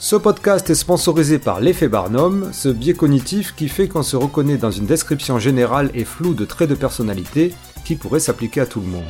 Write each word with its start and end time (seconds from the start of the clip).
Ce 0.00 0.14
podcast 0.14 0.70
est 0.70 0.76
sponsorisé 0.76 1.40
par 1.40 1.58
l'effet 1.58 1.88
Barnum, 1.88 2.50
ce 2.52 2.68
biais 2.68 2.94
cognitif 2.94 3.56
qui 3.56 3.68
fait 3.68 3.88
qu'on 3.88 4.04
se 4.04 4.14
reconnaît 4.14 4.56
dans 4.56 4.70
une 4.70 4.86
description 4.86 5.40
générale 5.40 5.90
et 5.92 6.04
floue 6.04 6.34
de 6.34 6.44
traits 6.44 6.70
de 6.70 6.76
personnalité 6.76 7.52
qui 7.84 7.96
pourrait 7.96 8.20
s'appliquer 8.20 8.60
à 8.60 8.66
tout 8.66 8.80
le 8.80 8.86
monde. 8.86 9.04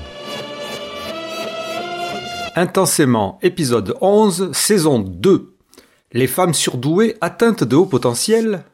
Intensément, 2.57 3.39
épisode 3.43 3.97
11, 4.01 4.51
saison 4.53 5.01
2. 5.01 5.55
Les 6.13 6.27
femmes 6.27 6.55
surdouées 6.55 7.17
atteintes 7.21 7.65
de 7.65 7.77
haut 7.77 7.85
potentiel 7.85 8.65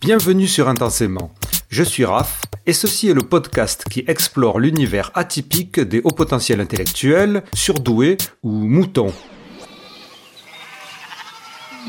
Bienvenue 0.00 0.46
sur 0.46 0.68
Intensément. 0.68 1.32
Je 1.70 1.82
suis 1.82 2.04
Raph 2.04 2.40
et 2.66 2.72
ceci 2.72 3.08
est 3.08 3.14
le 3.14 3.22
podcast 3.22 3.84
qui 3.90 4.04
explore 4.06 4.60
l'univers 4.60 5.10
atypique 5.14 5.80
des 5.80 6.00
hauts 6.04 6.14
potentiels 6.14 6.60
intellectuels, 6.60 7.42
surdoués 7.52 8.16
ou 8.44 8.52
moutons. 8.52 9.12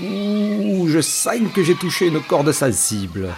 Ouh, 0.01 0.87
je 0.89 0.99
sens 0.99 1.39
que 1.53 1.63
j'ai 1.63 1.75
touché 1.75 2.07
une 2.07 2.21
corde 2.21 2.51
sensible. 2.51 3.29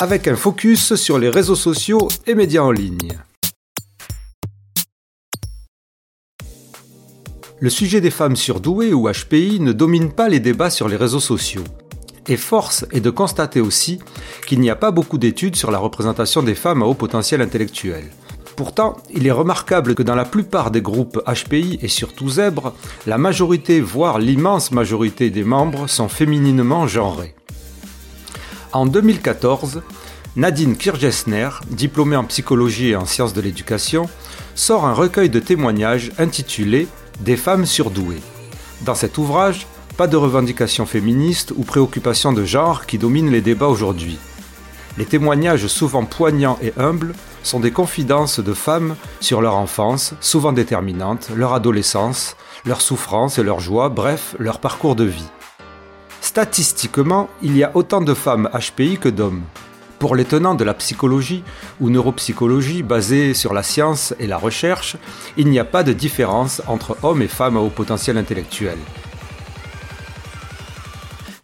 Avec 0.00 0.26
un 0.26 0.36
focus 0.36 0.94
sur 0.94 1.18
les 1.18 1.28
réseaux 1.28 1.54
sociaux 1.54 2.08
et 2.26 2.34
médias 2.34 2.62
en 2.62 2.70
ligne. 2.70 3.18
Le 7.60 7.70
sujet 7.70 8.00
des 8.00 8.10
femmes 8.10 8.36
surdouées 8.36 8.94
ou 8.94 9.10
HPI 9.10 9.60
ne 9.60 9.72
domine 9.72 10.12
pas 10.12 10.30
les 10.30 10.40
débats 10.40 10.70
sur 10.70 10.88
les 10.88 10.96
réseaux 10.96 11.20
sociaux. 11.20 11.64
Et 12.26 12.38
force 12.38 12.86
est 12.90 13.00
de 13.00 13.10
constater 13.10 13.60
aussi 13.60 13.98
qu'il 14.46 14.60
n'y 14.60 14.70
a 14.70 14.76
pas 14.76 14.90
beaucoup 14.90 15.18
d'études 15.18 15.56
sur 15.56 15.70
la 15.70 15.78
représentation 15.78 16.42
des 16.42 16.54
femmes 16.54 16.82
à 16.82 16.86
haut 16.86 16.94
potentiel 16.94 17.42
intellectuel. 17.42 18.10
Pourtant, 18.56 18.96
il 19.12 19.26
est 19.26 19.32
remarquable 19.32 19.96
que 19.96 20.02
dans 20.04 20.14
la 20.14 20.24
plupart 20.24 20.70
des 20.70 20.80
groupes 20.80 21.20
HPI 21.26 21.78
et 21.82 21.88
surtout 21.88 22.28
Zèbre, 22.28 22.72
la 23.06 23.18
majorité, 23.18 23.80
voire 23.80 24.18
l'immense 24.20 24.70
majorité 24.70 25.30
des 25.30 25.42
membres 25.42 25.88
sont 25.88 26.08
fémininement 26.08 26.86
genrés. 26.86 27.34
En 28.72 28.86
2014, 28.86 29.82
Nadine 30.36 30.76
Kirgesner, 30.76 31.48
diplômée 31.70 32.16
en 32.16 32.24
psychologie 32.24 32.90
et 32.90 32.96
en 32.96 33.06
sciences 33.06 33.34
de 33.34 33.40
l'éducation, 33.40 34.08
sort 34.54 34.84
un 34.84 34.92
recueil 34.92 35.30
de 35.30 35.40
témoignages 35.40 36.12
intitulé 36.18 36.86
Des 37.20 37.36
femmes 37.36 37.66
surdouées. 37.66 38.22
Dans 38.82 38.94
cet 38.94 39.18
ouvrage, 39.18 39.66
pas 39.96 40.08
de 40.08 40.16
revendications 40.16 40.86
féministes 40.86 41.52
ou 41.56 41.62
préoccupations 41.62 42.32
de 42.32 42.44
genre 42.44 42.86
qui 42.86 42.98
dominent 42.98 43.30
les 43.30 43.40
débats 43.40 43.68
aujourd'hui. 43.68 44.18
Les 44.98 45.04
témoignages 45.06 45.66
souvent 45.68 46.04
poignants 46.04 46.58
et 46.62 46.72
humbles 46.76 47.14
sont 47.44 47.60
des 47.60 47.70
confidences 47.70 48.40
de 48.40 48.52
femmes 48.52 48.96
sur 49.20 49.40
leur 49.40 49.54
enfance, 49.54 50.14
souvent 50.20 50.52
déterminante, 50.52 51.28
leur 51.36 51.54
adolescence, 51.54 52.36
leur 52.66 52.80
souffrance 52.80 53.38
et 53.38 53.44
leur 53.44 53.60
joie, 53.60 53.88
bref, 53.88 54.34
leur 54.40 54.58
parcours 54.58 54.96
de 54.96 55.04
vie. 55.04 55.28
Statistiquement, 56.20 57.28
il 57.42 57.56
y 57.56 57.62
a 57.62 57.70
autant 57.74 58.00
de 58.00 58.14
femmes 58.14 58.50
HPI 58.52 58.98
que 58.98 59.10
d'hommes. 59.10 59.42
Pour 59.98 60.16
les 60.16 60.24
tenants 60.24 60.54
de 60.54 60.64
la 60.64 60.74
psychologie 60.74 61.44
ou 61.80 61.90
neuropsychologie 61.90 62.82
basée 62.82 63.34
sur 63.34 63.54
la 63.54 63.62
science 63.62 64.14
et 64.18 64.26
la 64.26 64.36
recherche, 64.36 64.96
il 65.36 65.48
n'y 65.48 65.58
a 65.58 65.64
pas 65.64 65.82
de 65.82 65.92
différence 65.92 66.62
entre 66.66 66.96
hommes 67.02 67.22
et 67.22 67.28
femmes 67.28 67.56
à 67.56 67.60
haut 67.60 67.70
potentiel 67.70 68.18
intellectuel. 68.18 68.78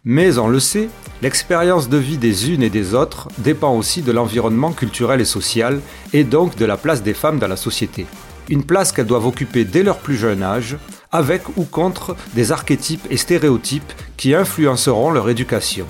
Mais 0.03 0.39
on 0.39 0.47
le 0.47 0.59
sait, 0.59 0.89
l'expérience 1.21 1.87
de 1.87 1.97
vie 1.97 2.17
des 2.17 2.51
unes 2.51 2.63
et 2.63 2.69
des 2.69 2.93
autres 2.93 3.27
dépend 3.37 3.75
aussi 3.75 4.01
de 4.01 4.11
l'environnement 4.11 4.71
culturel 4.71 5.21
et 5.21 5.25
social, 5.25 5.79
et 6.13 6.23
donc 6.23 6.55
de 6.55 6.65
la 6.65 6.77
place 6.77 7.03
des 7.03 7.13
femmes 7.13 7.39
dans 7.39 7.47
la 7.47 7.57
société. 7.57 8.05
Une 8.49 8.63
place 8.63 8.91
qu'elles 8.91 9.05
doivent 9.05 9.27
occuper 9.27 9.63
dès 9.65 9.83
leur 9.83 9.99
plus 9.99 10.17
jeune 10.17 10.43
âge, 10.43 10.77
avec 11.11 11.43
ou 11.57 11.63
contre 11.63 12.15
des 12.33 12.51
archétypes 12.51 13.05
et 13.09 13.17
stéréotypes 13.17 13.93
qui 14.17 14.33
influenceront 14.33 15.11
leur 15.11 15.29
éducation. 15.29 15.85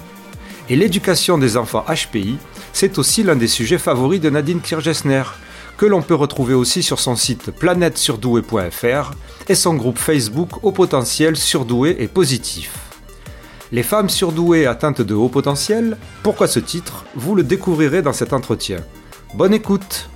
Et 0.69 0.75
l'éducation 0.75 1.37
des 1.37 1.57
enfants 1.57 1.85
HPI, 1.87 2.37
c'est 2.73 2.97
aussi 2.97 3.23
l'un 3.23 3.35
des 3.35 3.47
sujets 3.47 3.77
favoris 3.77 4.21
de 4.21 4.29
Nadine 4.29 4.61
Kirgesner, 4.61 5.23
que 5.77 5.85
l'on 5.85 6.01
peut 6.01 6.15
retrouver 6.15 6.53
aussi 6.53 6.83
sur 6.83 6.99
son 6.99 7.15
site 7.15 7.51
planètesurdoué.fr 7.51 9.13
et 9.47 9.55
son 9.55 9.73
groupe 9.73 9.97
Facebook 9.97 10.63
au 10.63 10.71
potentiel 10.71 11.35
surdoué 11.35 11.95
et 11.99 12.07
positif. 12.07 12.90
Les 13.73 13.83
femmes 13.83 14.09
surdouées 14.09 14.65
atteintes 14.65 15.01
de 15.01 15.13
haut 15.13 15.29
potentiel, 15.29 15.95
pourquoi 16.23 16.47
ce 16.47 16.59
titre 16.59 17.05
Vous 17.15 17.35
le 17.35 17.43
découvrirez 17.43 18.01
dans 18.01 18.11
cet 18.11 18.33
entretien. 18.33 18.79
Bonne 19.33 19.53
écoute 19.53 20.09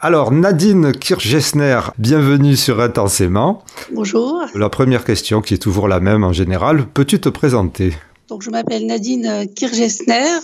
Alors 0.00 0.30
Nadine 0.30 0.92
Kirchgesner, 0.92 1.80
bienvenue 1.98 2.54
sur 2.54 2.80
Intensément. 2.80 3.64
Bonjour. 3.92 4.44
La 4.54 4.68
première 4.68 5.04
question 5.04 5.40
qui 5.40 5.54
est 5.54 5.58
toujours 5.58 5.88
la 5.88 5.98
même 5.98 6.22
en 6.22 6.32
général, 6.32 6.86
peux-tu 6.86 7.20
te 7.20 7.28
présenter? 7.28 7.92
Donc, 8.28 8.42
je 8.42 8.50
m'appelle 8.50 8.84
Nadine 8.84 9.46
Kirgesner. 9.54 10.40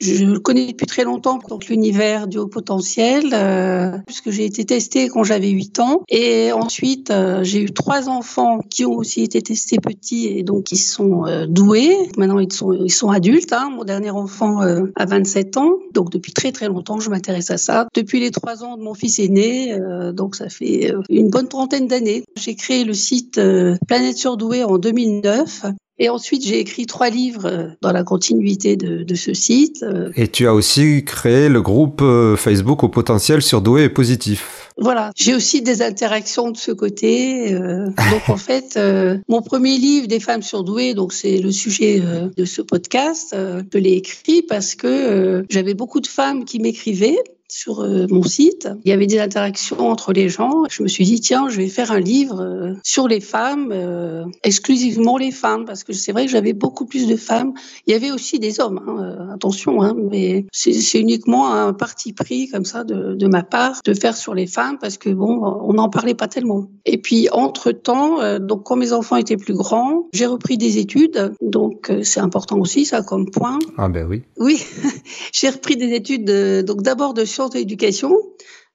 Je 0.00 0.38
connais 0.38 0.66
depuis 0.66 0.86
très 0.86 1.04
longtemps 1.04 1.38
donc 1.48 1.66
l'univers 1.68 2.26
du 2.26 2.38
haut 2.38 2.48
potentiel, 2.48 3.30
euh, 3.32 3.98
puisque 4.06 4.30
j'ai 4.30 4.46
été 4.46 4.64
testée 4.64 5.08
quand 5.08 5.22
j'avais 5.22 5.50
8 5.50 5.80
ans. 5.80 6.02
Et 6.08 6.52
ensuite, 6.52 7.10
euh, 7.10 7.44
j'ai 7.44 7.60
eu 7.62 7.70
trois 7.70 8.08
enfants 8.08 8.60
qui 8.70 8.86
ont 8.86 8.94
aussi 8.94 9.22
été 9.22 9.42
testés 9.42 9.76
petits 9.78 10.26
et 10.26 10.42
donc 10.42 10.72
ils 10.72 10.78
sont 10.78 11.26
euh, 11.26 11.46
doués. 11.46 11.94
Maintenant, 12.16 12.38
ils 12.38 12.52
sont, 12.52 12.72
ils 12.72 12.90
sont 12.90 13.10
adultes. 13.10 13.52
Hein. 13.52 13.70
Mon 13.76 13.84
dernier 13.84 14.10
enfant 14.10 14.62
euh, 14.62 14.86
a 14.96 15.04
27 15.04 15.58
ans. 15.58 15.74
Donc, 15.92 16.10
depuis 16.10 16.32
très 16.32 16.50
très 16.50 16.68
longtemps, 16.68 16.98
je 16.98 17.10
m'intéresse 17.10 17.50
à 17.50 17.58
ça. 17.58 17.86
Depuis 17.94 18.20
les 18.20 18.30
trois 18.30 18.64
ans 18.64 18.78
de 18.78 18.82
mon 18.82 18.94
fils 18.94 19.18
aîné, 19.18 19.76
donc 20.14 20.34
ça 20.34 20.48
fait 20.48 20.92
une 21.10 21.28
bonne 21.28 21.48
trentaine 21.48 21.86
d'années. 21.86 22.24
J'ai 22.36 22.54
créé 22.54 22.84
le 22.84 22.94
site 22.94 23.40
Planète 23.86 24.16
Surdouée 24.16 24.64
en 24.64 24.78
2009 24.78 25.66
et 26.02 26.08
ensuite, 26.08 26.44
j'ai 26.44 26.58
écrit 26.58 26.86
trois 26.86 27.10
livres 27.10 27.46
euh, 27.46 27.68
dans 27.80 27.92
la 27.92 28.02
continuité 28.02 28.74
de, 28.74 29.04
de, 29.04 29.14
ce 29.14 29.34
site. 29.34 29.84
Euh. 29.84 30.10
Et 30.16 30.26
tu 30.26 30.48
as 30.48 30.52
aussi 30.52 31.04
créé 31.04 31.48
le 31.48 31.62
groupe 31.62 32.00
euh, 32.02 32.34
Facebook 32.34 32.82
au 32.82 32.88
potentiel 32.88 33.40
surdoué 33.40 33.84
et 33.84 33.88
positif. 33.88 34.72
Voilà, 34.76 35.12
j'ai 35.14 35.32
aussi 35.32 35.62
des 35.62 35.80
interactions 35.80 36.50
de 36.50 36.56
ce 36.56 36.72
côté. 36.72 37.52
donc 37.52 38.28
en 38.28 38.36
fait, 38.36 38.80
mon 39.28 39.42
premier 39.42 39.76
livre 39.76 40.08
des 40.08 40.18
femmes 40.18 40.42
surdouées, 40.42 40.94
donc 40.94 41.12
c'est 41.12 41.38
le 41.38 41.52
sujet 41.52 42.00
de 42.34 42.44
ce 42.46 42.62
podcast. 42.62 43.36
je 43.36 43.78
l'ai 43.78 43.92
écrit 43.92 44.40
parce 44.40 44.74
que 44.74 45.44
j'avais 45.50 45.74
beaucoup 45.74 46.00
de 46.00 46.06
femmes 46.06 46.46
qui 46.46 46.58
m'écrivaient 46.58 47.18
sur 47.52 47.80
euh, 47.80 48.06
mon 48.08 48.22
site. 48.22 48.66
Il 48.84 48.88
y 48.88 48.92
avait 48.92 49.06
des 49.06 49.20
interactions 49.20 49.90
entre 49.90 50.14
les 50.14 50.30
gens. 50.30 50.64
Je 50.70 50.82
me 50.82 50.88
suis 50.88 51.04
dit, 51.04 51.20
tiens, 51.20 51.50
je 51.50 51.58
vais 51.58 51.68
faire 51.68 51.92
un 51.92 52.00
livre 52.00 52.40
euh, 52.40 52.72
sur 52.82 53.08
les 53.08 53.20
femmes, 53.20 53.68
euh, 53.72 54.24
exclusivement 54.42 55.18
les 55.18 55.30
femmes, 55.30 55.66
parce 55.66 55.84
que 55.84 55.92
c'est 55.92 56.12
vrai 56.12 56.24
que 56.24 56.30
j'avais 56.30 56.54
beaucoup 56.54 56.86
plus 56.86 57.06
de 57.06 57.14
femmes. 57.14 57.52
Il 57.86 57.92
y 57.92 57.94
avait 57.94 58.10
aussi 58.10 58.38
des 58.38 58.58
hommes, 58.58 58.80
hein, 58.88 59.28
attention, 59.34 59.82
hein, 59.82 59.94
mais 59.94 60.46
c'est 60.50 60.98
uniquement 60.98 61.52
un 61.52 61.74
parti 61.74 62.14
pris 62.14 62.48
comme 62.48 62.64
ça 62.64 62.84
de, 62.84 63.14
de, 63.14 63.26
ma 63.26 63.42
part 63.42 63.82
de 63.84 63.92
faire 63.92 64.16
sur 64.16 64.34
les 64.34 64.46
femmes, 64.46 64.78
parce 64.80 64.96
que 64.96 65.10
bon, 65.10 65.44
on 65.44 65.74
n'en 65.74 65.90
parlait 65.90 66.14
pas 66.14 66.28
tellement. 66.28 66.68
Et 66.86 66.96
puis, 66.96 67.28
entre-temps, 67.32 68.38
donc 68.38 68.64
quand 68.64 68.76
mes 68.76 68.94
enfants 68.94 69.16
étaient 69.16 69.36
plus 69.36 69.54
grands, 69.54 70.08
j'ai 70.14 70.26
repris 70.26 70.56
des 70.56 70.78
études, 70.78 71.34
donc 71.42 71.92
c'est 72.02 72.20
important 72.20 72.58
aussi 72.58 72.86
ça 72.86 73.02
comme 73.02 73.30
point. 73.30 73.58
Ah 73.76 73.88
ben 73.88 74.06
oui. 74.08 74.22
Oui, 74.38 74.64
j'ai 75.32 75.50
repris 75.50 75.76
des 75.76 75.92
études, 75.92 76.24
donc 76.64 76.82
d'abord 76.82 77.12
de 77.12 77.24
sciences 77.24 77.41
d'éducation 77.50 78.16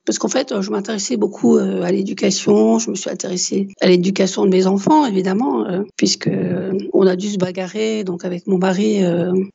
parce 0.08 0.20
qu'en 0.20 0.30
fait, 0.30 0.62
je 0.62 0.72
m'intéressais 0.72 1.18
beaucoup 1.18 1.58
euh, 1.58 1.84
à 1.84 1.92
l'éducation. 1.92 2.80
Je 2.80 2.90
me 2.90 2.96
suis 2.96 3.10
intéressée 3.10 3.68
à 3.82 3.88
l'éducation 3.88 4.46
de 4.46 4.50
mes 4.50 4.66
enfants, 4.66 5.06
évidemment, 5.06 5.66
euh, 5.66 5.82
puisque 5.98 6.28
euh, 6.28 6.72
on 6.94 7.06
a 7.06 7.18
dû 7.18 7.30
se 7.30 7.38
bagarrer 7.38 8.06
donc 8.06 8.24
avec 8.24 8.48
mon 8.48 8.58
mari 8.58 9.02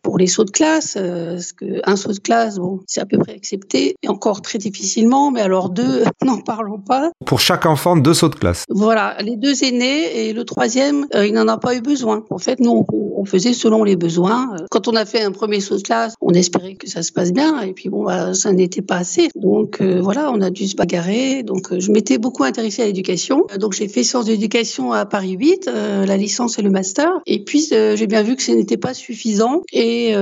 pour 0.03 0.19
les 0.19 0.27
sauts 0.27 0.45
de 0.45 0.51
classe. 0.51 0.95
parce 0.95 1.53
que 1.53 1.81
un 1.85 1.97
saut 1.97 2.13
de 2.13 2.19
classe, 2.19 2.59
bon, 2.59 2.81
c'est 2.87 3.01
à 3.01 3.07
peu 3.07 3.17
près 3.17 3.33
accepté, 3.33 3.97
et 4.03 4.09
encore 4.09 4.43
très 4.43 4.59
difficilement. 4.59 5.31
Mais 5.31 5.41
alors 5.41 5.71
deux, 5.71 6.05
n'en 6.25 6.43
parlons 6.43 6.79
pas. 6.79 7.11
Pour 7.25 7.41
chaque 7.41 7.65
enfant, 7.65 7.97
deux 7.97 8.13
sauts 8.13 8.29
de 8.29 8.35
classe. 8.35 8.65
Voilà, 8.69 9.17
les 9.21 9.37
deux 9.37 9.65
aînés 9.65 10.29
et 10.29 10.35
le 10.35 10.45
troisième, 10.45 11.07
il 11.15 11.33
n'en 11.33 11.49
a 11.49 11.57
pas 11.57 11.75
eu 11.75 11.81
besoin. 11.81 12.25
En 12.29 12.39
fait, 12.39 12.61
nous, 12.61 12.85
on, 12.93 13.25
faisait 13.25 13.55
selon 13.55 13.85
les 13.85 13.97
besoins. 13.97 14.51
Quand 14.71 14.89
on 14.89 14.97
a 14.97 15.07
fait 15.07 15.23
un 15.23 15.31
premier 15.31 15.61
saut 15.61 15.77
de 15.77 15.83
classe, 15.83 16.15
on 16.21 16.33
espérait 16.33 16.75
que 16.75 16.91
ça 16.91 17.03
se 17.03 17.13
passe 17.13 17.33
bien, 17.33 17.63
et 17.63 17.73
puis 17.73 17.89
bon, 17.89 18.05
bah, 18.05 18.35
ça 18.35 18.53
n'était 18.53 18.83
pas 18.83 18.97
assez. 18.97 19.29
Donc 19.35 19.81
voilà, 19.81 20.31
on 20.31 20.42
a 20.43 20.51
dû 20.51 20.67
se 20.69 20.77
bagarrer. 20.77 21.43
Donc, 21.43 21.73
euh, 21.73 21.81
je 21.81 21.91
m'étais 21.91 22.19
beaucoup 22.19 22.45
intéressée 22.45 22.83
à 22.83 22.87
l'éducation. 22.87 23.47
Euh, 23.53 23.59
donc, 23.59 23.73
j'ai 23.73 23.89
fait 23.89 24.03
sciences 24.03 24.27
d'éducation 24.27 24.93
à 24.93 25.07
Paris 25.07 25.33
8, 25.33 25.69
euh, 25.69 26.07
la 26.07 26.17
licence 26.17 26.59
et 26.59 26.63
le 26.63 26.71
master. 26.71 27.11
Et 27.27 27.45
puis, 27.45 27.69
j'ai 27.71 28.07
bien 28.07 28.23
vu 28.23 28.37
que 28.37 28.43
ce 28.43 28.53
n'était 28.53 28.77
pas 28.77 28.95
suffisant 28.95 29.63
et 29.73 30.15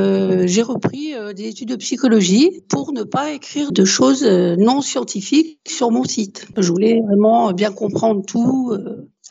j'ai 0.45 0.63
repris 0.63 1.15
des 1.35 1.49
études 1.49 1.69
de 1.69 1.77
psychologie 1.77 2.63
pour 2.69 2.93
ne 2.93 3.03
pas 3.03 3.33
écrire 3.33 3.73
de 3.73 3.85
choses 3.85 4.25
non 4.25 4.81
scientifiques 4.81 5.59
sur 5.67 5.91
mon 5.91 6.05
site. 6.05 6.47
Je 6.57 6.69
voulais 6.71 7.01
vraiment 7.07 7.53
bien 7.53 7.73
comprendre 7.73 8.23
tout 8.27 8.73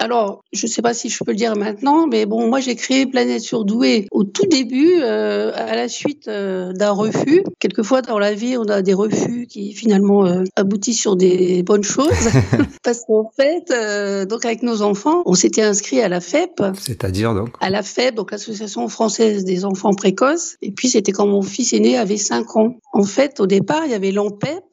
Alors, 0.02 0.44
je 0.54 0.66
ne 0.66 0.72
sais 0.72 0.82
pas 0.82 0.94
si 0.94 1.10
je 1.10 1.22
peux 1.24 1.32
le 1.32 1.38
dire 1.38 1.58
maintenant, 1.58 2.08
mais 2.08 2.26
bon, 2.26 2.48
moi 2.48 2.62
j'ai 2.62 2.76
créé 2.76 3.06
Planète 3.06 3.42
Surdouée 3.42 4.08
au 4.12 4.24
tout 4.24 4.46
début, 4.46 4.94
euh, 5.02 5.52
à 5.54 5.76
la 5.76 5.90
suite 5.90 6.30
euh, 6.30 6.72
d'un 6.72 6.92
refus. 6.92 7.44
Quelquefois 7.60 8.02
dans 8.02 8.18
la 8.18 8.34
vie, 8.34 8.56
on 8.58 8.64
a 8.70 8.82
des 8.82 8.94
refus 8.94 9.46
qui 9.46 9.74
finalement 9.74 10.26
euh, 10.26 10.44
aboutissent 10.56 11.02
sur 11.02 11.18
des 11.18 11.64
bonnes 11.64 11.84
choses. 11.84 12.30
Parce 12.84 13.02
qu'en 13.06 13.30
fait, 13.36 13.72
euh, 13.72 14.26
donc 14.26 14.46
avec 14.46 14.64
nos 14.64 14.82
enfants, 14.84 15.22
on 15.26 15.34
s'était 15.34 15.64
inscrit 15.64 16.02
à 16.02 16.08
la 16.08 16.22
FEP. 16.22 16.64
C'est-à-dire 16.80 17.34
donc 17.34 17.50
À 17.60 17.70
la 17.70 17.84
FEP, 17.84 18.16
donc 18.16 18.32
l'Association 18.32 18.88
française 18.88 19.44
des 19.44 19.66
enfants 19.66 19.94
précoces. 19.94 20.56
Et 20.62 20.72
puis 20.72 20.88
c'était 20.88 21.12
quand 21.12 21.28
mon 21.28 21.42
fils 21.42 21.74
aîné 21.74 21.98
avait 21.98 22.16
5 22.16 22.56
ans. 22.56 22.78
En 22.94 23.04
fait, 23.04 23.42
au 23.42 23.48
départ, 23.48 23.82
il 23.86 23.92
y 23.92 23.96
avait 23.96 24.12
l'ANPEP, 24.12 24.64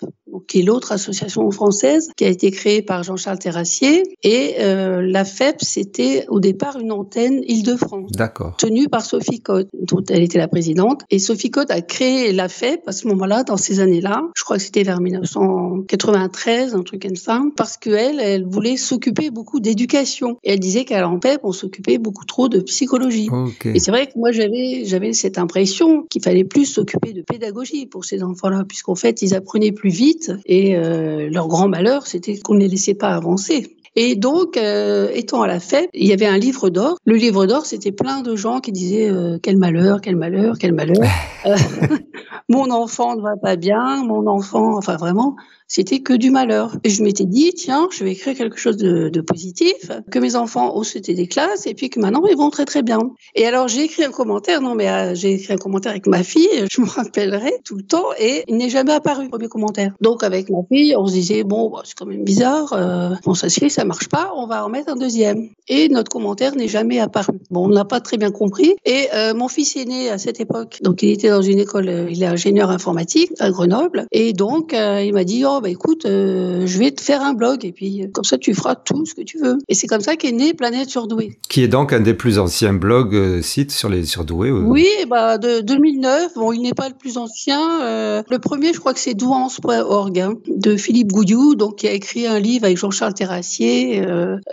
qui 0.47 0.61
est 0.61 0.62
l'autre 0.62 0.93
association 0.93 1.50
française, 1.50 2.11
qui 2.17 2.25
a 2.25 2.29
été 2.29 2.50
créée 2.50 2.83
par 2.83 3.03
Jean-Charles 3.03 3.38
Terrassier. 3.38 4.03
Et 4.23 4.56
euh, 4.61 5.03
la 5.03 5.25
FEP, 5.25 5.56
c'était 5.62 6.27
au 6.29 6.41
départ 6.41 6.79
une 6.79 6.93
antenne 6.93 7.43
Île-de-France. 7.47 8.12
D'accord. 8.12 8.56
Tenue 8.59 8.88
par 8.88 9.05
Sophie 9.05 9.41
Cotte, 9.41 9.69
dont 9.73 10.03
elle 10.09 10.23
était 10.23 10.38
la 10.38 10.49
présidente. 10.49 11.03
Et 11.11 11.19
Sophie 11.19 11.50
Cotte 11.50 11.71
a 11.71 11.81
créé 11.81 12.33
la 12.33 12.49
FEP 12.49 12.81
à 12.87 12.93
ce 12.93 13.09
moment-là, 13.09 13.44
dans 13.44 13.56
ces 13.56 13.81
années-là. 13.81 14.23
Je 14.37 14.44
crois 14.44 14.56
que 14.56 14.62
c'était 14.62 14.83
vers 14.83 15.00
1993, 15.00 16.75
un 16.75 16.83
truc 16.83 17.03
comme 17.03 17.17
ça. 17.17 17.43
Parce 17.56 17.77
qu'elle, 17.77 18.21
elle 18.21 18.44
voulait 18.44 18.77
s'occuper 18.77 19.31
beaucoup 19.31 19.61
d'éducation. 19.61 20.38
Et 20.44 20.53
elle 20.53 20.61
disait 20.61 20.85
qu'à 20.85 21.00
l'ANPEP, 21.00 21.41
on 21.43 21.53
s'occupait 21.53 21.99
beaucoup 21.99 22.25
trop 22.25 22.49
de 22.49 22.61
psychologie. 22.61 23.29
Ok. 23.31 23.67
Et 23.67 23.79
c'est 23.79 23.91
vrai 23.91 24.06
que 24.06 24.12
moi, 24.17 24.33
j'avais, 24.33 24.85
j'avais 24.85 25.12
cette 25.12 25.38
impression 25.38 26.03
qu'il 26.11 26.23
fallait 26.23 26.44
plus 26.44 26.67
s'occuper 26.67 27.12
de 27.12 27.23
pédagogie 27.23 27.87
pour 27.87 28.05
ces 28.05 28.23
enfants-là, 28.23 28.65
puisqu'en 28.67 28.94
fait, 28.94 29.23
ils 29.23 29.35
apprenaient 29.35 29.73
plus 29.73 29.91
vite 29.91 30.25
et 30.46 30.76
euh, 30.76 31.28
leur 31.31 31.49
grand 31.49 31.69
malheur, 31.69 32.06
c'était 32.06 32.38
qu'on 32.38 32.55
ne 32.55 32.61
les 32.61 32.69
laissait 32.69 32.94
pas 32.94 33.08
avancer. 33.08 33.76
Et 33.99 34.14
donc, 34.14 34.58
euh, 34.58 35.08
étant 35.14 35.40
à 35.40 35.46
la 35.46 35.58
fête, 35.58 35.88
il 35.94 36.06
y 36.06 36.12
avait 36.12 36.26
un 36.26 36.37
livre 36.37 36.69
d'or. 36.69 36.99
Le 37.06 37.14
livre 37.14 37.46
d'or, 37.46 37.64
c'était 37.64 37.93
plein 37.93 38.20
de 38.20 38.37
gens 38.37 38.61
qui 38.61 38.70
disaient 38.70 39.11
euh, 39.11 39.38
quel 39.43 39.56
malheur, 39.56 40.02
quel 40.02 40.17
malheur, 40.17 40.56
quel 40.61 40.75
malheur. 40.75 41.02
Mon 42.49 42.70
enfant 42.70 43.17
ne 43.17 43.23
va 43.23 43.37
pas 43.40 43.56
bien, 43.56 44.05
mon 44.05 44.28
enfant, 44.28 44.76
enfin 44.76 44.96
vraiment, 44.96 45.34
c'était 45.69 46.01
que 46.01 46.13
du 46.13 46.31
malheur. 46.31 46.77
Et 46.85 46.91
je 46.91 47.03
m'étais 47.03 47.25
dit, 47.25 47.53
tiens, 47.55 47.89
je 47.93 48.05
vais 48.05 48.13
écrire 48.13 48.37
quelque 48.37 48.59
chose 48.59 48.77
de, 48.77 49.21
positif, 49.21 49.91
que 50.11 50.19
mes 50.19 50.37
enfants 50.37 50.77
ont 50.77 50.83
sauté 50.83 51.15
des 51.15 51.27
classes 51.27 51.67
et 51.67 51.75
puis 51.75 51.91
que 51.91 51.99
maintenant 51.99 52.25
ils 52.27 52.37
vont 52.37 52.51
très 52.51 52.65
très 52.65 52.83
bien. 52.83 53.01
Et 53.35 53.47
alors 53.47 53.67
j'ai 53.67 53.83
écrit 53.83 54.05
un 54.05 54.11
commentaire, 54.11 54.61
non 54.61 54.75
mais 54.75 54.89
euh, 54.89 55.15
j'ai 55.15 55.33
écrit 55.33 55.55
un 55.55 55.57
commentaire 55.57 55.91
avec 55.91 56.07
ma 56.07 56.23
fille, 56.23 56.49
je 56.71 56.81
me 56.81 56.87
rappellerai 56.87 57.53
tout 57.65 57.77
le 57.77 57.83
temps 57.83 58.07
et 58.19 58.45
il 58.47 58.57
n'est 58.57 58.69
jamais 58.69 58.93
apparu 58.93 59.25
le 59.25 59.31
premier 59.31 59.49
commentaire. 59.49 59.95
Donc 60.01 60.23
avec 60.23 60.49
ma 60.51 60.59
fille, 60.71 60.95
on 60.97 61.07
se 61.07 61.13
disait 61.13 61.43
bon, 61.43 61.71
bah, 61.71 61.83
c'est 61.85 61.97
quand 61.97 62.07
même 62.07 62.25
bizarre, 62.25 62.73
euh, 62.73 63.15
on 63.27 63.35
s'assied, 63.35 63.69
ça 63.69 63.85
marche 63.85 64.09
pas, 64.09 64.33
on 64.37 64.47
va 64.47 64.65
en 64.65 64.69
mettre 64.69 64.93
un 64.93 64.97
deuxième. 64.97 65.49
Et 65.69 65.89
notre 65.89 66.11
commentaire 66.11 66.55
n'est 66.55 66.69
jamais 66.69 67.01
apparu. 67.01 67.39
Bon, 67.51 67.65
on 67.65 67.69
n'a 67.69 67.85
pas 67.85 68.01
très 68.01 68.17
bien 68.17 68.31
compris. 68.31 68.75
Et 68.85 69.09
euh, 69.15 69.35
mon 69.35 69.49
fils 69.49 69.77
est 69.77 69.87
né 69.87 70.11
à 70.11 70.19
cette 70.19 70.41
époque, 70.41 70.79
donc 70.83 71.03
il 71.03 71.11
était 71.11 71.31
dans 71.31 71.43
une 71.43 71.59
école, 71.59 71.89
euh, 71.89 72.11
il 72.11 72.23
est 72.23 72.27
ingénieur 72.27 72.71
informatique 72.71 73.33
à 73.41 73.51
Grenoble, 73.51 74.07
et 74.12 74.33
donc 74.33 74.73
il 74.73 75.12
m'a 75.12 75.25
dit 75.25 75.45
oh 75.45 75.56
bah 75.61 75.69
écoute, 75.69 76.06
euh, 76.06 76.67
je 76.67 76.79
vais 76.79 76.91
te 76.91 77.00
faire 77.00 77.23
un 77.23 77.35
blog 77.35 77.64
et 77.64 77.73
puis 77.73 78.03
euh, 78.03 78.06
comme 78.12 78.25
ça 78.25 78.38
tu 78.38 78.55
feras 78.55 78.75
tout 78.75 79.05
ce 79.06 79.14
que 79.14 79.23
tu 79.23 79.38
veux. 79.38 79.58
Et 79.69 79.75
c'est 79.75 79.87
comme 79.87 80.00
ça 80.00 80.17
qu'est 80.17 80.32
né 80.32 80.55
Planète 80.55 80.88
Surdouée. 80.88 81.38
Qui 81.49 81.62
est 81.62 81.69
donc 81.69 81.93
un 81.93 82.00
des 82.00 82.14
plus 82.14 82.38
anciens 82.38 82.73
blogs 82.75 83.14
euh, 83.14 83.43
sites 83.43 83.70
sur 83.73 83.88
les 83.88 84.05
surdoués. 84.05 84.50
euh. 84.50 84.61
Oui, 84.62 84.87
bah 85.08 85.38
de 85.38 85.61
2009. 85.61 86.35
Bon, 86.35 86.53
il 86.53 86.62
n'est 86.62 86.75
pas 86.75 86.88
le 86.88 86.94
plus 86.94 87.17
ancien. 87.19 87.82
euh, 87.82 88.23
le 88.29 88.38
premier, 88.38 88.73
je 88.73 88.79
crois 88.81 88.94
que 88.94 89.00
c'est 89.00 89.14
douance.org 89.14 90.19
hein, 90.19 90.35
de 90.49 90.76
Philippe 90.76 91.12
Goudiou, 91.12 91.55
donc 91.55 91.76
qui 91.76 91.88
a 91.88 91.93
écrit 91.93 92.26
un 92.26 92.38
livre 92.38 92.64
avec 92.64 92.76
Jean-Charles 92.79 93.14
Terrassier. 93.14 94.02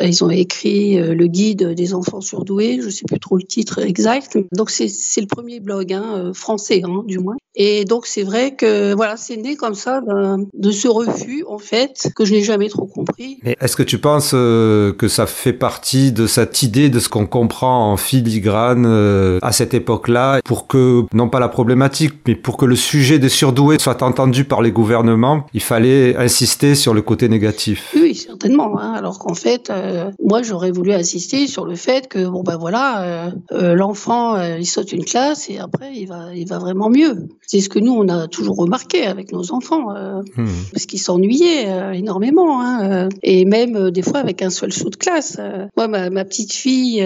ils 0.01 0.23
ont 0.23 0.29
écrit 0.29 0.95
le 0.97 1.27
guide 1.27 1.73
des 1.73 1.94
enfants 1.94 2.21
surdoués. 2.21 2.79
Je 2.81 2.89
sais 2.89 3.03
plus 3.07 3.19
trop 3.19 3.38
le 3.38 3.44
titre 3.44 3.79
exact. 3.79 4.38
Donc 4.51 4.69
c'est 4.69 4.88
le 5.21 5.27
premier 5.27 5.59
blog 5.59 5.94
hein, 5.94 6.31
français, 6.33 6.81
hein, 6.83 7.03
du 7.06 7.19
moins. 7.19 7.35
Et 7.55 7.85
donc 7.85 8.07
c'est 8.07 8.23
vrai 8.23 8.55
que 8.55 8.94
voilà, 8.95 9.15
c'est 9.17 9.38
né 9.38 9.55
comme 9.55 9.75
ça 9.75 10.01
d'un- 10.01 10.39
de 10.53 10.71
ce 10.71 10.88
refus 10.88 11.44
en 11.47 11.59
fait 11.59 12.09
que 12.15 12.25
je 12.25 12.33
n'ai 12.33 12.41
jamais 12.44 12.67
trop 12.69 12.85
compris. 12.85 13.38
Mais 13.44 13.55
est-ce 13.61 13.75
que 13.75 13.83
tu 13.83 14.00
penses 14.00 14.31
euh, 14.33 14.91
que 14.94 15.07
ça 15.07 15.27
fait 15.27 15.53
partie 15.53 16.11
de 16.11 16.25
cette 16.25 16.63
idée 16.63 16.89
de 16.89 17.00
ce 17.00 17.09
qu'on 17.09 17.27
comprend 17.27 17.91
en 17.91 17.97
filigrane 17.97 18.85
euh, 18.88 19.38
à 19.44 19.51
cette 19.51 19.73
époque-là 19.73 20.39
pour 20.44 20.67
que, 20.67 21.03
non 21.13 21.29
pas 21.29 21.39
la 21.39 21.47
problématique, 21.50 22.13
mais 22.27 22.35
pour 22.35 22.57
que 22.57 22.65
le 22.65 22.75
sujet 22.75 23.19
des 23.19 23.29
surdoués 23.29 23.77
soit 23.79 24.01
entendu 24.01 24.45
par 24.45 24.61
les 24.61 24.71
gouvernements, 24.71 25.45
il 25.53 25.61
fallait 25.61 26.15
insister 26.15 26.73
sur 26.75 26.94
le 26.95 27.01
côté 27.03 27.29
négatif? 27.29 27.94
Oui, 27.95 28.15
certainement. 28.15 28.79
hein. 28.79 28.94
Alors 28.94 29.19
qu'en 29.19 29.35
fait, 29.35 29.69
euh, 29.69 30.09
moi, 30.23 30.41
j'aurais 30.41 30.71
voulu 30.71 30.91
insister 30.94 31.45
sur 31.47 31.65
le 31.65 31.75
fait 31.75 32.07
que 32.07 32.27
bon 32.27 32.41
ben 32.41 32.57
voilà, 32.57 33.03
euh, 33.03 33.31
euh, 33.51 33.73
l'enfant, 33.75 34.41
il 34.41 34.65
saute 34.65 34.91
une 34.91 35.06
classe 35.06 35.49
et 35.49 35.59
après, 35.59 35.91
il 35.94 36.07
va, 36.07 36.33
il 36.33 36.47
va 36.47 36.57
vraiment 36.57 36.89
mieux. 36.89 37.27
C'est 37.48 37.60
ce 37.62 37.69
que 37.69 37.80
nous, 37.80 37.94
on 37.94 38.07
a 38.10 38.28
toujours 38.28 38.57
remarqué 38.57 39.06
avec 39.06 39.31
nos 39.31 39.51
enfants, 39.51 39.95
euh, 39.95 40.22
Hmm. 40.36 40.48
parce 40.72 40.86
qu'ils 40.86 41.00
s'ennuyaient 41.00 41.68
euh, 41.68 41.92
énormément, 41.92 42.62
hein, 42.62 42.90
euh, 42.90 43.10
et 43.22 43.45
même 43.45 43.92
des 43.92 44.01
fois 44.01 44.19
avec 44.19 44.42
un 44.42 44.50
seul 44.50 44.72
saut 44.72 44.90
de 44.90 44.95
classe. 44.95 45.38
Moi, 45.75 45.88
ma, 45.88 46.10
ma 46.10 46.25
petite 46.25 46.54
fille, 46.54 47.01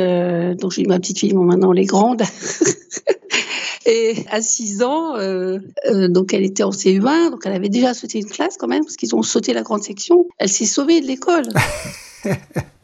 donc 0.59 0.71
j'ai 0.71 0.83
ma 0.83 0.99
petite 0.99 1.19
fille, 1.19 1.33
bon 1.33 1.43
maintenant 1.43 1.73
elle 1.73 1.79
est 1.79 1.85
grande. 1.85 2.21
Et 3.87 4.15
à 4.29 4.41
6 4.41 4.83
ans, 4.83 5.15
euh, 5.15 5.59
euh, 5.89 6.09
donc 6.09 6.33
elle 6.33 6.43
était 6.43 6.63
en 6.63 6.71
CE1, 6.71 7.31
donc 7.31 7.43
elle 7.45 7.53
avait 7.53 7.69
déjà 7.69 7.93
sauté 7.93 8.19
une 8.19 8.25
classe 8.25 8.57
quand 8.57 8.67
même, 8.67 8.83
parce 8.83 8.97
qu'ils 8.97 9.15
ont 9.15 9.21
sauté 9.21 9.53
la 9.53 9.61
grande 9.61 9.81
section. 9.81 10.27
Elle 10.39 10.49
s'est 10.49 10.65
sauvée 10.65 10.99
de 10.99 11.07
l'école. 11.07 11.47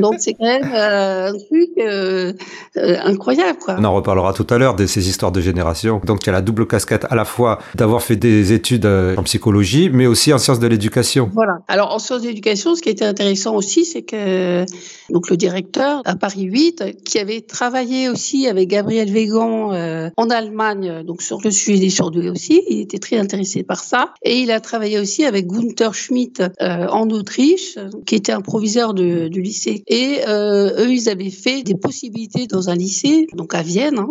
donc 0.00 0.14
c'est 0.18 0.34
quand 0.34 0.44
même 0.44 0.70
euh, 0.72 1.28
un 1.28 1.32
truc 1.32 1.70
euh, 1.78 2.32
euh, 2.76 2.96
incroyable, 3.04 3.58
quoi. 3.58 3.76
On 3.78 3.84
en 3.84 3.94
reparlera 3.94 4.32
tout 4.32 4.46
à 4.50 4.58
l'heure 4.58 4.76
de 4.76 4.86
ces 4.86 5.08
histoires 5.08 5.32
de 5.32 5.40
génération. 5.40 6.00
Donc 6.04 6.20
tu 6.20 6.30
as 6.30 6.32
la 6.32 6.42
double 6.42 6.66
casquette 6.66 7.06
à 7.08 7.14
la 7.14 7.24
fois 7.24 7.58
d'avoir 7.74 8.02
fait 8.02 8.16
des 8.16 8.52
études 8.52 8.86
en 8.86 9.22
psychologie, 9.22 9.90
mais 9.92 10.06
aussi 10.06 10.32
en 10.32 10.38
sciences 10.38 10.58
de 10.58 10.66
l'éducation. 10.66 11.30
Voilà. 11.32 11.58
Alors 11.68 11.94
en 11.94 11.98
sciences 11.98 12.22
d'éducation, 12.22 12.74
ce 12.74 12.82
qui 12.82 12.88
était 12.88 13.04
intéressant 13.04 13.54
aussi, 13.54 13.84
c'est 13.84 14.02
que 14.02 14.64
donc 15.10 15.30
le 15.30 15.36
directeur 15.36 16.02
à 16.04 16.16
Paris 16.16 16.44
8, 16.44 17.02
qui 17.04 17.18
avait 17.18 17.40
travaillé 17.40 18.08
aussi 18.08 18.46
avec 18.46 18.68
Gabriel 18.68 19.10
Végan 19.10 19.72
en 20.16 20.30
Allemagne, 20.30 21.02
donc 21.04 21.22
sur 21.22 21.40
le 21.42 21.50
sujet 21.50 21.78
des 21.78 21.90
surdoués 21.90 22.30
aussi, 22.30 22.62
il 22.68 22.80
était 22.80 22.98
très 22.98 23.18
intéressé 23.18 23.62
par 23.62 23.82
ça, 23.82 24.12
et 24.22 24.38
il 24.38 24.50
a 24.50 24.60
travaillé 24.60 24.98
aussi 24.98 25.24
avec 25.24 25.46
Gunther 25.46 25.94
Schmidt 25.94 26.42
en 26.60 27.08
Autriche, 27.10 27.78
qui 28.06 28.14
était 28.14 28.32
un 28.32 28.40
proviseur 28.40 28.94
de, 28.94 29.27
du 29.28 29.42
lycée. 29.42 29.82
Et 29.86 30.20
euh, 30.26 30.84
eux, 30.84 30.92
ils 30.92 31.08
avaient 31.08 31.30
fait 31.30 31.62
des 31.62 31.74
possibilités 31.74 32.46
dans 32.46 32.70
un 32.70 32.74
lycée, 32.74 33.26
donc 33.34 33.54
à 33.54 33.62
Vienne, 33.62 33.98
hein, 33.98 34.08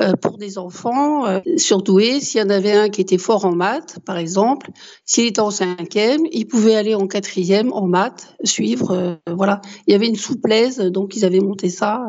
euh, 0.00 0.12
pour 0.14 0.38
des 0.38 0.58
enfants 0.58 1.26
euh, 1.26 1.40
surdoués. 1.56 2.20
S'il 2.20 2.40
y 2.40 2.44
en 2.44 2.50
avait 2.50 2.72
un 2.72 2.88
qui 2.88 3.00
était 3.00 3.18
fort 3.18 3.44
en 3.44 3.54
maths, 3.54 3.98
par 4.04 4.18
exemple, 4.18 4.70
s'il 5.04 5.26
était 5.26 5.40
en 5.40 5.50
cinquième, 5.50 6.22
il 6.32 6.46
pouvait 6.46 6.76
aller 6.76 6.94
en 6.94 7.06
quatrième 7.06 7.72
en 7.72 7.86
maths, 7.86 8.34
suivre. 8.44 8.92
euh, 8.92 9.14
voilà, 9.34 9.60
il 9.86 9.92
y 9.92 9.94
avait 9.94 10.06
une 10.08 10.16
souplesse, 10.16 10.78
donc 10.78 11.16
ils 11.16 11.24
avaient 11.24 11.40
monté 11.40 11.68
ça. 11.68 12.02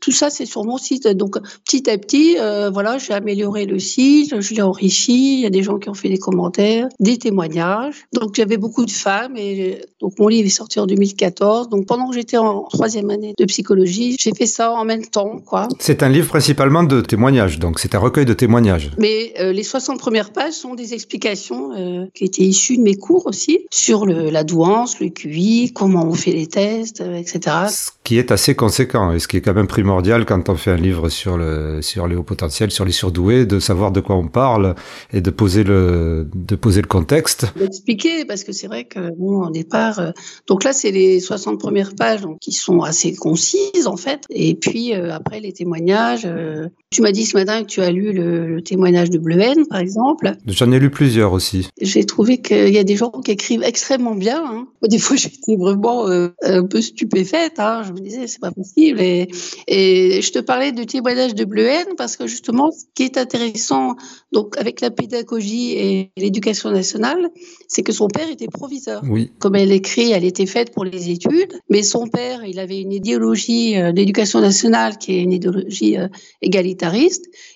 Tout 0.00 0.12
ça, 0.12 0.30
c'est 0.30 0.46
sur 0.46 0.64
mon 0.64 0.76
site. 0.76 1.08
Donc 1.08 1.36
petit 1.64 1.88
à 1.90 1.98
petit, 1.98 2.36
voilà, 2.72 2.98
j'ai 2.98 3.12
amélioré 3.12 3.66
le 3.66 3.78
site, 3.78 4.40
je 4.40 4.54
l'ai 4.54 4.62
enrichi. 4.62 5.34
Il 5.34 5.40
y 5.40 5.46
a 5.46 5.50
des 5.50 5.62
gens 5.62 5.78
qui 5.78 5.88
ont 5.88 5.94
fait 5.94 6.08
des 6.08 6.18
commentaires, 6.18 6.88
des 7.00 7.18
témoignages. 7.18 8.04
Donc 8.12 8.34
j'avais 8.34 8.56
beaucoup 8.56 8.84
de 8.84 8.90
femmes 8.90 9.36
et 9.36 9.82
donc 10.00 10.18
mon 10.18 10.28
livre 10.28 10.46
est 10.46 10.50
sorti 10.50 10.80
en 10.80 10.86
2014. 10.86 11.68
Donc 11.68 11.86
pendant 11.90 12.08
que 12.08 12.14
j'étais 12.14 12.36
en 12.36 12.62
troisième 12.70 13.10
année 13.10 13.34
de 13.36 13.44
psychologie, 13.46 14.14
j'ai 14.16 14.30
fait 14.32 14.46
ça 14.46 14.70
en 14.70 14.84
même 14.84 15.04
temps, 15.04 15.40
quoi. 15.44 15.66
C'est 15.80 16.04
un 16.04 16.08
livre 16.08 16.28
principalement 16.28 16.84
de 16.84 17.00
témoignages, 17.00 17.58
donc 17.58 17.80
c'est 17.80 17.96
un 17.96 17.98
recueil 17.98 18.24
de 18.24 18.32
témoignages. 18.32 18.92
Mais 18.96 19.32
euh, 19.40 19.52
les 19.52 19.64
60 19.64 19.98
premières 19.98 20.30
pages 20.30 20.52
sont 20.52 20.76
des 20.76 20.94
explications 20.94 21.72
euh, 21.76 22.06
qui 22.14 22.24
étaient 22.24 22.44
issues 22.44 22.76
de 22.76 22.82
mes 22.82 22.94
cours 22.94 23.26
aussi 23.26 23.66
sur 23.72 24.06
le, 24.06 24.30
la 24.30 24.44
douance, 24.44 25.00
le 25.00 25.08
QI, 25.08 25.72
comment 25.74 26.06
on 26.06 26.14
fait 26.14 26.30
les 26.30 26.46
tests, 26.46 27.00
euh, 27.00 27.16
etc. 27.16 27.56
Ce 27.68 27.90
qui 28.04 28.18
est 28.18 28.30
assez 28.30 28.54
conséquent 28.54 29.10
et 29.10 29.18
ce 29.18 29.26
qui 29.26 29.38
est 29.38 29.40
quand 29.40 29.54
même 29.54 29.66
primordial 29.66 30.26
quand 30.26 30.48
on 30.48 30.54
fait 30.54 30.70
un 30.70 30.76
livre 30.76 31.08
sur 31.08 31.36
le 31.36 31.82
sur 31.82 32.06
les 32.06 32.14
hauts 32.14 32.22
potentiels, 32.22 32.70
sur 32.70 32.84
les 32.84 32.92
surdoués, 32.92 33.46
de 33.46 33.58
savoir 33.58 33.90
de 33.90 33.98
quoi 33.98 34.14
on 34.14 34.28
parle 34.28 34.76
et 35.12 35.20
de 35.20 35.30
poser 35.30 35.64
le 35.64 36.28
de 36.36 36.54
poser 36.54 36.82
le 36.82 36.86
contexte. 36.86 37.46
D'expliquer 37.56 38.24
parce 38.26 38.44
que 38.44 38.52
c'est 38.52 38.68
vrai 38.68 38.84
que 38.84 39.10
bon 39.18 39.48
au 39.48 39.50
départ, 39.50 40.00
donc 40.46 40.62
là 40.62 40.72
c'est 40.72 40.92
les 40.92 41.18
60 41.18 41.58
premières 41.58 41.79
pages 41.88 42.20
donc 42.22 42.38
qui 42.38 42.52
sont 42.52 42.80
assez 42.82 43.14
concises 43.14 43.86
en 43.86 43.96
fait. 43.96 44.24
Et 44.30 44.54
puis 44.54 44.94
euh, 44.94 45.12
après 45.12 45.40
les 45.40 45.52
témoignages. 45.52 46.26
euh, 46.26 46.68
tu 46.92 47.02
m'as 47.02 47.12
dit 47.12 47.24
ce 47.24 47.36
matin 47.36 47.62
que 47.62 47.68
tu 47.68 47.80
as 47.82 47.92
lu 47.92 48.12
le, 48.12 48.48
le 48.48 48.62
témoignage 48.62 49.10
de 49.10 49.18
Bleuhen 49.18 49.64
par 49.68 49.78
exemple. 49.78 50.32
J'en 50.44 50.72
ai 50.72 50.80
lu 50.80 50.90
plusieurs 50.90 51.32
aussi. 51.32 51.68
J'ai 51.80 52.04
trouvé 52.04 52.38
qu'il 52.38 52.70
y 52.70 52.78
a 52.78 52.84
des 52.84 52.96
gens 52.96 53.10
qui 53.10 53.30
écrivent 53.30 53.62
extrêmement 53.62 54.16
bien. 54.16 54.42
Hein. 54.44 54.66
Des 54.82 54.98
fois, 54.98 55.16
j'étais 55.16 55.54
vraiment 55.56 56.08
euh, 56.08 56.30
un 56.42 56.66
peu 56.66 56.80
stupéfaite. 56.80 57.60
Hein. 57.60 57.84
Je 57.86 57.92
me 57.92 58.00
disais, 58.00 58.26
c'est 58.26 58.40
pas 58.40 58.50
possible. 58.50 59.00
Et, 59.00 59.28
et 59.68 60.20
je 60.20 60.32
te 60.32 60.40
parlais 60.40 60.72
du 60.72 60.84
témoignage 60.84 61.36
de 61.36 61.44
Bleuhen 61.44 61.86
parce 61.96 62.16
que 62.16 62.26
justement, 62.26 62.72
ce 62.72 62.86
qui 62.96 63.04
est 63.04 63.16
intéressant, 63.16 63.94
donc 64.32 64.58
avec 64.58 64.80
la 64.80 64.90
pédagogie 64.90 65.74
et 65.76 66.10
l'éducation 66.16 66.72
nationale, 66.72 67.30
c'est 67.68 67.84
que 67.84 67.92
son 67.92 68.08
père 68.08 68.28
était 68.28 68.48
proviseur. 68.48 69.02
Oui. 69.08 69.30
Comme 69.38 69.54
elle 69.54 69.70
écrit, 69.70 70.10
elle 70.10 70.24
était 70.24 70.46
faite 70.46 70.72
pour 70.72 70.84
les 70.84 71.10
études, 71.10 71.52
Mais 71.68 71.84
son 71.84 72.08
père, 72.08 72.44
il 72.44 72.58
avait 72.58 72.80
une 72.80 72.92
idéologie 72.92 73.78
euh, 73.78 73.92
d'éducation 73.92 74.40
nationale 74.40 74.98
qui 74.98 75.14
est 75.14 75.22
une 75.22 75.32
idéologie 75.32 75.96
euh, 75.96 76.08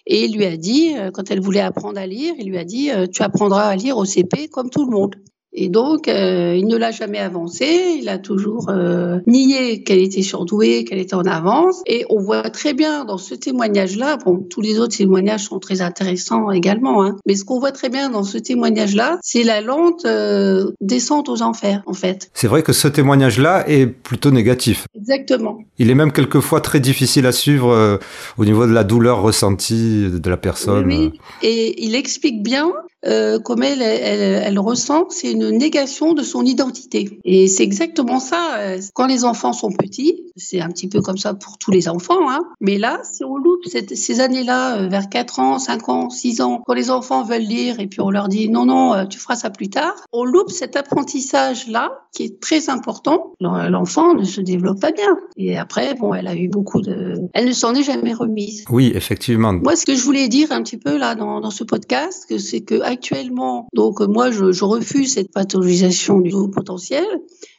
Et 0.07 0.25
il 0.25 0.37
lui 0.37 0.45
a 0.45 0.57
dit, 0.57 0.95
euh, 0.97 1.11
quand 1.11 1.31
elle 1.31 1.41
voulait 1.41 1.61
apprendre 1.61 1.99
à 1.99 2.07
lire, 2.07 2.35
il 2.39 2.49
lui 2.49 2.59
a 2.59 2.65
dit, 2.65 2.91
tu 3.13 3.23
apprendras 3.23 3.69
à 3.69 3.77
lire 3.77 3.97
au 3.97 4.05
CP 4.05 4.49
comme 4.49 4.71
tout 4.71 4.85
le 4.85 4.91
monde. 4.91 5.17
Et 5.55 5.69
donc, 5.69 6.09
euh, 6.09 6.57
il 6.57 6.67
ne 6.67 6.77
l'a 6.77 6.91
jamais 6.91 7.19
avancé. 7.19 7.97
Il 8.01 8.09
a 8.09 8.19
toujours 8.19 8.69
euh, 8.71 9.21
nié 9.27 9.85
qu'elle 9.85 10.01
était 10.01 10.23
surdouée, 10.23 10.85
qu'elle 10.85 10.99
était 10.99 11.15
en 11.15 11.25
avance. 11.25 11.83
Et 11.87 12.05
on 12.11 12.19
voit 12.19 12.51
très 12.51 12.75
bien 12.75 13.05
dans 13.05 13.19
ce 13.19 13.37
témoignage-là, 13.37 14.19
bon, 14.25 14.45
tous 14.51 14.61
les 14.61 14.81
autres 14.81 14.97
témoignages 14.97 15.45
sont 15.45 15.61
très 15.61 15.81
intéressants 15.81 16.51
également, 16.51 17.05
hein, 17.05 17.17
mais 17.25 17.37
ce 17.37 17.45
qu'on 17.45 17.61
voit 17.61 17.71
très 17.71 17.89
bien 17.89 18.11
dans 18.11 18.25
ce 18.25 18.37
témoignage-là, 18.37 19.19
c'est 19.23 19.45
la 19.45 19.61
lente 19.61 20.05
euh, 20.07 20.73
descente 20.81 21.29
aux 21.29 21.43
enfers, 21.43 21.83
en 21.87 21.95
fait. 21.95 22.31
C'est 22.35 22.49
vrai 22.49 22.63
que 22.63 22.73
ce 22.73 22.89
témoignage-là 22.89 23.69
est 23.69 23.87
plutôt 23.87 24.33
négatif. 24.33 24.87
Exactement. 24.97 25.59
Il 25.79 25.89
est 25.91 25.95
même 25.95 26.11
quelquefois 26.11 26.61
très 26.61 26.81
difficile 26.81 27.27
à 27.27 27.33
suivre 27.33 28.01
au 28.39 28.45
niveau 28.45 28.67
de 28.67 28.73
la 28.73 28.83
douleur 28.83 29.23
ressentie 29.23 30.09
de 30.11 30.31
la 30.31 30.37
personne. 30.37 30.87
Oui, 30.87 31.13
et 31.43 31.85
il 31.85 31.95
explique 31.95 32.43
bien 32.43 32.73
euh, 33.07 33.39
comme 33.39 33.63
elle, 33.63 33.83
elle, 33.83 34.43
elle 34.45 34.59
ressent, 34.59 35.07
c'est 35.11 35.33
une 35.33 35.51
négation 35.51 36.13
de 36.13 36.23
son 36.23 36.45
identité. 36.45 37.21
Et 37.25 37.49
c'est 37.49 37.63
exactement 37.63 38.21
ça. 38.21 38.57
Euh, 38.59 38.79
quand 38.95 39.07
les 39.07 39.25
enfants 39.25 39.53
sont 39.53 39.71
petits, 39.71 40.25
c'est 40.37 40.61
un 40.61 40.69
petit 40.69 40.89
peu 40.89 41.01
comme 41.01 41.19
ça 41.19 41.35
pour 41.35 41.59
tous 41.59 41.71
les 41.71 41.89
enfants, 41.89 42.31
hein. 42.31 42.41
mais 42.61 42.79
là, 42.79 43.01
si 43.05 43.25
on 43.25 43.37
loupe 43.37 43.65
cette, 43.67 43.97
ces 43.97 44.21
années-là, 44.21 44.79
euh, 44.79 44.89
vers 44.89 45.09
4 45.09 45.39
ans, 45.39 45.59
5 45.59 45.89
ans, 45.89 46.11
6 46.11 46.41
ans, 46.41 46.63
quand 46.67 46.75
les 46.75 46.91
enfants 46.91 47.23
veulent 47.23 47.43
lire 47.43 47.81
et 47.81 47.87
puis 47.87 48.01
on 48.01 48.11
leur 48.11 48.29
dit 48.29 48.49
non, 48.49 48.67
non, 48.67 49.07
tu 49.07 49.19
feras 49.19 49.37
ça 49.37 49.51
plus 49.51 49.69
tard, 49.69 49.95
on 50.13 50.25
loupe 50.25 50.51
cet 50.51 50.77
apprentissage-là 50.77 51.91
qui 52.15 52.25
est 52.25 52.41
très 52.41 52.71
important. 52.71 53.33
L'enfant 53.41 54.15
ne 54.15 54.25
se 54.25 54.41
développe 54.41 54.81
pas 54.81 54.93
bien. 54.93 55.19
Et 55.37 55.59
après, 55.59 55.95
bon, 55.95 56.15
elle 56.15 56.29
a 56.29 56.37
eu 56.37 56.49
beaucoup 56.49 56.81
de... 56.81 57.15
Elle 57.33 57.47
ne 57.47 57.53
s'en 57.53 57.75
est 57.75 57.83
jamais 57.83 58.15
remise. 58.15 58.65
Oui, 58.71 58.93
effectivement. 58.95 59.53
Moi, 59.53 59.75
ce 59.75 59.85
que 59.85 59.95
je 59.95 60.03
voulais 60.03 60.29
dire 60.29 60.53
un 60.53 60.63
petit 60.63 60.77
peu 60.77 60.97
là 60.97 61.17
dans, 61.17 61.41
dans 61.41 61.51
ce 61.51 61.65
podcast, 61.65 62.33
c'est 62.39 62.61
que 62.61 62.81
actuellement, 62.95 63.69
donc 63.75 64.01
moi, 64.01 64.31
je, 64.31 64.65
refuse 64.65 65.15
cette 65.15 65.33
pathologisation 65.33 66.21
du 66.21 66.33
potentiel. 66.53 67.07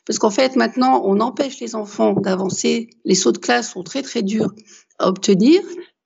Parce 0.05 0.19
qu'en 0.19 0.29
fait, 0.29 0.55
maintenant, 0.55 1.01
on 1.05 1.19
empêche 1.19 1.59
les 1.59 1.75
enfants 1.75 2.13
d'avancer. 2.13 2.89
Les 3.05 3.15
sauts 3.15 3.31
de 3.31 3.37
classe 3.37 3.71
sont 3.71 3.83
très, 3.83 4.01
très 4.01 4.23
durs 4.23 4.51
à 4.99 5.09
obtenir. 5.09 5.61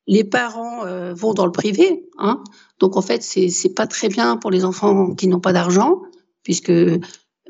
Les 0.08 0.24
parents 0.24 0.86
euh, 0.86 1.14
vont 1.14 1.34
dans 1.34 1.46
le 1.46 1.52
privé. 1.52 2.10
Hein. 2.18 2.44
Donc, 2.80 2.98
en 2.98 3.02
fait, 3.02 3.22
c'est 3.22 3.76
pas 3.76 3.88
très 3.88 4.10
bien 4.10 4.38
pour 4.38 4.52
les 4.52 4.66
enfants 4.66 5.14
qui 5.14 5.28
n'ont 5.28 5.40
pas 5.40 5.54
d'argent, 5.54 6.02
puisque 6.44 6.72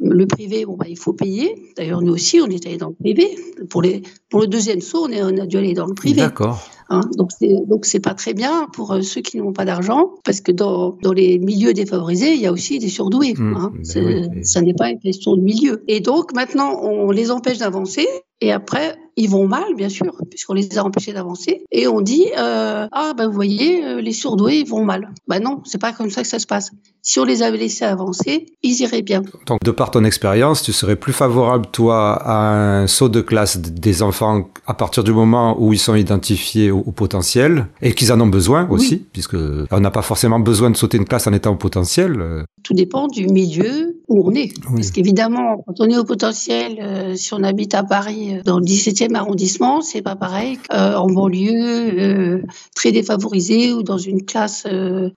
le 0.01 0.25
privé, 0.25 0.65
bon, 0.65 0.75
bah, 0.75 0.85
il 0.87 0.97
faut 0.97 1.13
payer. 1.13 1.71
D'ailleurs, 1.77 2.01
nous 2.01 2.13
aussi, 2.13 2.39
on 2.41 2.47
est 2.47 2.65
allé 2.65 2.77
dans 2.77 2.89
le 2.89 2.95
privé. 2.95 3.35
Pour, 3.69 3.81
les, 3.81 4.01
pour 4.29 4.41
le 4.41 4.47
deuxième 4.47 4.81
saut, 4.81 5.05
on, 5.07 5.09
est, 5.09 5.21
on 5.23 5.37
a 5.37 5.45
dû 5.45 5.57
aller 5.57 5.73
dans 5.73 5.87
le 5.87 5.93
privé. 5.93 6.21
D'accord. 6.21 6.59
Hein, 6.91 7.01
donc 7.17 7.29
c'est 7.31 7.55
donc 7.67 7.85
c'est 7.85 7.99
pas 7.99 8.15
très 8.15 8.33
bien 8.33 8.67
pour 8.73 8.93
euh, 8.93 9.01
ceux 9.01 9.21
qui 9.21 9.37
n'ont 9.37 9.53
pas 9.53 9.63
d'argent 9.63 10.15
parce 10.23 10.41
que 10.41 10.51
dans 10.51 10.97
dans 11.03 11.13
les 11.13 11.37
milieux 11.37 11.71
défavorisés 11.71 12.33
il 12.33 12.41
y 12.41 12.47
a 12.47 12.51
aussi 12.51 12.79
des 12.79 12.89
surdoués. 12.89 13.35
Mmh, 13.37 13.53
hein, 13.55 13.71
ben 13.93 14.43
Ça 14.43 14.61
n'est 14.61 14.73
pas 14.73 14.89
une 14.89 14.99
question 14.99 15.35
de 15.35 15.41
milieu. 15.41 15.83
Et 15.87 15.99
donc 15.99 16.33
maintenant 16.33 16.81
on 16.81 17.11
les 17.11 17.29
empêche 17.29 17.59
d'avancer 17.59 18.07
et 18.41 18.51
après 18.51 18.97
ils 19.19 19.29
vont 19.29 19.47
mal, 19.47 19.75
bien 19.75 19.89
sûr, 19.89 20.15
puisqu'on 20.29 20.53
les 20.53 20.77
a 20.77 20.83
empêchés 20.83 21.11
d'avancer. 21.11 21.63
Et 21.71 21.87
on 21.87 22.01
dit 22.01 22.25
euh, 22.37 22.87
ah 22.91 23.13
ben 23.17 23.27
vous 23.27 23.33
voyez, 23.33 23.85
euh, 23.85 24.01
les 24.01 24.13
surdoués 24.13 24.59
ils 24.59 24.67
vont 24.67 24.85
mal. 24.85 25.09
Ben 25.27 25.41
non, 25.41 25.61
c'est 25.65 25.77
pas 25.77 25.91
comme 25.91 26.09
ça 26.09 26.21
que 26.21 26.27
ça 26.27 26.39
se 26.39 26.47
passe. 26.47 26.71
Si 27.01 27.19
on 27.19 27.25
les 27.25 27.43
avait 27.43 27.57
laissés 27.57 27.85
avancer, 27.85 28.45
ils 28.63 28.81
iraient 28.81 29.01
bien. 29.01 29.21
Donc 29.45 29.59
de 29.63 29.71
par 29.71 29.91
ton 29.91 30.05
expérience, 30.05 30.63
tu 30.63 30.71
serais 30.71 30.95
plus 30.95 31.13
favorable 31.13 31.65
toi 31.71 32.13
à 32.13 32.81
un 32.81 32.87
saut 32.87 33.09
de 33.09 33.19
classe 33.19 33.57
des 33.59 34.01
enfants 34.03 34.49
à 34.65 34.73
partir 34.73 35.03
du 35.03 35.11
moment 35.11 35.57
où 35.59 35.73
ils 35.73 35.79
sont 35.79 35.95
identifiés 35.95 36.71
au, 36.71 36.91
potentiel 36.91 37.67
et 37.81 37.93
qu'ils 37.93 38.11
en 38.11 38.19
ont 38.19 38.27
besoin 38.27 38.67
aussi, 38.69 38.97
puisque 38.97 39.37
on 39.71 39.79
n'a 39.79 39.91
pas 39.91 40.01
forcément 40.01 40.39
besoin 40.39 40.69
de 40.69 40.77
sauter 40.77 40.97
une 40.97 41.05
classe 41.05 41.27
en 41.27 41.33
étant 41.33 41.51
au 41.51 41.55
potentiel. 41.55 42.45
Tout 42.63 42.73
dépend 42.73 43.07
du 43.07 43.27
milieu 43.27 43.99
où 44.09 44.27
on 44.27 44.33
est. 44.33 44.51
Parce 44.63 44.91
qu'évidemment, 44.91 45.63
quand 45.65 45.79
on 45.79 45.89
est 45.89 45.97
au 45.97 46.03
potentiel, 46.03 46.79
euh, 46.81 47.15
si 47.15 47.33
on 47.33 47.43
habite 47.43 47.73
à 47.75 47.83
Paris, 47.83 48.35
euh, 48.35 48.41
dans 48.43 48.59
le 48.59 48.65
17e 48.65 49.08
arrondissement, 49.15 49.81
c'est 49.81 50.01
pas 50.01 50.15
pareil 50.15 50.57
qu'en 50.69 51.09
euh, 51.09 51.13
banlieue 51.13 52.43
très 52.75 52.91
défavorisée 52.91 53.73
ou 53.73 53.83
dans 53.83 53.97
une 53.97 54.25
classe 54.25 54.65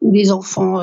où 0.01 0.13
les 0.13 0.31
enfants, 0.31 0.81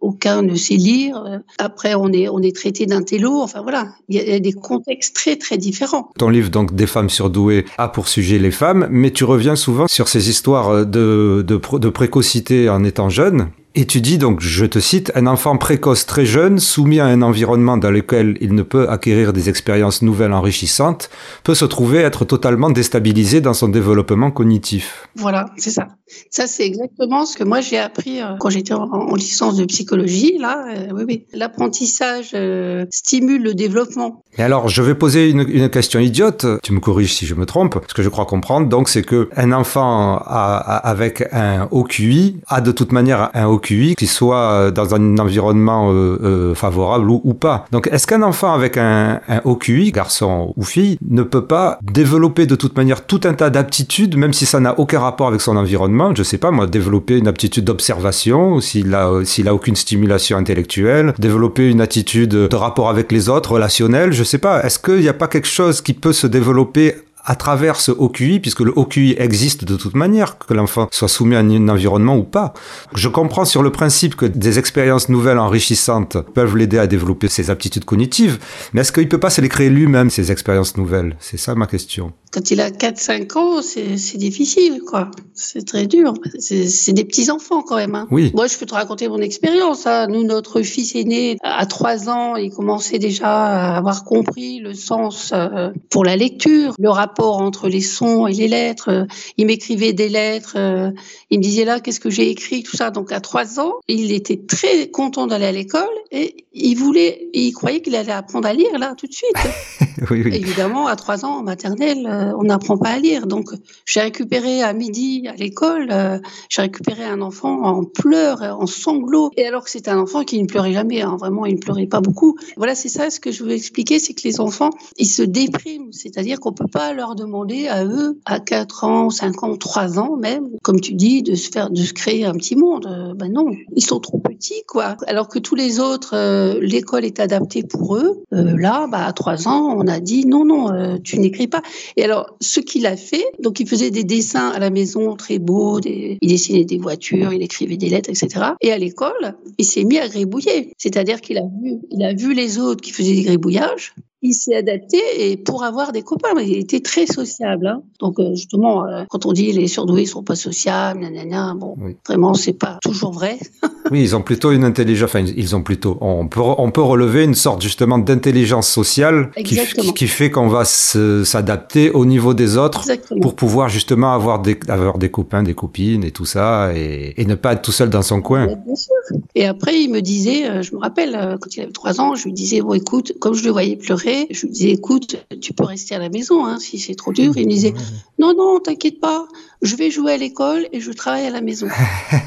aucun 0.00 0.42
ne 0.42 0.54
sait 0.54 0.74
lire. 0.74 1.40
Après, 1.58 1.94
on 1.94 2.12
est, 2.12 2.28
on 2.28 2.40
est 2.40 2.54
traité. 2.54 2.86
Enfin 3.24 3.62
voilà, 3.62 3.88
il 4.08 4.16
y 4.16 4.32
a 4.32 4.38
des 4.40 4.52
contextes 4.52 5.14
très 5.14 5.36
très 5.36 5.58
différents. 5.58 6.10
Ton 6.18 6.28
livre, 6.28 6.50
donc, 6.50 6.74
Des 6.74 6.86
femmes 6.86 7.10
surdouées, 7.10 7.64
a 7.78 7.88
pour 7.88 8.08
sujet 8.08 8.38
les 8.38 8.50
femmes, 8.50 8.86
mais 8.90 9.10
tu 9.10 9.24
reviens 9.24 9.56
souvent 9.56 9.86
sur 9.86 10.08
ces 10.08 10.28
histoires 10.30 10.86
de, 10.86 11.44
de 11.46 11.88
précocité 11.88 12.68
en 12.68 12.84
étant 12.84 13.08
jeune. 13.08 13.48
Et 13.78 13.84
tu 13.84 14.00
dis 14.00 14.16
donc, 14.16 14.40
je 14.40 14.64
te 14.64 14.78
cite, 14.78 15.12
un 15.14 15.26
enfant 15.26 15.58
précoce 15.58 16.06
très 16.06 16.24
jeune, 16.24 16.58
soumis 16.58 16.98
à 16.98 17.04
un 17.04 17.20
environnement 17.20 17.76
dans 17.76 17.90
lequel 17.90 18.38
il 18.40 18.54
ne 18.54 18.62
peut 18.62 18.88
acquérir 18.88 19.34
des 19.34 19.50
expériences 19.50 20.00
nouvelles 20.00 20.32
enrichissantes, 20.32 21.10
peut 21.44 21.54
se 21.54 21.66
trouver 21.66 21.98
être 21.98 22.24
totalement 22.24 22.70
déstabilisé 22.70 23.42
dans 23.42 23.52
son 23.52 23.68
développement 23.68 24.30
cognitif. 24.30 25.06
Voilà, 25.14 25.50
c'est 25.58 25.70
ça. 25.70 25.88
Ça, 26.30 26.46
c'est 26.46 26.64
exactement 26.64 27.26
ce 27.26 27.36
que 27.36 27.42
moi 27.42 27.60
j'ai 27.60 27.78
appris 27.78 28.20
euh, 28.20 28.36
quand 28.38 28.48
j'étais 28.48 28.72
en, 28.72 29.14
licence 29.14 29.56
de 29.56 29.64
psychologie. 29.64 30.38
Là, 30.38 30.64
euh, 30.68 30.92
oui, 30.94 31.04
oui. 31.06 31.26
L'apprentissage 31.32 32.30
euh, 32.34 32.84
stimule 32.90 33.42
le 33.42 33.54
développement. 33.54 34.22
Et 34.38 34.42
alors, 34.42 34.68
je 34.68 34.82
vais 34.82 34.94
poser 34.94 35.28
une, 35.28 35.44
une, 35.48 35.68
question 35.68 35.98
idiote. 35.98 36.46
Tu 36.62 36.72
me 36.72 36.80
corriges 36.80 37.14
si 37.14 37.26
je 37.26 37.34
me 37.34 37.44
trompe. 37.44 37.78
Ce 37.88 37.94
que 37.94 38.02
je 38.02 38.08
crois 38.08 38.24
comprendre, 38.24 38.68
donc, 38.68 38.88
c'est 38.88 39.02
que 39.02 39.28
un 39.36 39.52
enfant 39.52 40.16
a, 40.24 40.80
avec 40.84 41.24
un 41.32 41.66
haut 41.72 41.84
QI 41.84 42.40
a 42.46 42.60
de 42.60 42.70
toute 42.70 42.92
manière 42.92 43.30
un 43.34 43.46
haut 43.46 43.58
QI, 43.66 43.94
soit 44.06 44.70
dans 44.70 44.94
un 44.94 45.18
environnement 45.18 45.90
euh, 45.90 46.18
euh, 46.22 46.54
favorable 46.54 47.10
ou, 47.10 47.20
ou, 47.24 47.34
pas. 47.34 47.66
Donc, 47.72 47.88
est-ce 47.92 48.06
qu'un 48.06 48.22
enfant 48.22 48.52
avec 48.52 48.76
un, 48.76 49.20
un 49.28 49.40
haut 49.44 49.56
QI, 49.56 49.92
garçon 49.92 50.52
ou 50.56 50.62
fille, 50.62 50.98
ne 51.08 51.22
peut 51.22 51.44
pas 51.44 51.78
développer 51.82 52.46
de 52.46 52.54
toute 52.54 52.76
manière 52.76 53.06
tout 53.06 53.20
un 53.24 53.34
tas 53.34 53.50
d'aptitudes, 53.50 54.16
même 54.16 54.32
si 54.32 54.46
ça 54.46 54.60
n'a 54.60 54.78
aucun 54.78 55.00
rapport 55.00 55.28
avec 55.28 55.40
son 55.40 55.56
environnement? 55.56 56.14
Je 56.14 56.22
sais 56.22 56.38
pas, 56.38 56.50
moi, 56.50 56.66
développer 56.66 57.18
une 57.18 57.28
aptitude 57.28 57.64
d'observation, 57.64 58.60
s'il 58.60 58.94
a, 58.94 59.24
s'il 59.24 59.48
a 59.48 59.54
aucune 59.54 59.76
stimulation 59.76 60.38
intellectuelle, 60.38 61.14
développer 61.18 61.68
une 61.70 61.80
attitude 61.80 62.30
de 62.30 62.56
rapport 62.56 62.88
avec 62.88 63.12
les 63.12 63.28
autres, 63.28 63.52
relationnelle, 63.52 64.12
je 64.12 64.24
sais 64.24 64.38
pas. 64.38 64.62
Est-ce 64.62 64.78
qu'il 64.78 65.00
n'y 65.00 65.08
a 65.08 65.14
pas 65.14 65.28
quelque 65.28 65.48
chose 65.48 65.80
qui 65.80 65.92
peut 65.92 66.12
se 66.12 66.26
développer 66.26 66.94
à 67.26 67.34
travers 67.34 67.80
ce 67.80 67.90
OQI, 67.90 68.40
puisque 68.40 68.60
le 68.60 68.72
OQI 68.76 69.16
existe 69.18 69.64
de 69.64 69.76
toute 69.76 69.94
manière, 69.94 70.38
que 70.38 70.54
l'enfant 70.54 70.88
soit 70.92 71.08
soumis 71.08 71.34
à 71.34 71.40
un 71.40 71.68
environnement 71.68 72.16
ou 72.16 72.22
pas. 72.22 72.54
Je 72.94 73.08
comprends 73.08 73.44
sur 73.44 73.62
le 73.62 73.70
principe 73.72 74.14
que 74.14 74.26
des 74.26 74.58
expériences 74.58 75.08
nouvelles 75.08 75.38
enrichissantes 75.38 76.16
peuvent 76.34 76.56
l'aider 76.56 76.78
à 76.78 76.86
développer 76.86 77.28
ses 77.28 77.50
aptitudes 77.50 77.84
cognitives, 77.84 78.38
mais 78.72 78.82
est-ce 78.82 78.92
qu'il 78.92 79.08
peut 79.08 79.20
pas 79.20 79.30
se 79.30 79.40
les 79.40 79.48
créer 79.48 79.68
lui-même, 79.68 80.08
ces 80.08 80.30
expériences 80.30 80.76
nouvelles? 80.76 81.16
C'est 81.18 81.36
ça 81.36 81.54
ma 81.54 81.66
question. 81.66 82.12
Quand 82.32 82.50
il 82.50 82.60
a 82.60 82.70
4-5 82.70 83.38
ans, 83.38 83.62
c'est 83.62 84.18
difficile, 84.18 84.82
quoi. 84.86 85.10
C'est 85.32 85.64
très 85.66 85.86
dur. 85.86 86.12
C'est 86.38 86.92
des 86.92 87.04
petits-enfants 87.04 87.62
quand 87.62 87.76
même. 87.76 87.94
Hein. 87.94 88.06
Oui. 88.10 88.30
Moi, 88.34 88.46
je 88.46 88.58
peux 88.58 88.66
te 88.66 88.74
raconter 88.74 89.08
mon 89.08 89.20
expérience. 89.20 89.86
Hein. 89.86 90.08
Nous, 90.08 90.22
notre 90.22 90.60
fils 90.60 90.94
aîné, 90.94 91.38
à 91.42 91.64
3 91.64 92.10
ans, 92.10 92.36
il 92.36 92.50
commençait 92.50 92.98
déjà 92.98 93.28
à 93.28 93.76
avoir 93.78 94.04
compris 94.04 94.58
le 94.58 94.74
sens 94.74 95.30
euh, 95.32 95.70
pour 95.88 96.04
la 96.04 96.16
lecture, 96.16 96.74
le 96.78 96.90
rapport 96.90 97.15
entre 97.24 97.68
les 97.68 97.80
sons 97.80 98.26
et 98.26 98.32
les 98.32 98.48
lettres. 98.48 99.06
Il 99.36 99.46
m'écrivait 99.46 99.92
des 99.92 100.08
lettres. 100.08 100.54
Euh, 100.56 100.90
il 101.30 101.38
me 101.38 101.42
disait 101.42 101.64
là, 101.64 101.80
qu'est-ce 101.80 102.00
que 102.00 102.10
j'ai 102.10 102.30
écrit, 102.30 102.62
tout 102.62 102.76
ça. 102.76 102.90
Donc 102.90 103.12
à 103.12 103.20
trois 103.20 103.60
ans, 103.60 103.74
il 103.88 104.12
était 104.12 104.40
très 104.46 104.90
content 104.90 105.26
d'aller 105.26 105.46
à 105.46 105.52
l'école 105.52 105.88
et 106.10 106.46
il 106.52 106.74
voulait, 106.76 107.28
il 107.32 107.52
croyait 107.52 107.80
qu'il 107.80 107.94
allait 107.96 108.12
apprendre 108.12 108.48
à 108.48 108.52
lire 108.52 108.78
là 108.78 108.94
tout 108.96 109.06
de 109.06 109.12
suite. 109.12 109.36
oui, 110.10 110.22
oui. 110.24 110.34
Évidemment, 110.34 110.86
à 110.86 110.96
trois 110.96 111.24
ans 111.24 111.38
en 111.38 111.42
maternelle, 111.42 112.06
euh, 112.06 112.32
on 112.38 112.44
n'apprend 112.44 112.78
pas 112.78 112.90
à 112.90 112.98
lire. 112.98 113.26
Donc 113.26 113.50
j'ai 113.84 114.00
récupéré 114.00 114.62
à 114.62 114.72
midi 114.72 115.26
à 115.28 115.34
l'école, 115.34 115.88
euh, 115.90 116.18
j'ai 116.48 116.62
récupéré 116.62 117.04
un 117.04 117.20
enfant 117.20 117.62
en 117.64 117.84
pleurs, 117.84 118.42
en 118.42 118.66
sanglots. 118.66 119.30
Et 119.36 119.46
alors 119.46 119.64
que 119.64 119.70
c'est 119.70 119.88
un 119.88 119.98
enfant 119.98 120.24
qui 120.24 120.40
ne 120.40 120.46
pleurait 120.46 120.72
jamais, 120.72 121.02
hein. 121.02 121.16
vraiment, 121.18 121.46
il 121.46 121.54
ne 121.54 121.60
pleurait 121.60 121.86
pas 121.86 122.00
beaucoup. 122.00 122.36
Voilà, 122.56 122.74
c'est 122.74 122.88
ça 122.88 123.10
ce 123.10 123.20
que 123.20 123.30
je 123.30 123.44
veux 123.44 123.52
expliquer, 123.52 123.98
c'est 123.98 124.14
que 124.14 124.22
les 124.24 124.40
enfants, 124.40 124.70
ils 124.96 125.08
se 125.08 125.22
dépriment, 125.22 125.92
c'est-à-dire 125.92 126.40
qu'on 126.40 126.52
peut 126.52 126.66
pas 126.66 126.92
leur 126.92 127.05
demander 127.14 127.68
à 127.68 127.84
eux, 127.84 128.18
à 128.24 128.40
4 128.40 128.84
ans, 128.84 129.10
5 129.10 129.42
ans, 129.42 129.56
3 129.56 129.98
ans 129.98 130.16
même, 130.16 130.48
comme 130.62 130.80
tu 130.80 130.94
dis, 130.94 131.22
de 131.22 131.34
se 131.34 131.50
faire, 131.50 131.70
de 131.70 131.82
se 131.82 131.92
créer 131.92 132.24
un 132.24 132.32
petit 132.32 132.56
monde. 132.56 132.86
Euh, 132.86 133.14
ben 133.14 133.32
non, 133.32 133.50
ils 133.74 133.84
sont 133.84 134.00
trop 134.00 134.18
petits, 134.18 134.62
quoi. 134.66 134.96
Alors 135.06 135.28
que 135.28 135.38
tous 135.38 135.54
les 135.54 135.80
autres, 135.80 136.14
euh, 136.14 136.58
l'école 136.60 137.04
est 137.04 137.20
adaptée 137.20 137.62
pour 137.62 137.96
eux. 137.96 138.22
Euh, 138.32 138.56
là, 138.56 138.86
bah, 138.90 139.06
à 139.06 139.12
3 139.12 139.48
ans, 139.48 139.74
on 139.76 139.86
a 139.86 140.00
dit 140.00 140.26
non, 140.26 140.44
non, 140.44 140.98
tu 141.02 141.18
n'écris 141.18 141.46
pas. 141.46 141.62
Et 141.96 142.04
alors, 142.04 142.36
ce 142.40 142.60
qu'il 142.60 142.86
a 142.86 142.96
fait, 142.96 143.24
donc 143.42 143.60
il 143.60 143.68
faisait 143.68 143.90
des 143.90 144.04
dessins 144.04 144.48
à 144.48 144.58
la 144.58 144.70
maison 144.70 145.16
très 145.16 145.38
beaux, 145.38 145.80
il 145.80 146.18
dessinait 146.22 146.64
des 146.64 146.78
voitures, 146.78 147.32
il 147.32 147.42
écrivait 147.42 147.76
des 147.76 147.88
lettres, 147.88 148.10
etc. 148.10 148.52
Et 148.60 148.72
à 148.72 148.78
l'école, 148.78 149.36
il 149.58 149.64
s'est 149.64 149.84
mis 149.84 149.98
à 149.98 150.08
gribouiller. 150.08 150.72
C'est-à-dire 150.78 151.20
qu'il 151.20 151.38
a 151.38 151.42
vu, 151.62 151.78
il 151.90 152.04
a 152.04 152.14
vu 152.14 152.34
les 152.34 152.58
autres 152.58 152.80
qui 152.80 152.90
faisaient 152.92 153.14
des 153.14 153.22
gribouillages 153.22 153.94
il 154.22 154.32
s'est 154.32 154.56
adapté 154.56 154.98
et 155.18 155.36
pour 155.36 155.62
avoir 155.62 155.92
des 155.92 156.02
copains. 156.02 156.28
Il 156.40 156.56
était 156.56 156.80
très 156.80 157.06
sociable. 157.06 157.66
Hein. 157.66 157.82
Donc 158.00 158.18
euh, 158.18 158.34
justement, 158.34 158.84
euh, 158.84 159.04
quand 159.10 159.26
on 159.26 159.32
dit 159.32 159.52
les 159.52 159.68
surdoués 159.68 160.06
sont 160.06 160.22
pas 160.22 160.34
sociables, 160.34 161.00
nanana, 161.00 161.54
bon, 161.54 161.76
vraiment 162.06 162.32
c'est 162.34 162.54
pas 162.54 162.78
toujours 162.82 163.12
vrai. 163.12 163.38
oui, 163.90 164.02
ils 164.02 164.16
ont 164.16 164.22
plutôt 164.22 164.52
une 164.52 164.64
intelligence. 164.64 165.10
Enfin, 165.10 165.20
ils 165.20 165.54
ont 165.54 165.62
plutôt. 165.62 165.98
On 166.00 166.28
peut 166.28 166.40
on 166.40 166.70
peut 166.70 166.82
relever 166.82 167.24
une 167.24 167.34
sorte 167.34 167.60
justement 167.60 167.98
d'intelligence 167.98 168.68
sociale 168.68 169.30
qui, 169.44 169.58
qui, 169.94 170.08
fait 170.08 170.30
qu'on 170.30 170.48
va 170.48 170.64
s'adapter 170.64 171.90
au 171.90 172.06
niveau 172.06 172.32
des 172.32 172.56
autres 172.56 172.84
pour 173.20 173.36
pouvoir 173.36 173.68
justement 173.68 174.14
avoir 174.14 174.40
des 174.40 174.58
avoir 174.68 174.98
des 174.98 175.10
copains, 175.10 175.42
des 175.42 175.54
copines 175.54 176.04
et 176.04 176.10
tout 176.10 176.26
ça 176.26 176.72
et, 176.74 177.14
et 177.16 177.24
ne 177.26 177.34
pas 177.34 177.52
être 177.52 177.62
tout 177.62 177.72
seul 177.72 177.90
dans 177.90 178.02
son 178.02 178.22
coin. 178.22 178.46
Bien 178.46 178.76
sûr. 178.76 178.94
Et 179.34 179.46
après, 179.46 179.78
il 179.80 179.90
me 179.90 180.00
disait, 180.00 180.48
euh, 180.48 180.62
je 180.62 180.74
me 180.74 180.80
rappelle 180.80 181.36
quand 181.40 181.54
il 181.54 181.60
avait 181.60 181.72
trois 181.72 182.00
ans, 182.00 182.14
je 182.14 182.24
lui 182.24 182.32
disais 182.32 182.60
bon 182.60 182.72
écoute, 182.72 183.12
comme 183.20 183.34
je 183.34 183.44
le 183.44 183.50
voyais 183.50 183.76
pleurer 183.76 184.15
je 184.30 184.42
lui 184.42 184.52
disais, 184.52 184.70
écoute, 184.70 185.16
tu 185.40 185.52
peux 185.52 185.64
rester 185.64 185.94
à 185.94 185.98
la 185.98 186.08
maison 186.08 186.44
hein, 186.44 186.58
si 186.58 186.78
c'est 186.78 186.94
trop 186.94 187.12
dur. 187.12 187.32
Il 187.36 187.46
me 187.46 187.50
disait, 187.50 187.74
non, 188.18 188.34
non, 188.34 188.60
t'inquiète 188.60 189.00
pas, 189.00 189.26
je 189.62 189.76
vais 189.76 189.90
jouer 189.90 190.12
à 190.12 190.16
l'école 190.16 190.66
et 190.72 190.80
je 190.80 190.92
travaille 190.92 191.26
à 191.26 191.30
la 191.30 191.40
maison. 191.40 191.68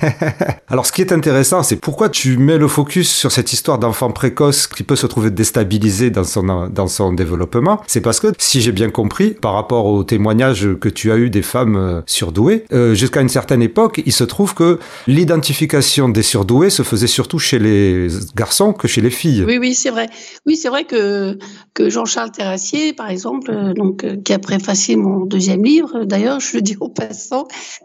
Alors, 0.67 0.85
ce 0.85 0.91
qui 0.91 1.01
est 1.01 1.11
intéressant, 1.11 1.63
c'est 1.63 1.75
pourquoi 1.75 2.09
tu 2.09 2.37
mets 2.37 2.57
le 2.57 2.67
focus 2.67 3.09
sur 3.11 3.31
cette 3.31 3.53
histoire 3.53 3.79
d'enfant 3.79 4.11
précoce 4.11 4.67
qui 4.67 4.83
peut 4.83 4.95
se 4.95 5.07
trouver 5.07 5.31
déstabilisé 5.31 6.09
dans 6.09 6.23
son, 6.23 6.69
dans 6.69 6.87
son 6.87 7.13
développement. 7.13 7.81
C'est 7.87 8.01
parce 8.01 8.19
que, 8.19 8.27
si 8.37 8.61
j'ai 8.61 8.71
bien 8.71 8.89
compris, 8.89 9.31
par 9.31 9.53
rapport 9.53 9.85
aux 9.85 10.03
témoignages 10.03 10.67
que 10.79 10.89
tu 10.89 11.11
as 11.11 11.17
eu 11.17 11.29
des 11.29 11.41
femmes 11.41 11.75
euh, 11.75 12.01
surdouées, 12.05 12.65
euh, 12.71 12.93
jusqu'à 12.93 13.21
une 13.21 13.29
certaine 13.29 13.61
époque, 13.61 14.01
il 14.05 14.13
se 14.13 14.23
trouve 14.23 14.53
que 14.53 14.79
l'identification 15.07 16.09
des 16.09 16.23
surdoués 16.23 16.69
se 16.69 16.83
faisait 16.83 17.07
surtout 17.07 17.39
chez 17.39 17.59
les 17.59 18.07
garçons 18.35 18.73
que 18.73 18.87
chez 18.87 19.01
les 19.01 19.09
filles. 19.09 19.43
Oui, 19.45 19.57
oui, 19.59 19.73
c'est 19.75 19.91
vrai. 19.91 20.09
Oui, 20.45 20.55
c'est 20.55 20.69
vrai 20.69 20.83
que, 20.83 21.37
que 21.73 21.89
Jean-Charles 21.89 22.31
Terrassier, 22.31 22.93
par 22.93 23.09
exemple, 23.09 23.51
euh, 23.51 23.73
donc, 23.73 24.05
qui 24.23 24.33
a 24.33 24.39
préfacé 24.39 24.95
mon 24.95 25.25
deuxième 25.25 25.63
livre, 25.63 26.03
d'ailleurs, 26.03 26.39
je 26.39 26.55
le 26.55 26.61
dis 26.61 26.77
au 26.79 26.89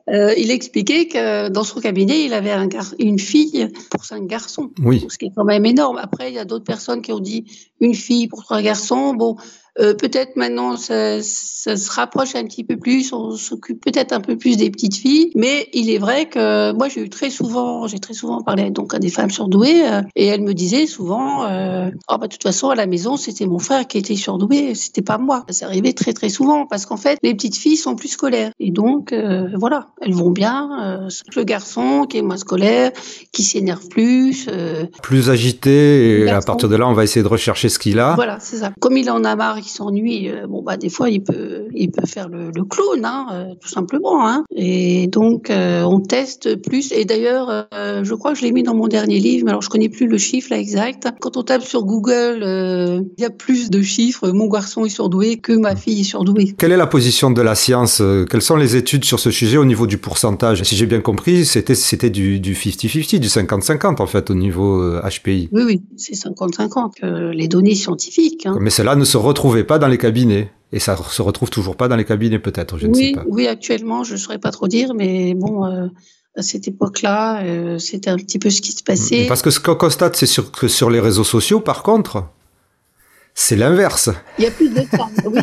euh, 0.08 0.34
il 0.36 0.50
expliquait 0.50 1.06
que 1.06 1.48
dans 1.48 1.64
son 1.64 1.80
cabinet, 1.80 2.24
il 2.24 2.32
avait 2.32 2.50
un 2.50 2.68
une 2.98 3.18
fille 3.18 3.68
pour 3.90 4.04
cinq 4.04 4.26
garçons. 4.26 4.70
Oui. 4.82 5.06
Ce 5.08 5.18
qui 5.18 5.26
est 5.26 5.32
quand 5.34 5.44
même 5.44 5.66
énorme. 5.66 5.98
Après, 5.98 6.30
il 6.30 6.34
y 6.34 6.38
a 6.38 6.44
d'autres 6.44 6.64
personnes 6.64 7.02
qui 7.02 7.12
ont 7.12 7.20
dit 7.20 7.44
une 7.80 7.94
fille 7.94 8.28
pour 8.28 8.44
trois 8.44 8.62
garçons. 8.62 9.14
Bon, 9.14 9.36
euh, 9.80 9.94
peut-être 9.94 10.36
maintenant 10.36 10.76
ça, 10.76 11.20
ça, 11.22 11.76
se 11.76 11.90
rapproche 11.90 12.36
un 12.36 12.44
petit 12.44 12.62
peu 12.62 12.76
plus, 12.76 13.12
on 13.12 13.32
s'occupe 13.32 13.84
peut-être 13.84 14.12
un 14.12 14.20
peu 14.20 14.36
plus 14.36 14.56
des 14.56 14.70
petites 14.70 14.96
filles, 14.96 15.32
mais 15.34 15.68
il 15.72 15.90
est 15.90 15.98
vrai 15.98 16.26
que 16.26 16.72
moi 16.72 16.88
j'ai 16.88 17.02
eu 17.02 17.08
très 17.08 17.30
souvent, 17.30 17.86
j'ai 17.88 17.98
très 17.98 18.14
souvent 18.14 18.42
parlé 18.42 18.70
donc 18.70 18.94
à 18.94 18.98
des 19.00 19.08
femmes 19.08 19.30
surdouées 19.30 19.84
euh, 19.86 20.02
et 20.14 20.26
elles 20.26 20.42
me 20.42 20.54
disaient 20.54 20.86
souvent, 20.86 21.44
euh, 21.44 21.90
oh 22.08 22.18
bah 22.18 22.28
de 22.28 22.32
toute 22.32 22.42
façon 22.44 22.70
à 22.70 22.76
la 22.76 22.86
maison 22.86 23.16
c'était 23.16 23.46
mon 23.46 23.58
frère 23.58 23.86
qui 23.88 23.98
était 23.98 24.14
surdoué, 24.14 24.74
c'était 24.74 25.02
pas 25.02 25.18
moi. 25.18 25.44
Ça 25.50 25.66
arrivait 25.66 25.92
très 25.92 26.12
très 26.12 26.28
souvent 26.28 26.66
parce 26.66 26.86
qu'en 26.86 26.96
fait 26.96 27.18
les 27.22 27.34
petites 27.34 27.56
filles 27.56 27.76
sont 27.76 27.96
plus 27.96 28.08
scolaires 28.08 28.52
et 28.60 28.70
donc 28.70 29.12
euh, 29.12 29.48
voilà 29.56 29.88
elles 30.00 30.14
vont 30.14 30.30
bien. 30.30 31.08
le 31.34 31.44
garçon 31.44 32.06
qui 32.08 32.18
est 32.18 32.22
moins 32.22 32.36
scolaire, 32.36 32.92
qui 33.32 33.42
s'énerve 33.42 33.88
plus, 33.88 34.48
plus 35.02 35.30
agité 35.30 36.20
et 36.20 36.30
à 36.30 36.40
partir 36.40 36.68
de 36.68 36.76
là 36.76 36.86
on 36.86 36.92
va 36.92 37.02
essayer 37.02 37.22
de 37.22 37.28
rechercher 37.28 37.68
ce 37.68 37.80
qu'il 37.80 37.98
a. 37.98 38.14
Voilà 38.14 38.38
c'est 38.40 38.58
ça. 38.58 38.72
Comme 38.80 38.96
il 38.96 39.10
en 39.10 39.24
a 39.24 39.34
marre 39.34 39.63
qui 39.64 39.70
s'ennuie, 39.70 40.28
euh, 40.28 40.46
bon 40.46 40.62
bah 40.62 40.76
des 40.76 40.90
fois 40.90 41.08
il 41.08 41.22
peut 41.22 41.64
il 41.74 41.90
peut 41.90 42.06
faire 42.06 42.28
le, 42.28 42.50
le 42.54 42.64
clown, 42.64 43.04
hein, 43.04 43.26
euh, 43.32 43.44
tout 43.60 43.68
simplement. 43.68 44.28
Hein. 44.28 44.44
Et 44.54 45.06
donc 45.06 45.48
euh, 45.50 45.82
on 45.82 46.00
teste 46.00 46.56
plus. 46.56 46.92
Et 46.92 47.04
d'ailleurs, 47.04 47.66
je 47.72 48.14
crois 48.14 48.32
que 48.32 48.38
je 48.38 48.44
l'ai 48.44 48.52
mis 48.52 48.62
dans 48.62 48.74
mon 48.74 48.88
dernier 48.88 49.18
livre, 49.18 49.44
mais 49.46 49.50
alors 49.52 49.62
je 49.62 49.70
connais 49.70 49.88
plus 49.88 50.06
le 50.06 50.18
chiffre 50.18 50.48
là 50.50 50.58
exact. 50.58 51.08
Quand 51.20 51.36
on 51.36 51.42
tape 51.42 51.62
sur 51.62 51.84
Google, 51.84 52.40
il 53.16 53.22
y 53.22 53.24
a 53.24 53.30
plus 53.30 53.70
de 53.70 53.82
chiffres. 53.82 54.30
Mon 54.30 54.48
garçon 54.48 54.84
est 54.84 54.90
surdoué 54.90 55.38
que 55.38 55.52
ma 55.52 55.76
fille 55.76 56.00
est 56.00 56.04
surdouée. 56.04 56.54
Quelle 56.58 56.72
est 56.72 56.76
la 56.76 56.86
position 56.86 57.30
de 57.30 57.40
la 57.40 57.54
science 57.54 58.02
Quelles 58.30 58.42
sont 58.42 58.56
les 58.56 58.76
études 58.76 59.04
sur 59.04 59.18
ce 59.18 59.30
sujet 59.30 59.56
au 59.56 59.64
niveau 59.64 59.86
du 59.86 59.98
pourcentage? 59.98 60.62
Si 60.62 60.76
j'ai 60.76 60.86
bien 60.86 61.00
compris, 61.00 61.44
c'était 61.44 61.74
c'était 61.74 62.10
du 62.10 62.40
50-50, 62.40 63.18
du 63.18 63.28
50-50 63.28 64.02
en 64.02 64.06
fait 64.06 64.30
au 64.30 64.34
niveau 64.34 65.00
HPI. 65.00 65.48
Oui 65.52 65.62
oui, 65.64 65.82
c'est 65.96 66.14
50-50 66.14 67.30
les 67.30 67.48
données 67.48 67.74
scientifiques. 67.74 68.46
Hein. 68.46 68.58
Mais 68.60 68.70
cela 68.70 68.96
ne 68.96 69.04
se 69.04 69.16
retrouve 69.16 69.53
pas 69.62 69.78
dans 69.78 69.86
les 69.86 69.98
cabinets. 69.98 70.50
Et 70.72 70.80
ça 70.80 70.96
se 70.96 71.22
retrouve 71.22 71.50
toujours 71.50 71.76
pas 71.76 71.86
dans 71.86 71.94
les 71.94 72.04
cabinets, 72.04 72.40
peut-être, 72.40 72.78
je 72.78 72.88
ne 72.88 72.94
sais 72.94 73.12
pas. 73.12 73.22
Oui, 73.28 73.46
actuellement, 73.46 74.02
je 74.02 74.14
ne 74.14 74.18
saurais 74.18 74.40
pas 74.40 74.50
trop 74.50 74.66
dire, 74.66 74.92
mais 74.92 75.34
bon, 75.34 75.64
euh, 75.64 75.86
à 76.36 76.42
cette 76.42 76.66
époque-là, 76.66 77.44
euh, 77.44 77.78
c'était 77.78 78.10
un 78.10 78.16
petit 78.16 78.40
peu 78.40 78.50
ce 78.50 78.60
qui 78.60 78.72
se 78.72 78.82
passait. 78.82 79.26
Parce 79.28 79.40
que 79.40 79.50
ce 79.50 79.60
qu'on 79.60 79.76
constate, 79.76 80.16
c'est 80.16 80.26
sur, 80.26 80.50
que 80.50 80.66
sur 80.66 80.90
les 80.90 80.98
réseaux 80.98 81.22
sociaux, 81.22 81.60
par 81.60 81.84
contre, 81.84 82.24
c'est 83.34 83.54
l'inverse. 83.54 84.10
Il 84.38 84.44
y 84.44 84.46
a 84.48 84.50
plus 84.50 84.68
de 84.68 84.80
temps, 84.80 85.10
oui. 85.26 85.42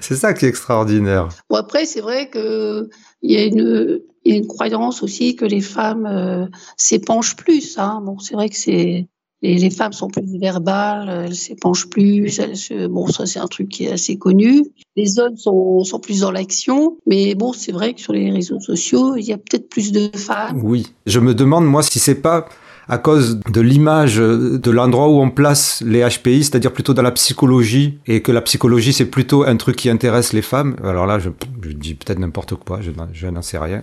c'est 0.00 0.16
ça 0.16 0.34
qui 0.34 0.46
est 0.46 0.48
extraordinaire. 0.48 1.28
Bon, 1.48 1.56
après, 1.56 1.84
c'est 1.84 2.00
vrai 2.00 2.28
qu'il 2.28 2.88
y 3.22 3.36
a 3.36 3.44
une, 3.44 4.00
y 4.24 4.32
a 4.32 4.36
une 4.36 4.48
croyance 4.48 5.04
aussi 5.04 5.36
que 5.36 5.44
les 5.44 5.60
femmes 5.60 6.06
euh, 6.06 6.46
s'épanchent 6.76 7.36
plus. 7.36 7.78
Hein. 7.78 8.00
Bon, 8.04 8.18
c'est 8.18 8.34
vrai 8.34 8.48
que 8.48 8.56
c'est 8.56 9.06
les, 9.42 9.70
femmes 9.70 9.92
sont 9.92 10.08
plus 10.08 10.38
verbales, 10.38 11.26
elles 11.26 11.34
s'épanchent 11.34 11.88
plus. 11.88 12.40
bon, 12.88 13.08
ça 13.08 13.26
c'est 13.26 13.40
un 13.40 13.46
truc 13.46 13.68
qui 13.68 13.84
est 13.84 13.92
assez 13.92 14.16
connu. 14.16 14.62
Les 14.96 15.18
hommes 15.18 15.36
sont, 15.36 15.82
sont 15.84 15.98
plus 15.98 16.20
dans 16.20 16.30
l'action, 16.30 16.96
mais 17.06 17.34
bon, 17.34 17.52
c'est 17.52 17.72
vrai 17.72 17.94
que 17.94 18.00
sur 18.00 18.12
les 18.12 18.30
réseaux 18.30 18.60
sociaux, 18.60 19.16
il 19.16 19.24
y 19.24 19.32
a 19.32 19.38
peut-être 19.38 19.68
plus 19.68 19.92
de 19.92 20.10
femmes. 20.16 20.60
Oui, 20.62 20.92
je 21.06 21.18
me 21.18 21.34
demande 21.34 21.66
moi 21.66 21.82
si 21.82 21.98
c'est 21.98 22.20
pas 22.20 22.48
à 22.88 22.98
cause 22.98 23.40
de 23.50 23.60
l'image 23.60 24.16
de 24.16 24.70
l'endroit 24.70 25.08
où 25.08 25.20
on 25.20 25.30
place 25.30 25.82
les 25.86 26.00
HPI, 26.00 26.44
c'est-à-dire 26.44 26.72
plutôt 26.72 26.94
dans 26.94 27.02
la 27.02 27.12
psychologie, 27.12 27.98
et 28.06 28.22
que 28.22 28.32
la 28.32 28.42
psychologie 28.42 28.92
c'est 28.92 29.06
plutôt 29.06 29.44
un 29.44 29.56
truc 29.56 29.76
qui 29.76 29.88
intéresse 29.88 30.32
les 30.32 30.42
femmes. 30.42 30.76
Alors 30.84 31.06
là, 31.06 31.18
je, 31.18 31.30
je 31.62 31.72
dis 31.72 31.94
peut-être 31.94 32.18
n'importe 32.18 32.54
quoi, 32.56 32.80
je, 32.80 32.90
je 33.12 33.26
n'en 33.28 33.42
sais 33.42 33.58
rien. 33.58 33.82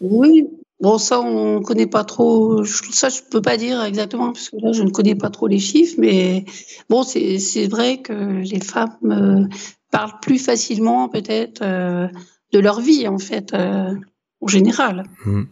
Oui, 0.00 0.46
Bon, 0.80 0.96
ça, 0.96 1.20
on 1.20 1.60
connaît 1.60 1.86
pas 1.86 2.04
trop. 2.04 2.64
Ça, 2.64 3.10
je 3.10 3.20
peux 3.30 3.42
pas 3.42 3.58
dire 3.58 3.82
exactement 3.82 4.32
parce 4.32 4.48
que 4.48 4.56
là, 4.62 4.72
je 4.72 4.82
ne 4.82 4.90
connais 4.90 5.14
pas 5.14 5.28
trop 5.28 5.46
les 5.46 5.58
chiffres. 5.58 5.96
Mais 5.98 6.44
bon, 6.88 7.02
c'est 7.02 7.66
vrai 7.68 7.98
que 7.98 8.40
les 8.42 8.60
femmes 8.60 8.96
euh, 9.04 9.44
parlent 9.90 10.18
plus 10.22 10.38
facilement, 10.38 11.08
peut-être, 11.08 11.60
euh, 11.62 12.08
de 12.52 12.58
leur 12.58 12.80
vie, 12.80 13.06
en 13.08 13.18
fait. 13.18 13.52
Euh, 13.52 13.94
en 14.42 14.46
général. 14.46 15.04
Mmh. 15.26 15.42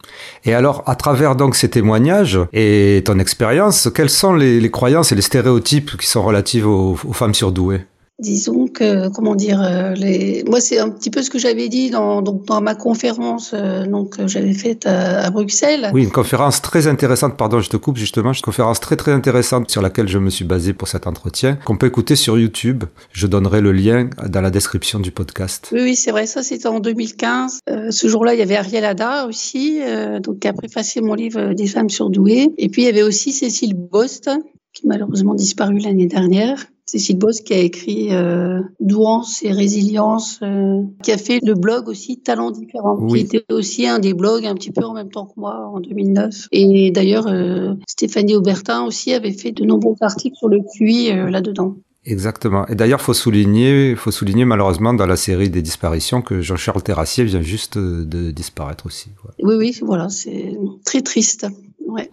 Et 0.47 0.55
alors, 0.55 0.83
à 0.87 0.97
travers 0.97 1.37
donc 1.37 1.57
ces 1.57 1.69
témoignages 1.69 2.39
et 2.55 3.03
ton 3.05 3.19
expérience, 3.19 3.91
quelles 3.95 4.09
sont 4.09 4.33
les, 4.33 4.71
croyances 4.71 5.13
et 5.13 5.15
les 5.15 5.21
stéréotypes 5.21 5.99
qui 5.99 6.07
sont 6.07 6.23
relatifs 6.23 6.65
aux, 6.65 6.97
aux 7.07 7.13
femmes 7.13 7.35
surdouées? 7.35 7.83
Disons 8.19 8.67
que 8.67 9.09
comment 9.09 9.37
dire 9.37 9.63
euh, 9.63 9.95
les 9.95 10.43
moi 10.45 10.61
c'est 10.61 10.79
un 10.79 10.91
petit 10.91 11.11
peu 11.11 11.23
ce 11.23 11.31
que 11.31 11.39
j'avais 11.39 11.69
dit 11.69 11.91
dans 11.91 12.21
donc 12.21 12.45
dans 12.47 12.61
ma 12.61 12.75
conférence 12.75 13.53
euh, 13.55 13.87
donc 13.87 14.17
que 14.17 14.27
j'avais 14.27 14.55
faite 14.55 14.87
à, 14.87 15.31
Bruxelles. 15.31 15.91
Oui, 15.93 16.03
une 16.03 16.11
conférence 16.11 16.63
très 16.63 16.87
intéressante, 16.87 17.37
pardon, 17.37 17.61
je 17.61 17.69
te 17.69 17.77
coupe 17.77 17.97
justement, 17.97 18.33
une 18.33 18.41
conférence 18.41 18.81
très 18.81 18.97
très 18.97 19.13
intéressante 19.13 19.71
sur 19.71 19.83
laquelle 19.83 20.09
je 20.09 20.19
me 20.19 20.31
suis 20.31 20.45
basé 20.45 20.73
pour 20.73 20.89
cet 20.89 21.07
entretien 21.07 21.59
qu'on 21.65 21.77
peut 21.77 21.87
écouter 21.87 22.17
sur 22.17 22.39
YouTube. 22.39 22.85
Je 23.13 23.27
donnerai 23.27 23.61
le 23.61 23.73
lien 23.73 24.09
dans 24.27 24.41
la 24.41 24.51
description 24.51 24.99
du 25.01 25.13
podcast. 25.13 25.69
Oui, 25.73 25.81
oui, 25.83 25.97
c'est 25.97 26.11
vrai, 26.11 26.27
ça 26.27 26.43
c'était 26.43 26.69
en 26.69 26.81
2015. 26.81 27.61
Euh, 27.69 27.91
ce 27.91 28.09
jour-là, 28.09 28.35
il 28.35 28.41
y 28.41 28.43
avait 28.43 28.57
Ariel 28.57 28.85
Ada 28.85 29.27
aussi 29.27 29.81
donc 30.23 30.41
qui 30.41 30.49
a 30.49 30.53
préfacé 30.53 31.01
mon 31.01 31.15
livre 31.15 31.53
des 31.55 31.67
femmes 31.67 31.91
surdouées 31.91 32.49
et 32.57 32.69
puis 32.69 32.83
il 32.83 32.85
y 32.87 32.89
avait 32.89 33.03
aussi 33.03 33.33
Cécile 33.33 33.75
Bost 33.75 34.31
qui 34.73 34.87
malheureusement 34.87 35.35
disparu 35.35 35.79
l'année 35.79 36.07
dernière 36.07 36.67
Cécile 36.89 37.19
Boss 37.19 37.43
qui 37.43 37.53
a 37.53 37.59
écrit 37.59 38.15
euh, 38.15 38.61
Douance 38.81 39.43
et 39.43 39.53
résilience, 39.53 40.41
euh, 40.43 40.81
qui 41.03 41.13
a 41.13 41.19
fait 41.19 41.39
le 41.45 41.53
blog 41.53 41.87
aussi 41.87 42.19
Talents 42.19 42.51
différents, 42.51 43.07
qui 43.07 43.19
était 43.19 43.45
aussi 43.53 43.87
un 43.87 43.99
des 43.99 44.15
blogs 44.15 44.47
un 44.47 44.55
petit 44.55 44.71
peu 44.71 44.83
en 44.85 44.95
même 44.95 45.11
temps 45.11 45.27
que 45.27 45.35
moi 45.37 45.71
en 45.71 45.81
2009. 45.81 46.49
Et 46.51 46.91
d'ailleurs, 46.91 47.27
euh, 47.27 47.75
Stéphanie 47.87 48.35
Aubertin 48.35 48.85
aussi 48.85 49.13
avait 49.13 49.33
fait 49.33 49.53
de 49.53 49.65
nombreux 49.67 49.97
articles 50.01 50.37
sur 50.37 50.49
le 50.49 50.61
QI 50.61 51.11
là-dedans. 51.31 51.77
Exactement. 52.07 52.67
Et 52.69 52.75
d'ailleurs, 52.75 53.03
faut 53.03 53.13
souligner, 53.13 53.95
faut 53.95 54.11
souligner 54.11 54.47
malheureusement 54.47 54.95
dans 54.95 55.05
la 55.05 55.17
série 55.17 55.51
des 55.51 55.61
disparitions 55.61 56.23
que 56.23 56.41
Jean-Charles 56.41 56.83
Terrassier 56.83 57.25
vient 57.25 57.43
juste 57.43 57.77
de 57.77 58.31
disparaître 58.31 58.87
aussi. 58.87 59.11
Oui, 59.43 59.57
oui, 59.57 59.79
voilà, 59.83 60.09
c'est 60.09 60.57
très 60.87 61.03
triste. 61.03 61.47
Ouais. 61.87 62.09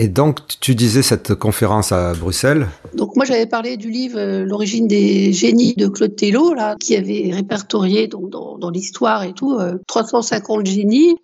Et 0.00 0.06
donc, 0.06 0.38
tu 0.60 0.76
disais 0.76 1.02
cette 1.02 1.34
conférence 1.34 1.90
à 1.90 2.12
Bruxelles 2.14 2.68
Donc, 2.94 3.16
moi, 3.16 3.24
j'avais 3.24 3.46
parlé 3.46 3.76
du 3.76 3.90
livre 3.90 4.16
euh, 4.16 4.44
L'origine 4.44 4.86
des 4.86 5.32
génies 5.32 5.74
de 5.74 5.88
Claude 5.88 6.14
Tello, 6.14 6.54
qui 6.78 6.94
avait 6.94 7.30
répertorié 7.32 8.06
dans, 8.06 8.70
l'histoire 8.70 9.24
et 9.24 9.32
tout 9.32 9.58
350 9.88 10.60
euh, 10.60 10.70
génies. 10.70 11.16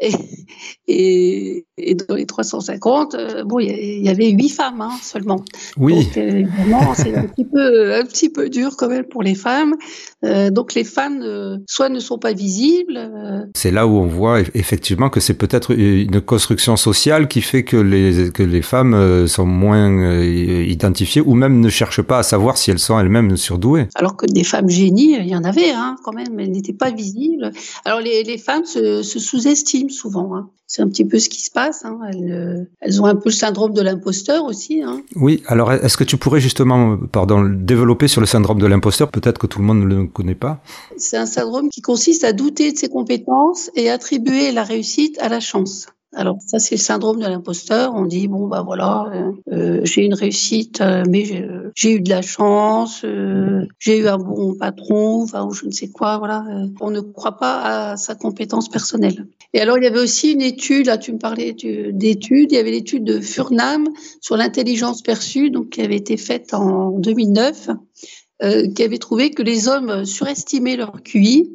Et, 0.88 1.64
et, 1.76 1.94
dans 1.94 2.14
les 2.14 2.26
350, 2.26 3.14
euh, 3.14 3.44
bon, 3.44 3.58
il 3.58 4.02
y, 4.02 4.08
avait 4.08 4.30
huit 4.30 4.48
femmes 4.48 4.80
hein, 4.80 4.92
seulement. 5.02 5.44
Oui. 5.76 6.04
Donc, 6.04 6.16
euh, 6.16 6.28
évidemment, 6.28 6.94
c'est 6.94 7.14
un 7.16 7.24
petit 7.24 7.44
peu, 7.44 7.94
un 7.94 8.04
petit 8.04 8.28
peu 8.28 8.48
dur 8.48 8.76
quand 8.76 8.88
même 8.88 9.04
pour 9.04 9.22
les 9.22 9.34
femmes. 9.34 9.74
Euh, 10.24 10.50
donc, 10.50 10.74
les 10.74 10.84
femmes, 10.84 11.24
soit 11.66 11.88
ne 11.88 11.98
sont 11.98 12.18
pas 12.18 12.32
visibles. 12.32 13.00
C'est 13.56 13.72
là 13.72 13.86
où 13.86 13.96
on 13.96 14.06
voit 14.06 14.40
effectivement 14.54 15.10
que 15.10 15.20
c'est 15.20 15.34
peut-être 15.34 15.72
une 15.76 16.20
construction 16.20 16.76
sociale 16.76 17.28
qui 17.28 17.40
fait 17.40 17.64
que 17.64 17.76
les 17.76 18.30
que 18.30 18.42
les 18.42 18.62
femmes 18.62 19.26
sont 19.26 19.46
moins 19.46 20.20
identifiées 20.22 21.22
ou 21.22 21.34
même 21.34 21.60
ne 21.60 21.68
cherchent 21.68 22.02
pas 22.02 22.18
à 22.18 22.22
savoir 22.22 22.56
si 22.56 22.70
elles 22.70 22.78
sont 22.78 22.98
elles-mêmes 22.98 23.36
surdouées. 23.36 23.88
Alors 23.94 24.16
que 24.16 24.26
des 24.26 24.44
femmes 24.44 24.68
génies, 24.68 25.16
il 25.18 25.26
y 25.26 25.36
en 25.36 25.44
avait 25.44 25.70
hein, 25.70 25.96
quand 26.04 26.12
même, 26.12 26.38
elles 26.38 26.50
n'étaient 26.50 26.72
pas 26.72 26.90
visibles. 26.90 27.50
Alors 27.84 28.00
les, 28.00 28.22
les 28.22 28.38
femmes 28.38 28.64
se, 28.64 29.02
se 29.02 29.18
sous-estiment 29.18 29.90
souvent. 29.90 30.34
Hein. 30.36 30.50
C'est 30.74 30.82
un 30.82 30.88
petit 30.88 31.04
peu 31.04 31.20
ce 31.20 31.28
qui 31.28 31.40
se 31.40 31.52
passe. 31.52 31.84
Hein. 31.84 32.00
Elles, 32.10 32.32
euh, 32.32 32.64
elles, 32.80 33.00
ont 33.00 33.04
un 33.04 33.14
peu 33.14 33.26
le 33.26 33.30
syndrome 33.30 33.74
de 33.74 33.80
l'imposteur 33.80 34.44
aussi. 34.44 34.82
Hein. 34.82 35.02
Oui, 35.14 35.40
alors 35.46 35.72
est-ce 35.72 35.96
que 35.96 36.02
tu 36.02 36.16
pourrais 36.16 36.40
justement 36.40 36.96
pardon, 37.12 37.44
développer 37.44 38.08
sur 38.08 38.20
le 38.20 38.26
syndrome 38.26 38.58
de 38.58 38.66
l'imposteur? 38.66 39.12
Peut-être 39.12 39.38
que 39.38 39.46
tout 39.46 39.60
le 39.60 39.66
monde 39.66 39.84
ne 39.84 39.84
le 39.84 40.06
connaît 40.08 40.34
pas. 40.34 40.60
C'est 40.96 41.16
un 41.16 41.26
syndrome 41.26 41.68
qui 41.68 41.80
consiste 41.80 42.24
à 42.24 42.32
douter 42.32 42.72
de 42.72 42.76
ses 42.76 42.88
compétences 42.88 43.70
et 43.76 43.88
attribuer 43.88 44.50
la 44.50 44.64
réussite 44.64 45.16
à 45.20 45.28
la 45.28 45.38
chance. 45.38 45.86
Alors 46.12 46.38
ça 46.44 46.58
c'est 46.58 46.74
le 46.74 46.80
syndrome 46.80 47.20
de 47.20 47.26
l'imposteur. 47.26 47.92
On 47.94 48.04
dit 48.04 48.26
bon 48.26 48.48
bah 48.48 48.62
voilà, 48.66 49.12
euh, 49.14 49.32
euh 49.52 49.80
j'ai 49.84 50.04
une 50.04 50.14
réussite, 50.14 50.82
mais 51.08 51.24
j'ai 51.76 51.92
eu 51.92 52.00
de 52.00 52.10
la 52.10 52.22
chance, 52.22 53.02
euh, 53.04 53.64
j'ai 53.78 53.98
eu 53.98 54.08
un 54.08 54.18
bon 54.18 54.54
patron, 54.54 55.22
enfin 55.22 55.44
ou 55.44 55.52
je 55.52 55.66
ne 55.66 55.70
sais 55.70 55.88
quoi. 55.88 56.18
Voilà, 56.18 56.44
on 56.80 56.90
ne 56.90 57.00
croit 57.00 57.36
pas 57.36 57.92
à 57.92 57.96
sa 57.96 58.16
compétence 58.16 58.68
personnelle. 58.68 59.26
Et 59.54 59.60
alors 59.60 59.78
il 59.78 59.84
y 59.84 59.86
avait 59.86 60.00
aussi 60.00 60.32
une 60.32 60.42
étude. 60.42 60.86
Là 60.86 60.98
tu 60.98 61.12
me 61.12 61.18
parlais 61.18 61.54
d'études. 61.54 62.52
Il 62.52 62.56
y 62.56 62.58
avait 62.58 62.72
l'étude 62.72 63.04
de 63.04 63.20
Furnham 63.20 63.88
sur 64.20 64.36
l'intelligence 64.36 65.00
perçue, 65.00 65.50
donc 65.50 65.70
qui 65.70 65.80
avait 65.80 65.96
été 65.96 66.18
faite 66.18 66.52
en 66.52 66.90
2009, 66.98 67.70
qui 68.74 68.82
avait 68.82 68.98
trouvé 68.98 69.30
que 69.30 69.42
les 69.42 69.68
hommes 69.68 70.04
surestimaient 70.04 70.76
leur 70.76 71.02
QI 71.02 71.50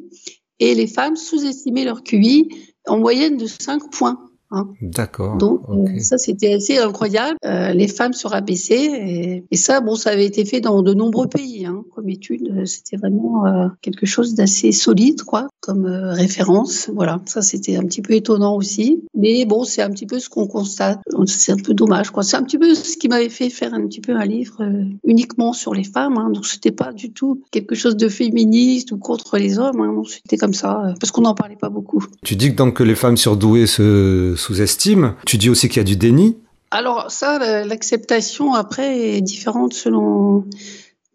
et 0.58 0.74
les 0.74 0.86
femmes 0.86 1.16
sous-estimaient 1.16 1.84
leur 1.84 2.02
QI 2.02 2.48
en 2.86 2.98
moyenne 2.98 3.36
de 3.36 3.46
5 3.46 3.90
points. 3.90 4.18
Hein. 4.52 4.68
D'accord. 4.82 5.36
Donc 5.36 5.60
euh, 5.68 6.00
ça 6.00 6.18
c'était 6.18 6.54
assez 6.54 6.78
incroyable. 6.78 7.36
Euh, 7.44 7.72
les 7.72 7.86
femmes 7.86 8.12
se 8.12 8.26
rabaissaient 8.26 8.84
et, 8.84 9.44
et, 9.48 9.56
ça 9.56 9.80
bon 9.80 9.94
ça 9.94 10.10
avait 10.10 10.26
été 10.26 10.44
fait 10.44 10.60
dans 10.60 10.82
de 10.82 10.92
nombreux 10.92 11.28
pays 11.28 11.66
hein, 11.66 11.84
comme 11.94 12.08
étude. 12.08 12.50
Euh, 12.50 12.64
c'était 12.64 12.96
vraiment 12.96 13.46
euh, 13.46 13.68
quelque 13.80 14.06
chose 14.06 14.34
d'assez 14.34 14.72
solide 14.72 15.22
quoi 15.22 15.46
comme 15.60 15.86
euh, 15.86 16.12
référence. 16.12 16.90
Voilà 16.94 17.20
ça 17.26 17.42
c'était 17.42 17.76
un 17.76 17.84
petit 17.84 18.02
peu 18.02 18.14
étonnant 18.14 18.56
aussi. 18.56 19.02
Mais 19.14 19.44
bon 19.44 19.64
c'est 19.64 19.82
un 19.82 19.90
petit 19.90 20.06
peu 20.06 20.18
ce 20.18 20.28
qu'on 20.28 20.46
constate. 20.46 21.00
C'est 21.26 21.52
un 21.52 21.56
peu 21.56 21.74
dommage 21.74 22.10
quoi. 22.10 22.22
C'est 22.22 22.36
un 22.36 22.42
petit 22.42 22.58
peu 22.58 22.74
ce 22.74 22.96
qui 22.96 23.08
m'avait 23.08 23.28
fait 23.28 23.50
faire 23.50 23.74
un 23.74 23.86
petit 23.86 24.00
peu 24.00 24.12
un 24.12 24.24
livre 24.24 24.62
uniquement 25.04 25.52
sur 25.52 25.74
les 25.74 25.84
femmes. 25.84 26.18
Hein. 26.18 26.30
Donc 26.32 26.46
c'était 26.46 26.72
pas 26.72 26.92
du 26.92 27.12
tout 27.12 27.42
quelque 27.50 27.74
chose 27.74 27.96
de 27.96 28.08
féministe 28.08 28.92
ou 28.92 28.98
contre 28.98 29.38
les 29.38 29.58
hommes. 29.58 29.80
Hein. 29.80 30.02
C'était 30.08 30.36
comme 30.36 30.54
ça 30.54 30.94
parce 31.00 31.10
qu'on 31.10 31.22
n'en 31.22 31.34
parlait 31.34 31.56
pas 31.56 31.70
beaucoup. 31.70 32.04
Tu 32.24 32.36
dis 32.36 32.50
que 32.50 32.56
donc 32.56 32.74
que 32.74 32.82
les 32.82 32.94
femmes 32.94 33.16
surdouées 33.16 33.66
se 33.66 34.34
sous-estime. 34.36 35.14
Tu 35.26 35.36
dis 35.38 35.50
aussi 35.50 35.68
qu'il 35.68 35.78
y 35.78 35.80
a 35.80 35.84
du 35.84 35.96
déni. 35.96 36.36
Alors 36.70 37.10
ça, 37.10 37.64
l'acceptation 37.64 38.54
après 38.54 39.16
est 39.16 39.20
différente 39.20 39.74
selon 39.74 40.44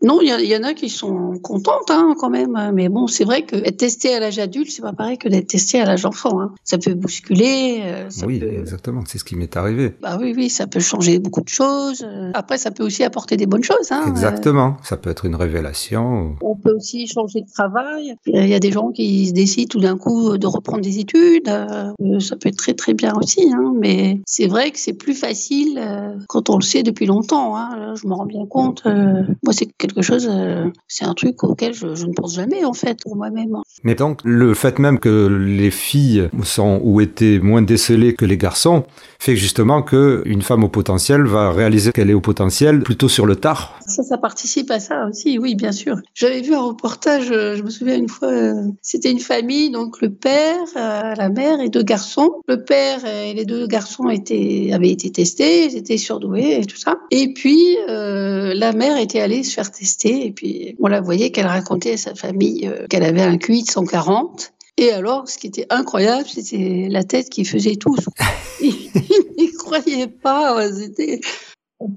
non, 0.01 0.19
il 0.21 0.27
y, 0.27 0.55
en 0.55 0.63
a 0.63 0.73
qui 0.73 0.89
sont 0.89 1.39
contentes 1.41 1.89
hein, 1.89 2.13
quand 2.19 2.29
même, 2.29 2.71
mais 2.73 2.89
bon, 2.89 3.07
c'est 3.07 3.23
vrai 3.23 3.43
que 3.43 3.55
être 3.55 3.77
testé 3.77 4.13
à 4.13 4.19
l'âge 4.19 4.37
adulte, 4.37 4.69
c'est 4.69 4.81
pas 4.81 4.93
pareil 4.93 5.17
que 5.17 5.27
d'être 5.27 5.47
testé 5.47 5.79
à 5.79 5.85
l'âge 5.85 6.05
enfant. 6.05 6.41
Hein. 6.41 6.53
Ça 6.63 6.77
peut 6.77 6.93
bousculer. 6.93 7.79
Euh, 7.81 8.09
ça 8.09 8.27
oui, 8.27 8.39
peut... 8.39 8.53
exactement, 8.53 9.01
c'est 9.07 9.17
ce 9.17 9.23
qui 9.23 9.35
m'est 9.35 9.57
arrivé. 9.57 9.93
Bah 10.01 10.17
oui, 10.19 10.33
oui, 10.35 10.49
ça 10.49 10.67
peut 10.67 10.79
changer 10.79 11.17
beaucoup 11.17 11.41
de 11.41 11.49
choses. 11.49 12.05
Après, 12.33 12.57
ça 12.57 12.69
peut 12.71 12.83
aussi 12.83 13.03
apporter 13.03 13.35
des 13.35 13.47
bonnes 13.47 13.63
choses. 13.63 13.91
Hein. 13.91 14.03
Exactement, 14.07 14.77
ça 14.83 14.97
peut 14.97 15.09
être 15.09 15.25
une 15.25 15.35
révélation. 15.35 16.35
On 16.41 16.55
peut 16.55 16.75
aussi 16.75 17.07
changer 17.07 17.41
de 17.41 17.49
travail. 17.51 18.15
Il 18.27 18.47
y 18.47 18.53
a 18.53 18.59
des 18.59 18.71
gens 18.71 18.91
qui 18.91 19.31
décident 19.33 19.69
tout 19.69 19.79
d'un 19.79 19.97
coup 19.97 20.37
de 20.37 20.45
reprendre 20.45 20.81
des 20.81 20.99
études. 20.99 21.47
Euh, 21.47 22.19
ça 22.19 22.35
peut 22.35 22.49
être 22.49 22.57
très 22.57 22.73
très 22.73 22.93
bien 22.93 23.13
aussi, 23.15 23.51
hein. 23.51 23.73
mais 23.79 24.19
c'est 24.27 24.47
vrai 24.47 24.71
que 24.71 24.77
c'est 24.77 24.93
plus 24.93 25.15
facile 25.15 25.79
euh, 25.81 26.15
quand 26.27 26.49
on 26.49 26.57
le 26.57 26.63
sait 26.63 26.83
depuis 26.83 27.07
longtemps. 27.07 27.57
Hein. 27.57 27.95
Je 27.95 28.07
me 28.07 28.13
rends 28.13 28.25
bien 28.25 28.45
compte. 28.45 28.83
Moi, 28.85 29.53
c'est 29.53 29.65
quelque 29.87 30.01
chose, 30.01 30.27
euh, 30.31 30.65
c'est 30.87 31.05
un 31.05 31.13
truc 31.13 31.43
auquel 31.43 31.73
je, 31.73 31.87
ne 31.87 32.13
pense 32.13 32.35
jamais 32.35 32.65
en 32.65 32.73
fait 32.73 32.99
pour 33.01 33.15
moi-même. 33.15 33.57
Mais 33.83 33.95
donc 33.95 34.19
le 34.23 34.53
fait 34.53 34.79
même 34.79 34.99
que 34.99 35.27
les 35.27 35.71
filles 35.71 36.29
sont 36.43 36.79
ou 36.83 37.01
étaient 37.01 37.39
moins 37.39 37.61
décelées 37.61 38.13
que 38.15 38.25
les 38.25 38.37
garçons 38.37 38.83
fait 39.19 39.35
justement 39.35 39.81
que 39.81 40.21
une 40.25 40.41
femme 40.41 40.63
au 40.63 40.69
potentiel 40.69 41.23
va 41.23 41.51
réaliser 41.51 41.91
qu'elle 41.91 42.09
est 42.09 42.15
au 42.15 42.21
potentiel 42.21 42.81
plutôt 42.81 43.09
sur 43.09 43.25
le 43.25 43.35
tard. 43.35 43.79
Ça, 43.87 44.03
ça 44.03 44.17
participe 44.17 44.69
à 44.71 44.79
ça 44.79 45.07
aussi, 45.07 45.39
oui, 45.39 45.55
bien 45.55 45.71
sûr. 45.71 45.97
J'avais 46.13 46.41
vu 46.41 46.53
un 46.53 46.61
reportage, 46.61 47.31
euh, 47.31 47.55
je 47.55 47.63
me 47.63 47.69
souviens 47.69 47.95
une 47.95 48.09
fois, 48.09 48.29
euh, 48.29 48.67
c'était 48.81 49.11
une 49.11 49.19
famille, 49.19 49.71
donc 49.71 50.01
le 50.01 50.11
père, 50.11 50.59
la 50.75 51.29
mère 51.29 51.59
et 51.61 51.69
deux 51.69 51.83
garçons. 51.83 52.31
Le 52.47 52.63
père 52.63 53.05
et 53.05 53.33
les 53.33 53.45
deux 53.45 53.67
garçons 53.67 54.09
étaient, 54.09 54.71
avaient 54.73 54.91
été 54.91 55.11
testés, 55.11 55.65
ils 55.65 55.77
étaient 55.77 55.97
surdoués 55.97 56.59
et 56.59 56.65
tout 56.65 56.77
ça. 56.77 56.97
Et 57.11 57.33
puis 57.33 57.77
la 57.87 58.73
mère 58.73 58.97
était 58.97 59.19
allée 59.19 59.43
se 59.43 59.53
faire 59.53 59.71
et 59.81 60.31
puis 60.31 60.75
on 60.79 60.87
la 60.87 61.01
voyait 61.01 61.31
qu'elle 61.31 61.47
racontait 61.47 61.93
à 61.93 61.97
sa 61.97 62.15
famille 62.15 62.67
euh, 62.67 62.87
qu'elle 62.87 63.03
avait 63.03 63.21
un 63.21 63.37
QI 63.37 63.63
de 63.63 63.69
140. 63.69 64.53
Et 64.77 64.91
alors, 64.91 65.29
ce 65.29 65.37
qui 65.37 65.47
était 65.47 65.67
incroyable, 65.69 66.27
c'était 66.27 66.87
la 66.89 67.03
tête 67.03 67.29
qui 67.29 67.45
faisait 67.45 67.77
tout. 67.77 67.95
Ils 68.61 68.91
n'y 69.37 69.51
croyaient 69.53 70.07
pas. 70.07 70.69
C'était 70.71 71.21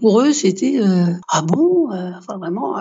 pour 0.01 0.21
eux, 0.21 0.33
c'était 0.33 0.81
euh, 0.81 1.07
ah 1.29 1.43
bon, 1.43 1.93
euh, 1.93 2.11
enfin 2.19 2.37
vraiment. 2.37 2.77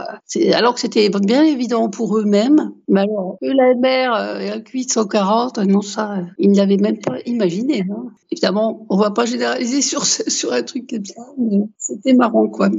alors 0.53 0.73
que 0.73 0.79
c'était 0.79 1.09
bien 1.09 1.43
évident 1.43 1.89
pour 1.89 2.17
eux-mêmes. 2.17 2.71
Mais 2.87 3.01
alors, 3.01 3.37
eux, 3.43 3.53
la 3.53 3.75
mère 3.75 4.41
et 4.41 4.49
un 4.49 4.57
de 4.57 4.89
140, 4.89 5.59
non 5.59 5.81
ça, 5.81 6.17
ils 6.39 6.51
ne 6.51 6.57
l'avaient 6.57 6.77
même 6.77 6.97
pas 6.99 7.19
imaginé. 7.25 7.85
Hein. 7.89 8.07
Évidemment, 8.31 8.85
on 8.89 8.97
va 8.97 9.11
pas 9.11 9.25
généraliser 9.25 9.81
sur 9.81 10.05
sur 10.05 10.53
un 10.53 10.63
truc 10.63 10.89
comme 10.89 11.05
ça. 11.05 11.21
C'était 11.77 12.13
marrant, 12.13 12.47
quoi. 12.47 12.69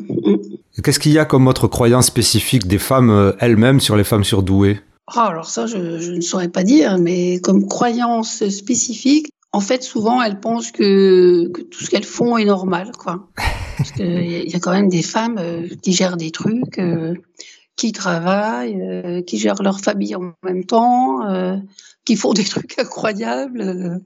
Qu'est-ce 0.82 0.98
qu'il 0.98 1.12
y 1.12 1.18
a 1.18 1.24
comme 1.24 1.46
autre 1.46 1.68
croyance 1.68 2.06
spécifique 2.06 2.66
des 2.66 2.78
femmes 2.78 3.10
euh, 3.10 3.32
elles-mêmes 3.38 3.80
sur 3.80 3.96
les 3.96 4.04
femmes 4.04 4.24
surdouées? 4.24 4.80
Ah, 5.06 5.28
alors 5.28 5.48
ça, 5.48 5.66
je, 5.66 5.98
je, 5.98 6.12
ne 6.12 6.20
saurais 6.20 6.48
pas 6.48 6.64
dire, 6.64 6.98
mais 6.98 7.38
comme 7.38 7.66
croyance 7.66 8.46
spécifique, 8.48 9.30
en 9.52 9.60
fait, 9.60 9.82
souvent, 9.82 10.22
elles 10.22 10.40
pensent 10.40 10.72
que, 10.72 11.48
que 11.48 11.62
tout 11.62 11.82
ce 11.82 11.90
qu'elles 11.90 12.04
font 12.04 12.36
est 12.36 12.44
normal, 12.44 12.92
quoi. 12.98 13.28
Parce 13.78 13.92
qu'il 13.92 14.50
y, 14.50 14.54
a 14.54 14.58
quand 14.58 14.72
même 14.72 14.88
des 14.88 15.02
femmes 15.02 15.38
euh, 15.38 15.68
qui 15.82 15.92
gèrent 15.92 16.16
des 16.16 16.32
trucs, 16.32 16.78
euh, 16.78 17.14
qui 17.76 17.92
travaillent, 17.92 18.80
euh, 18.82 19.22
qui 19.22 19.38
gèrent 19.38 19.62
leur 19.62 19.80
famille 19.80 20.16
en 20.16 20.32
même 20.42 20.64
temps, 20.64 21.20
qui 22.04 22.16
font 22.16 22.32
des 22.32 22.44
trucs 22.44 22.78
incroyables. 22.78 24.02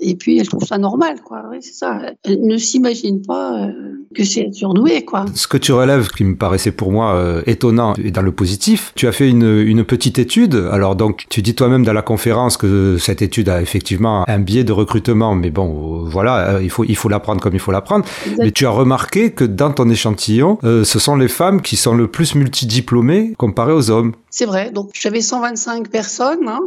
Et 0.00 0.16
puis 0.16 0.38
elle 0.38 0.48
trouve 0.48 0.64
ça 0.64 0.76
normal, 0.76 1.20
quoi. 1.24 1.44
Oui, 1.50 1.58
c'est 1.60 1.74
ça. 1.74 2.00
Elle 2.24 2.44
ne 2.46 2.56
s'imagine 2.56 3.22
pas 3.22 3.62
euh, 3.62 3.72
que 4.14 4.24
c'est 4.24 4.52
surdoué, 4.52 5.04
quoi. 5.04 5.24
Ce 5.34 5.46
que 5.46 5.56
tu 5.56 5.72
relèves, 5.72 6.08
qui 6.08 6.24
me 6.24 6.36
paraissait 6.36 6.72
pour 6.72 6.90
moi 6.90 7.14
euh, 7.14 7.42
étonnant 7.46 7.94
et 8.02 8.10
dans 8.10 8.22
le 8.22 8.32
positif, 8.32 8.92
tu 8.96 9.06
as 9.06 9.12
fait 9.12 9.28
une, 9.28 9.60
une 9.60 9.84
petite 9.84 10.18
étude. 10.18 10.56
Alors 10.72 10.96
donc, 10.96 11.26
tu 11.28 11.42
dis 11.42 11.54
toi-même 11.54 11.84
dans 11.84 11.92
la 11.92 12.02
conférence 12.02 12.56
que 12.56 12.96
cette 12.98 13.22
étude 13.22 13.48
a 13.48 13.62
effectivement 13.62 14.28
un 14.28 14.40
biais 14.40 14.64
de 14.64 14.72
recrutement, 14.72 15.36
mais 15.36 15.50
bon, 15.50 16.04
voilà, 16.04 16.54
euh, 16.54 16.62
il 16.62 16.70
faut 16.70 16.84
il 16.84 16.96
faut 16.96 17.08
l'apprendre 17.08 17.40
comme 17.40 17.54
il 17.54 17.60
faut 17.60 17.72
l'apprendre. 17.72 18.04
Mais 18.38 18.50
tu 18.50 18.66
as 18.66 18.70
remarqué 18.70 19.30
que 19.30 19.44
dans 19.44 19.72
ton 19.72 19.88
échantillon, 19.88 20.58
ce 20.62 20.98
sont 20.98 21.16
les 21.16 21.28
femmes 21.28 21.62
qui 21.62 21.76
sont 21.76 21.94
le 21.94 22.08
plus 22.08 22.34
multidiplômées 22.34 23.34
comparées 23.38 23.72
aux 23.72 23.90
hommes. 23.90 24.12
C'est 24.30 24.46
vrai. 24.46 24.72
Donc 24.72 24.90
j'avais 24.94 25.20
125 25.20 25.88
personnes, 25.88 26.48
hein. 26.48 26.60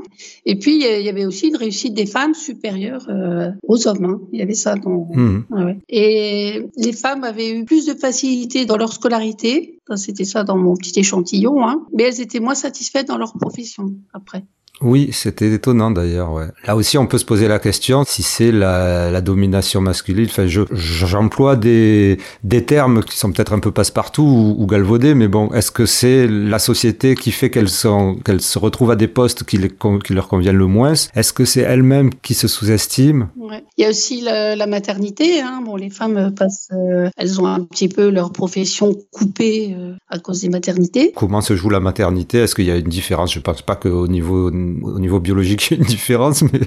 et 0.45 0.57
puis 0.57 0.75
il 0.75 1.01
y 1.01 1.09
avait 1.09 1.25
aussi 1.25 1.49
une 1.49 1.57
réussite 1.57 1.93
des 1.93 2.05
femmes 2.05 2.33
supérieure 2.33 3.05
euh, 3.17 3.51
aux 3.63 3.87
hommes. 3.87 4.05
Hein. 4.05 4.21
Il 4.31 4.39
y 4.39 4.41
avait 4.41 4.53
ça 4.53 4.75
dans. 4.75 5.09
Mmh. 5.13 5.45
Ah 5.51 5.65
ouais. 5.65 5.79
Et 5.89 6.67
les 6.77 6.93
femmes 6.93 7.23
avaient 7.23 7.51
eu 7.51 7.65
plus 7.65 7.85
de 7.85 7.93
facilité 7.93 8.65
dans 8.65 8.77
leur 8.77 8.93
scolarité. 8.93 9.79
C'était 9.95 10.25
ça 10.25 10.43
dans 10.43 10.57
mon 10.57 10.75
petit 10.75 10.99
échantillon, 10.99 11.65
hein. 11.65 11.85
mais 11.93 12.03
elles 12.03 12.21
étaient 12.21 12.41
moins 12.41 12.55
satisfaites 12.55 13.07
dans 13.07 13.17
leur 13.17 13.33
profession 13.33 13.95
après. 14.13 14.43
Oui, 14.81 15.09
c'était 15.11 15.51
étonnant 15.51 15.91
d'ailleurs. 15.91 16.31
Ouais. 16.33 16.47
Là 16.65 16.75
aussi, 16.75 16.97
on 16.97 17.07
peut 17.07 17.17
se 17.17 17.25
poser 17.25 17.47
la 17.47 17.59
question 17.59 18.03
si 18.05 18.21
c'est 18.21 18.51
la, 18.51 19.09
la, 19.09 19.21
domination 19.21 19.81
masculine. 19.81 20.27
Enfin, 20.29 20.45
je, 20.45 20.61
j'emploie 20.71 21.55
des, 21.55 22.19
des 22.43 22.63
termes 22.63 23.03
qui 23.03 23.17
sont 23.17 23.31
peut-être 23.31 23.53
un 23.53 23.59
peu 23.59 23.71
passe-partout 23.71 24.23
ou, 24.23 24.55
ou, 24.59 24.67
galvaudés, 24.67 25.15
mais 25.15 25.27
bon, 25.27 25.49
est-ce 25.53 25.71
que 25.71 25.85
c'est 25.85 26.27
la 26.27 26.59
société 26.59 27.15
qui 27.15 27.31
fait 27.31 27.49
qu'elles 27.49 27.69
sont, 27.69 28.17
qu'elles 28.23 28.41
se 28.41 28.59
retrouvent 28.59 28.91
à 28.91 28.95
des 28.95 29.07
postes 29.07 29.43
qui, 29.43 29.57
les, 29.57 29.71
qui 30.03 30.13
leur 30.13 30.27
conviennent 30.27 30.57
le 30.57 30.67
moins? 30.67 30.93
Est-ce 31.15 31.33
que 31.33 31.45
c'est 31.45 31.61
elles-mêmes 31.61 32.11
qui 32.21 32.33
se 32.33 32.47
sous-estiment 32.47 33.29
Il 33.77 33.83
y 33.83 33.85
a 33.85 33.89
aussi 33.89 34.21
la, 34.21 34.67
maternité. 34.67 35.41
Hein. 35.41 35.61
Bon, 35.65 35.75
les 35.75 35.89
femmes 35.89 36.33
passent, 36.35 36.69
euh, 36.73 37.09
elles 37.17 37.41
ont 37.41 37.47
un 37.47 37.61
petit 37.61 37.87
peu 37.87 38.09
leur 38.09 38.31
profession 38.31 38.93
coupée 39.11 39.75
euh, 39.77 39.93
à 40.09 40.19
cause 40.19 40.41
des 40.41 40.49
maternités. 40.49 41.13
Comment 41.15 41.41
se 41.41 41.55
joue 41.55 41.69
la 41.69 41.79
maternité? 41.79 42.39
Est-ce 42.39 42.53
qu'il 42.53 42.65
y 42.65 42.71
a 42.71 42.75
une 42.75 42.89
différence? 42.89 43.33
Je 43.33 43.39
pense 43.39 43.61
pas 43.61 43.75
qu'au 43.75 44.07
niveau, 44.07 44.51
au 44.83 44.99
niveau 44.99 45.19
biologique, 45.19 45.67
il 45.71 45.77
y 45.77 45.79
ait 45.79 45.83
une 45.83 45.87
différence, 45.87 46.43
mais 46.43 46.59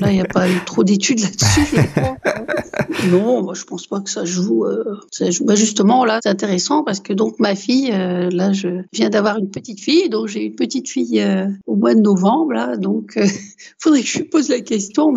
là, 0.00 0.10
il 0.10 0.14
n'y 0.14 0.20
a 0.20 0.26
pas 0.26 0.48
eu 0.48 0.58
trop 0.64 0.84
d'études 0.84 1.20
là-dessus. 1.20 1.76
non, 3.10 3.42
moi, 3.42 3.54
je 3.54 3.64
pense 3.64 3.86
pas 3.86 4.00
que 4.00 4.10
ça 4.10 4.24
joue. 4.24 4.64
Euh. 4.64 5.00
Bah, 5.42 5.54
justement, 5.54 6.04
là, 6.04 6.20
c'est 6.22 6.28
intéressant 6.28 6.82
parce 6.82 7.00
que 7.00 7.12
donc 7.12 7.38
ma 7.38 7.54
fille, 7.54 7.90
là, 7.90 8.52
je 8.52 8.82
viens 8.92 9.10
d'avoir 9.10 9.38
une 9.38 9.50
petite 9.50 9.80
fille, 9.80 10.08
donc 10.08 10.28
j'ai 10.28 10.44
une 10.44 10.54
petite 10.54 10.88
fille 10.88 11.24
au 11.66 11.76
mois 11.76 11.94
de 11.94 12.00
novembre, 12.00 12.52
là, 12.52 12.76
donc 12.76 13.18
faudrait 13.78 14.02
que 14.02 14.06
je 14.06 14.18
lui 14.18 14.24
pose 14.24 14.48
la 14.48 14.60
question, 14.60 15.14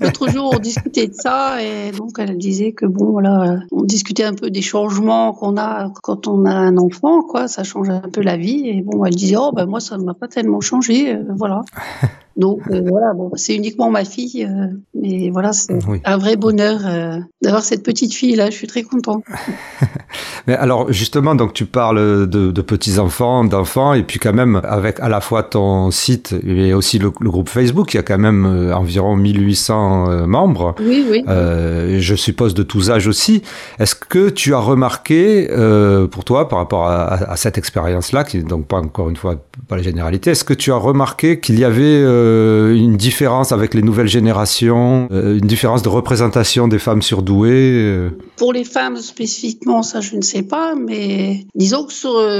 L'autre 0.00 0.30
jour, 0.30 0.52
on 0.54 0.58
discutait 0.58 1.08
de 1.08 1.14
ça 1.14 1.62
et 1.62 1.92
donc 1.92 2.12
elle 2.18 2.38
disait 2.38 2.72
que 2.72 2.86
bon, 2.86 3.10
voilà, 3.10 3.60
on 3.70 3.82
discutait 3.82 4.24
un 4.24 4.34
peu 4.34 4.50
des 4.50 4.62
changements 4.62 5.32
qu'on 5.32 5.58
a 5.58 5.92
quand 6.02 6.26
on 6.26 6.46
a 6.46 6.52
un 6.52 6.76
enfant, 6.78 7.22
quoi. 7.22 7.48
Ça 7.48 7.64
change 7.64 7.90
un 7.90 8.00
peu 8.00 8.22
la 8.22 8.36
vie 8.36 8.68
et 8.68 8.82
bon, 8.82 9.04
elle 9.04 9.14
disait 9.14 9.36
oh 9.38 9.52
ben 9.54 9.66
moi 9.66 9.80
ça 9.80 9.98
ne 9.98 10.04
m'a 10.04 10.14
pas 10.14 10.28
tellement 10.28 10.60
changé, 10.60 11.14
euh, 11.14 11.22
voilà. 11.36 11.62
Donc 12.36 12.60
euh, 12.70 12.82
voilà, 12.86 13.12
bon, 13.14 13.30
c'est 13.34 13.54
uniquement 13.54 13.90
ma 13.90 14.04
fille, 14.04 14.44
euh, 14.44 14.66
mais 14.94 15.30
voilà, 15.30 15.52
c'est 15.52 15.78
un 16.04 16.16
vrai 16.16 16.36
bonheur 16.36 16.80
d'avoir 17.42 17.62
cette 17.62 17.82
petite 17.82 18.14
fille 18.14 18.36
là. 18.36 18.50
Je 18.50 18.56
suis 18.56 18.66
très 18.66 18.82
content. 18.82 19.22
mais 20.46 20.54
alors 20.54 20.92
justement, 20.92 21.34
donc 21.34 21.52
tu 21.52 21.66
parles 21.66 22.28
de, 22.28 22.50
de 22.50 22.62
petits 22.62 22.98
enfants, 22.98 23.44
d'enfants, 23.44 23.94
et 23.94 24.02
puis 24.02 24.18
quand 24.18 24.32
même 24.32 24.60
avec 24.64 25.00
à 25.00 25.08
la 25.08 25.20
fois 25.20 25.42
ton 25.42 25.90
site 25.90 26.34
et 26.46 26.72
aussi 26.74 26.98
le, 26.98 27.12
le 27.20 27.30
groupe 27.30 27.48
Facebook, 27.48 27.94
il 27.94 27.96
y 27.96 28.00
a 28.00 28.02
quand 28.02 28.18
même 28.18 28.70
environ 28.72 29.16
1800 29.16 30.10
euh, 30.10 30.26
membres. 30.26 30.74
Oui, 30.80 31.04
oui. 31.08 31.24
Euh, 31.28 31.98
je 32.00 32.14
suppose 32.14 32.54
de 32.54 32.62
tous 32.62 32.90
âges 32.90 33.06
aussi. 33.06 33.42
Est-ce 33.78 33.94
que 33.94 34.28
tu 34.28 34.54
as 34.54 34.58
remarqué, 34.58 35.48
euh, 35.50 36.06
pour 36.06 36.24
toi, 36.24 36.48
par 36.48 36.58
rapport 36.58 36.86
à, 36.88 37.36
cette 37.36 37.58
expérience-là, 37.58 38.24
qui 38.24 38.38
n'est 38.38 38.44
donc 38.44 38.66
pas 38.66 38.78
encore 38.78 39.08
une 39.08 39.16
fois 39.16 39.36
pas 39.68 39.76
la 39.76 39.82
généralité, 39.82 40.30
est-ce 40.30 40.44
que 40.44 40.54
tu 40.54 40.72
as 40.72 40.76
remarqué 40.76 41.40
qu'il 41.40 41.58
y 41.58 41.64
avait 41.64 42.02
une 42.20 42.96
différence 42.96 43.52
avec 43.52 43.74
les 43.74 43.82
nouvelles 43.82 44.08
générations, 44.08 45.08
une 45.10 45.38
différence 45.40 45.82
de 45.82 45.88
représentation 45.88 46.68
des 46.68 46.78
femmes 46.78 47.02
surdouées 47.02 48.10
Pour 48.36 48.52
les 48.52 48.64
femmes 48.64 48.96
spécifiquement, 48.96 49.82
ça 49.82 50.00
je 50.00 50.16
ne 50.16 50.22
sais 50.22 50.42
pas, 50.42 50.74
mais 50.74 51.46
disons 51.54 51.84
que 51.84 51.92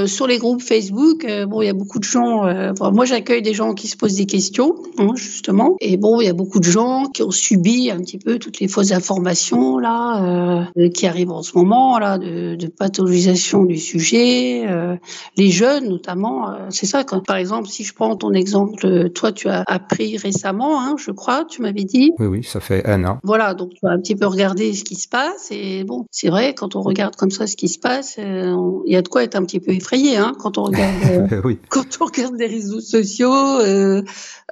sur, 0.07 0.27
les 0.27 0.37
groupes 0.37 0.61
Facebook, 0.61 1.25
bon, 1.47 1.61
il 1.61 1.65
y 1.65 1.69
a 1.69 1.73
beaucoup 1.73 1.99
de 1.99 2.03
gens. 2.03 2.43
moi, 2.91 3.05
j'accueille 3.05 3.41
des 3.41 3.53
gens 3.53 3.73
qui 3.73 3.87
se 3.87 3.97
posent 3.97 4.15
des 4.15 4.25
questions, 4.25 4.75
hein, 4.97 5.09
justement, 5.15 5.75
et 5.79 5.97
bon, 5.97 6.21
il 6.21 6.25
y 6.25 6.29
a 6.29 6.33
beaucoup 6.33 6.59
de 6.59 6.65
gens 6.65 7.05
qui 7.05 7.23
ont 7.23 7.31
subi 7.31 7.91
un 7.91 7.99
petit 7.99 8.17
peu 8.17 8.39
toutes 8.39 8.59
les 8.59 8.67
fausses 8.67 8.91
informations 8.91 9.77
là 9.77 10.65
euh, 10.77 10.89
qui 10.89 11.07
arrivent 11.07 11.31
en 11.31 11.43
ce 11.43 11.57
moment 11.57 11.99
là 11.99 12.17
de, 12.17 12.57
pathologisation 12.77 13.63
du 13.63 13.77
sujet. 13.77 14.65
Euh, 14.67 14.95
les 15.37 15.49
jeunes 15.49 15.89
notamment, 15.89 16.49
euh, 16.49 16.67
c'est 16.69 16.85
ça. 16.85 17.03
Par 17.03 17.35
exemple, 17.35 17.67
si 17.67 17.83
je 17.83 17.93
prends 17.93 18.15
ton 18.15 18.33
exemple, 18.33 19.09
toi 19.09 19.31
tu 19.31 19.49
as 19.49 19.63
appris 19.71 20.17
récemment, 20.17 20.81
hein, 20.81 20.95
je 20.97 21.11
crois, 21.11 21.45
tu 21.45 21.61
m'avais 21.61 21.83
dit. 21.83 22.11
Oui, 22.19 22.27
oui, 22.27 22.43
ça 22.43 22.59
fait 22.59 22.85
un 22.87 23.03
an. 23.05 23.19
Voilà, 23.23 23.53
donc 23.53 23.71
tu 23.73 23.87
as 23.87 23.91
un 23.91 23.99
petit 23.99 24.15
peu 24.15 24.25
regardé 24.25 24.73
ce 24.73 24.83
qui 24.83 24.95
se 24.95 25.07
passe 25.07 25.49
et 25.51 25.83
bon, 25.83 26.05
c'est 26.11 26.29
vrai 26.29 26.53
quand 26.53 26.75
on 26.75 26.81
regarde 26.81 27.15
comme 27.15 27.31
ça 27.31 27.47
ce 27.47 27.55
qui 27.55 27.67
se 27.67 27.79
passe, 27.79 28.17
il 28.17 28.91
y 28.91 28.95
a 28.95 29.01
de 29.01 29.07
quoi 29.07 29.23
être 29.23 29.35
un 29.35 29.43
petit 29.43 29.59
peu 29.59 29.71
effrayé 29.71 30.17
hein, 30.17 30.33
quand 30.39 30.57
on 30.57 30.63
regarde. 30.63 31.41
oui. 31.43 31.57
Quand 31.69 31.85
on 32.01 32.05
regarde 32.05 32.35
les 32.37 32.47
réseaux 32.47 32.81
sociaux, 32.81 33.31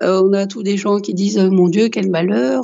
on 0.02 0.34
a 0.34 0.48
tous 0.48 0.64
des 0.64 0.78
gens 0.78 1.00
qui 1.00 1.14
disent 1.14 1.38
mon 1.38 1.68
Dieu 1.68 1.90
quel 1.90 2.10
malheur. 2.10 2.64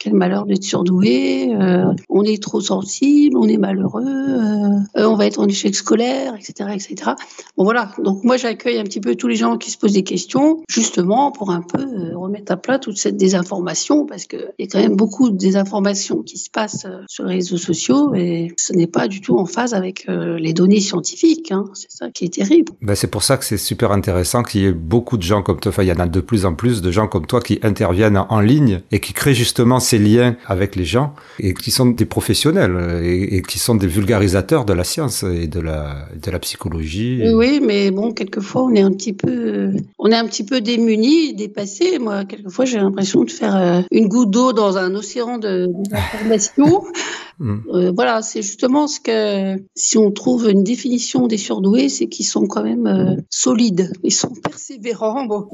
Euh, 0.00 0.10
quel 0.10 0.14
malheur 0.14 0.46
d'être 0.46 0.64
surdoué, 0.64 1.54
euh, 1.54 1.92
on 2.08 2.24
est 2.24 2.42
trop 2.42 2.60
sensible, 2.60 3.36
on 3.36 3.46
est 3.46 3.58
malheureux, 3.58 4.04
euh, 4.06 4.78
on 4.96 5.14
va 5.14 5.26
être 5.26 5.38
en 5.38 5.46
échec 5.46 5.74
scolaire, 5.74 6.34
etc., 6.34 6.70
etc. 6.74 7.12
Bon 7.56 7.64
voilà, 7.64 7.92
donc 8.02 8.24
moi 8.24 8.36
j'accueille 8.36 8.78
un 8.78 8.84
petit 8.84 9.00
peu 9.00 9.14
tous 9.14 9.28
les 9.28 9.36
gens 9.36 9.58
qui 9.58 9.70
se 9.70 9.78
posent 9.78 9.92
des 9.92 10.02
questions, 10.02 10.62
justement 10.68 11.32
pour 11.32 11.50
un 11.50 11.62
peu 11.62 12.14
remettre 12.14 12.52
à 12.52 12.56
plat 12.56 12.78
toute 12.78 12.96
cette 12.96 13.16
désinformation, 13.16 14.06
parce 14.06 14.26
qu'il 14.26 14.52
y 14.58 14.64
a 14.64 14.66
quand 14.66 14.78
même 14.78 14.96
beaucoup 14.96 15.30
de 15.30 15.36
désinformations 15.36 16.22
qui 16.22 16.38
se 16.38 16.50
passent 16.50 16.86
sur 17.06 17.24
les 17.24 17.36
réseaux 17.36 17.58
sociaux 17.58 18.14
et 18.14 18.52
ce 18.56 18.72
n'est 18.72 18.86
pas 18.86 19.08
du 19.08 19.20
tout 19.20 19.38
en 19.38 19.46
phase 19.46 19.74
avec 19.74 20.06
les 20.08 20.52
données 20.52 20.80
scientifiques. 20.80 21.52
Hein. 21.52 21.64
C'est 21.74 21.90
ça 21.90 22.10
qui 22.10 22.24
est 22.24 22.34
terrible. 22.34 22.72
Ben 22.82 22.94
c'est 22.94 23.10
pour 23.10 23.22
ça 23.22 23.36
que 23.36 23.44
c'est 23.44 23.58
super 23.58 23.92
intéressant 23.92 24.42
qu'il 24.42 24.62
y 24.62 24.64
ait 24.64 24.72
beaucoup 24.72 25.16
de 25.16 25.22
gens 25.22 25.42
comme 25.42 25.60
toi, 25.60 25.70
enfin 25.70 25.82
il 25.82 25.88
y 25.88 25.92
en 25.92 26.00
a 26.00 26.06
de 26.06 26.20
plus 26.20 26.46
en 26.46 26.54
plus 26.54 26.80
de 26.82 26.90
gens 26.90 27.06
comme 27.06 27.26
toi 27.26 27.40
qui 27.40 27.58
interviennent 27.62 28.24
en 28.28 28.40
ligne 28.40 28.80
et 28.90 29.00
qui 29.00 29.12
créent 29.12 29.34
justement 29.34 29.80
ces 29.90 29.98
liens 29.98 30.36
avec 30.46 30.76
les 30.76 30.84
gens 30.84 31.14
et 31.40 31.52
qui 31.52 31.70
sont 31.70 31.86
des 31.86 32.04
professionnels 32.04 33.02
et, 33.04 33.42
qui 33.42 33.58
sont 33.58 33.74
des 33.74 33.88
vulgarisateurs 33.88 34.64
de 34.64 34.72
la 34.72 34.84
science 34.84 35.24
et 35.24 35.48
de 35.48 35.60
la, 35.60 36.06
de 36.24 36.30
la 36.30 36.38
psychologie. 36.38 37.22
Oui, 37.34 37.60
mais 37.60 37.90
bon, 37.90 38.12
quelquefois 38.12 38.62
on 38.64 38.74
est 38.74 38.82
un 38.82 38.92
petit 38.92 39.12
peu, 39.12 39.72
on 39.98 40.10
est 40.12 40.16
un 40.16 40.26
petit 40.26 40.44
peu 40.44 40.60
démunis, 40.60 41.34
dépassés. 41.34 41.98
Moi, 41.98 42.24
quelquefois 42.24 42.64
j'ai 42.66 42.78
l'impression 42.78 43.24
de 43.24 43.30
faire 43.30 43.56
euh, 43.56 43.80
une 43.90 44.06
goutte 44.08 44.30
d'eau 44.30 44.52
dans 44.52 44.78
un 44.78 44.94
océan 44.94 45.38
d'informations. 45.38 46.84
Mm. 47.40 47.56
Euh, 47.72 47.92
voilà, 47.96 48.20
c'est 48.20 48.42
justement 48.42 48.86
ce 48.86 49.00
que 49.00 49.60
si 49.74 49.96
on 49.96 50.10
trouve 50.10 50.48
une 50.50 50.62
définition 50.62 51.26
des 51.26 51.38
surdoués, 51.38 51.88
c'est 51.88 52.06
qu'ils 52.06 52.26
sont 52.26 52.46
quand 52.46 52.62
même 52.62 52.86
euh, 52.86 53.16
solides, 53.30 53.90
ils 54.04 54.12
sont 54.12 54.34
persévérants. 54.42 55.24
Bon, 55.24 55.48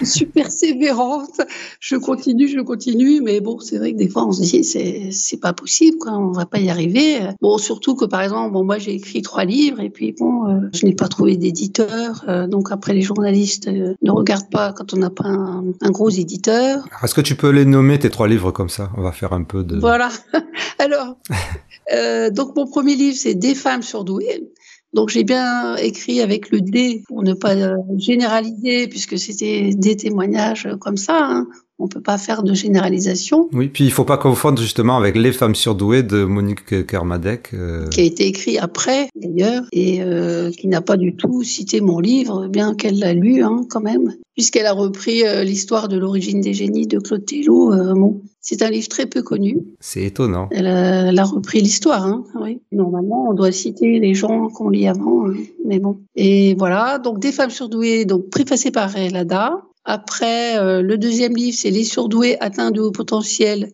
je 0.00 0.06
suis 0.06 0.24
persévérante, 0.24 1.42
je 1.78 1.96
continue, 1.96 2.48
je 2.48 2.60
continue, 2.60 3.20
mais 3.20 3.40
bon, 3.40 3.58
c'est 3.60 3.76
vrai 3.76 3.92
que 3.92 3.98
des 3.98 4.08
fois 4.08 4.26
on 4.26 4.32
se 4.32 4.40
dit 4.40 4.64
c'est 4.64 5.10
c'est 5.12 5.36
pas 5.36 5.52
possible, 5.52 5.98
quoi, 5.98 6.12
on 6.12 6.32
va 6.32 6.46
pas 6.46 6.58
y 6.58 6.70
arriver. 6.70 7.18
Bon, 7.42 7.58
surtout 7.58 7.94
que 7.94 8.06
par 8.06 8.22
exemple, 8.22 8.54
bon, 8.54 8.64
moi 8.64 8.78
j'ai 8.78 8.94
écrit 8.94 9.20
trois 9.20 9.44
livres 9.44 9.80
et 9.80 9.90
puis 9.90 10.12
bon, 10.12 10.48
euh, 10.48 10.70
je 10.72 10.86
n'ai 10.86 10.94
pas 10.94 11.08
trouvé 11.08 11.36
d'éditeur, 11.36 12.24
donc 12.48 12.72
après 12.72 12.94
les 12.94 13.02
journalistes 13.02 13.68
ne 13.68 14.10
regardent 14.10 14.50
pas 14.50 14.72
quand 14.72 14.94
on 14.94 14.96
n'a 14.96 15.10
pas 15.10 15.26
un, 15.26 15.64
un, 15.82 15.90
gros 15.90 16.08
éditeur. 16.08 16.86
Est-ce 17.02 17.14
que 17.14 17.20
tu 17.20 17.34
peux 17.34 17.50
les 17.50 17.66
nommer 17.66 17.98
tes 17.98 18.08
trois 18.08 18.26
livres 18.26 18.52
comme 18.52 18.70
ça? 18.70 18.90
On 18.96 19.02
va 19.02 19.12
faire 19.12 19.34
un 19.34 19.42
peu 19.42 19.64
de. 19.64 19.78
Voilà. 19.78 20.08
Alors, 20.78 21.16
euh, 21.92 22.30
donc 22.30 22.56
mon 22.56 22.66
premier 22.66 22.94
livre, 22.94 23.16
c'est 23.16 23.34
Des 23.34 23.54
femmes 23.54 23.82
surdouées. 23.82 24.50
Donc 24.92 25.10
j'ai 25.10 25.24
bien 25.24 25.76
écrit 25.76 26.20
avec 26.20 26.50
le 26.50 26.60
D 26.60 27.02
pour 27.06 27.22
ne 27.22 27.34
pas 27.34 27.54
généraliser, 27.98 28.88
puisque 28.88 29.18
c'était 29.18 29.70
des 29.74 29.96
témoignages 29.96 30.68
comme 30.80 30.96
ça. 30.96 31.18
Hein. 31.22 31.48
On 31.78 31.88
peut 31.88 32.00
pas 32.00 32.16
faire 32.16 32.42
de 32.42 32.54
généralisation. 32.54 33.50
Oui, 33.52 33.68
puis 33.68 33.84
il 33.84 33.90
faut 33.90 34.04
pas 34.04 34.16
confondre 34.16 34.60
justement 34.60 34.96
avec 34.96 35.14
Les 35.14 35.32
femmes 35.32 35.54
surdouées 35.54 36.02
de 36.02 36.24
Monique 36.24 36.86
Kermadec. 36.86 37.50
Euh. 37.52 37.86
Qui 37.88 38.00
a 38.00 38.04
été 38.04 38.26
écrit 38.26 38.56
après, 38.56 39.10
d'ailleurs, 39.14 39.64
et 39.72 40.02
euh, 40.02 40.50
qui 40.50 40.68
n'a 40.68 40.80
pas 40.80 40.96
du 40.96 41.16
tout 41.16 41.42
cité 41.42 41.82
mon 41.82 41.98
livre, 41.98 42.48
bien 42.48 42.74
qu'elle 42.74 42.98
l'a 42.98 43.12
lu 43.12 43.42
hein, 43.42 43.66
quand 43.68 43.82
même, 43.82 44.14
puisqu'elle 44.34 44.64
a 44.64 44.72
repris 44.72 45.26
euh, 45.26 45.44
l'histoire 45.44 45.88
de 45.88 45.98
l'origine 45.98 46.40
des 46.40 46.54
génies 46.54 46.86
de 46.86 46.98
Claude 46.98 47.26
Tellot. 47.26 47.70
bon, 47.94 48.22
c'est 48.40 48.62
un 48.62 48.70
livre 48.70 48.88
très 48.88 49.04
peu 49.04 49.22
connu. 49.22 49.58
C'est 49.78 50.04
étonnant. 50.04 50.48
Elle 50.52 50.68
a, 50.68 51.24
repris 51.24 51.60
l'histoire, 51.60 52.06
hein, 52.06 52.24
oui. 52.40 52.60
Normalement, 52.72 53.28
on 53.28 53.34
doit 53.34 53.52
citer 53.52 53.98
les 53.98 54.14
gens 54.14 54.48
qu'on 54.48 54.70
lit 54.70 54.88
avant, 54.88 55.28
hein, 55.28 55.34
mais 55.66 55.78
bon. 55.78 55.98
Et 56.14 56.54
voilà, 56.54 56.98
donc 56.98 57.18
Des 57.18 57.32
femmes 57.32 57.50
surdouées, 57.50 58.06
donc 58.06 58.30
préfacé 58.30 58.70
par 58.70 58.94
Lada, 59.12 59.62
après, 59.86 60.58
euh, 60.58 60.82
le 60.82 60.98
deuxième 60.98 61.34
livre, 61.34 61.56
c'est 61.56 61.70
Les 61.70 61.84
surdoués 61.84 62.36
atteints 62.40 62.72
de 62.72 62.80
haut 62.80 62.90
potentiel, 62.90 63.72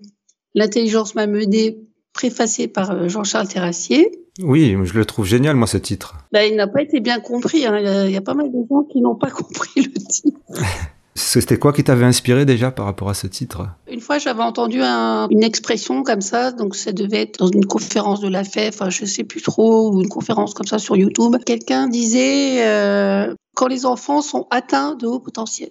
l'intelligence 0.54 1.14
m'a 1.14 1.26
mené, 1.26 1.78
préfacé 2.12 2.68
par 2.68 2.90
euh, 2.90 3.08
Jean-Charles 3.08 3.48
Terrassier. 3.48 4.10
Oui, 4.42 4.76
je 4.84 4.94
le 4.94 5.04
trouve 5.06 5.24
génial, 5.24 5.56
moi, 5.56 5.66
ce 5.66 5.78
titre. 5.78 6.14
Ben, 6.30 6.42
il 6.42 6.56
n'a 6.56 6.66
pas 6.66 6.82
été 6.82 7.00
bien 7.00 7.18
compris. 7.18 7.64
Hein. 7.66 8.04
Il, 8.06 8.12
y 8.12 8.16
a, 8.16 8.20
pas 8.20 8.34
mal 8.34 8.52
de 8.52 8.58
gens 8.68 8.82
qui 8.82 9.00
n'ont 9.00 9.14
pas 9.14 9.30
compris 9.30 9.82
le 9.82 9.92
titre. 9.92 10.38
C'était 11.14 11.58
quoi 11.58 11.72
qui 11.72 11.84
t'avait 11.84 12.06
inspiré 12.06 12.44
déjà 12.46 12.70
par 12.70 12.86
rapport 12.86 13.08
à 13.08 13.14
ce 13.14 13.26
titre? 13.26 13.68
Une 13.90 14.00
fois, 14.00 14.18
j'avais 14.18 14.42
entendu 14.42 14.80
une 14.80 15.42
expression 15.42 16.02
comme 16.02 16.22
ça, 16.22 16.52
donc 16.52 16.74
ça 16.74 16.92
devait 16.92 17.22
être 17.22 17.38
dans 17.38 17.48
une 17.48 17.66
conférence 17.66 18.20
de 18.20 18.28
la 18.28 18.44
FEF, 18.44 18.80
enfin, 18.80 18.88
je 18.88 19.04
sais 19.04 19.24
plus 19.24 19.42
trop, 19.42 19.92
ou 19.92 20.00
une 20.00 20.08
conférence 20.08 20.54
comme 20.54 20.66
ça 20.66 20.78
sur 20.78 20.96
YouTube. 20.96 21.36
Quelqu'un 21.44 21.86
disait 21.88 22.66
euh, 22.66 23.34
quand 23.54 23.66
les 23.66 23.84
enfants 23.84 24.22
sont 24.22 24.46
atteints 24.50 24.94
de 24.94 25.06
haut 25.06 25.20
potentiel. 25.20 25.70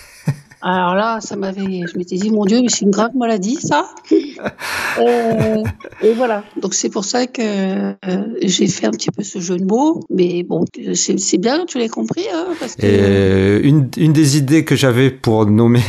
Alors 0.61 0.95
là, 0.95 1.19
ça 1.21 1.35
m'avait, 1.35 1.81
je 1.91 1.97
m'étais 1.97 2.15
dit, 2.15 2.29
mon 2.31 2.45
Dieu, 2.45 2.61
mais 2.61 2.69
c'est 2.69 2.85
une 2.85 2.91
grave 2.91 3.15
maladie, 3.15 3.55
ça. 3.55 3.89
Euh, 4.99 5.63
et 6.01 6.11
voilà. 6.13 6.43
Donc 6.61 6.73
c'est 6.73 6.89
pour 6.89 7.05
ça 7.05 7.25
que 7.25 7.41
euh, 7.41 7.93
j'ai 8.41 8.67
fait 8.67 8.87
un 8.87 8.91
petit 8.91 9.09
peu 9.09 9.23
ce 9.23 9.39
jeu 9.39 9.57
de 9.57 9.63
mots. 9.63 10.01
Mais 10.09 10.43
bon, 10.43 10.65
c'est 10.93 11.37
bien, 11.37 11.65
tu 11.65 11.77
l'as 11.79 11.87
compris. 11.87 12.25
Hein, 12.33 12.47
parce 12.59 12.75
que... 12.75 12.85
et 12.85 13.65
une, 13.65 13.89
une 13.95 14.11
des 14.11 14.37
idées 14.37 14.65
que 14.65 14.75
j'avais 14.75 15.09
pour 15.09 15.45
nommer 15.45 15.81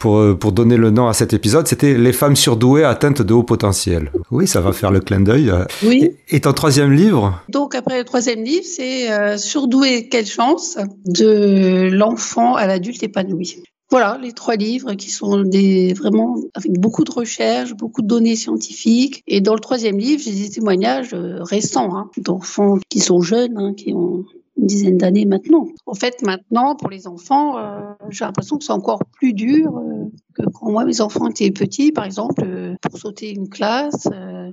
pour, 0.00 0.16
euh, 0.16 0.34
pour 0.34 0.50
donner 0.50 0.76
le 0.76 0.90
nom 0.90 1.06
à 1.06 1.12
cet 1.12 1.32
épisode, 1.32 1.68
c'était 1.68 1.96
Les 1.96 2.12
femmes 2.12 2.34
surdouées 2.34 2.84
atteintes 2.84 3.22
de 3.22 3.34
haut 3.34 3.42
potentiel. 3.44 4.10
Oui, 4.30 4.48
ça 4.48 4.60
va 4.60 4.72
faire 4.72 4.90
le 4.90 5.00
clin 5.00 5.20
d'œil. 5.20 5.52
Oui. 5.84 6.12
Et, 6.28 6.40
ton 6.40 6.52
troisième 6.52 6.92
livre? 6.92 7.40
Donc 7.48 7.74
après 7.74 7.98
le 7.98 8.04
troisième 8.04 8.42
livre, 8.42 8.64
c'est 8.64 9.12
euh, 9.12 9.36
Surdoué, 9.36 10.08
quelle 10.08 10.26
chance 10.26 10.78
de 11.04 11.90
l'enfant 11.92 12.54
à 12.56 12.66
l'adulte 12.66 13.02
épanoui. 13.02 13.62
Voilà, 13.90 14.18
les 14.22 14.32
trois 14.32 14.54
livres 14.54 14.94
qui 14.94 15.10
sont 15.10 15.42
des 15.42 15.94
vraiment 15.94 16.36
avec 16.54 16.78
beaucoup 16.78 17.02
de 17.02 17.10
recherches, 17.10 17.74
beaucoup 17.74 18.02
de 18.02 18.06
données 18.06 18.36
scientifiques. 18.36 19.24
Et 19.26 19.40
dans 19.40 19.54
le 19.54 19.58
troisième 19.58 19.98
livre, 19.98 20.22
j'ai 20.22 20.32
des 20.32 20.48
témoignages 20.48 21.12
euh, 21.12 21.42
récents 21.42 21.96
hein, 21.96 22.08
d'enfants 22.18 22.78
qui 22.88 23.00
sont 23.00 23.20
jeunes, 23.20 23.58
hein, 23.58 23.74
qui 23.74 23.92
ont 23.92 24.24
une 24.56 24.66
dizaine 24.66 24.96
d'années 24.96 25.24
maintenant. 25.24 25.66
En 25.86 25.94
fait, 25.94 26.22
maintenant, 26.22 26.76
pour 26.76 26.88
les 26.88 27.08
enfants, 27.08 27.58
euh, 27.58 27.80
j'ai 28.10 28.24
l'impression 28.24 28.58
que 28.58 28.64
c'est 28.64 28.72
encore 28.72 29.00
plus 29.10 29.32
dur 29.32 29.76
euh, 29.76 30.04
que 30.36 30.48
quand 30.48 30.70
moi, 30.70 30.84
mes 30.84 31.00
enfants 31.00 31.26
étaient 31.26 31.50
petits, 31.50 31.90
par 31.90 32.04
exemple, 32.04 32.76
pour 32.80 32.96
sauter 32.96 33.32
une 33.32 33.48
classe, 33.48 34.06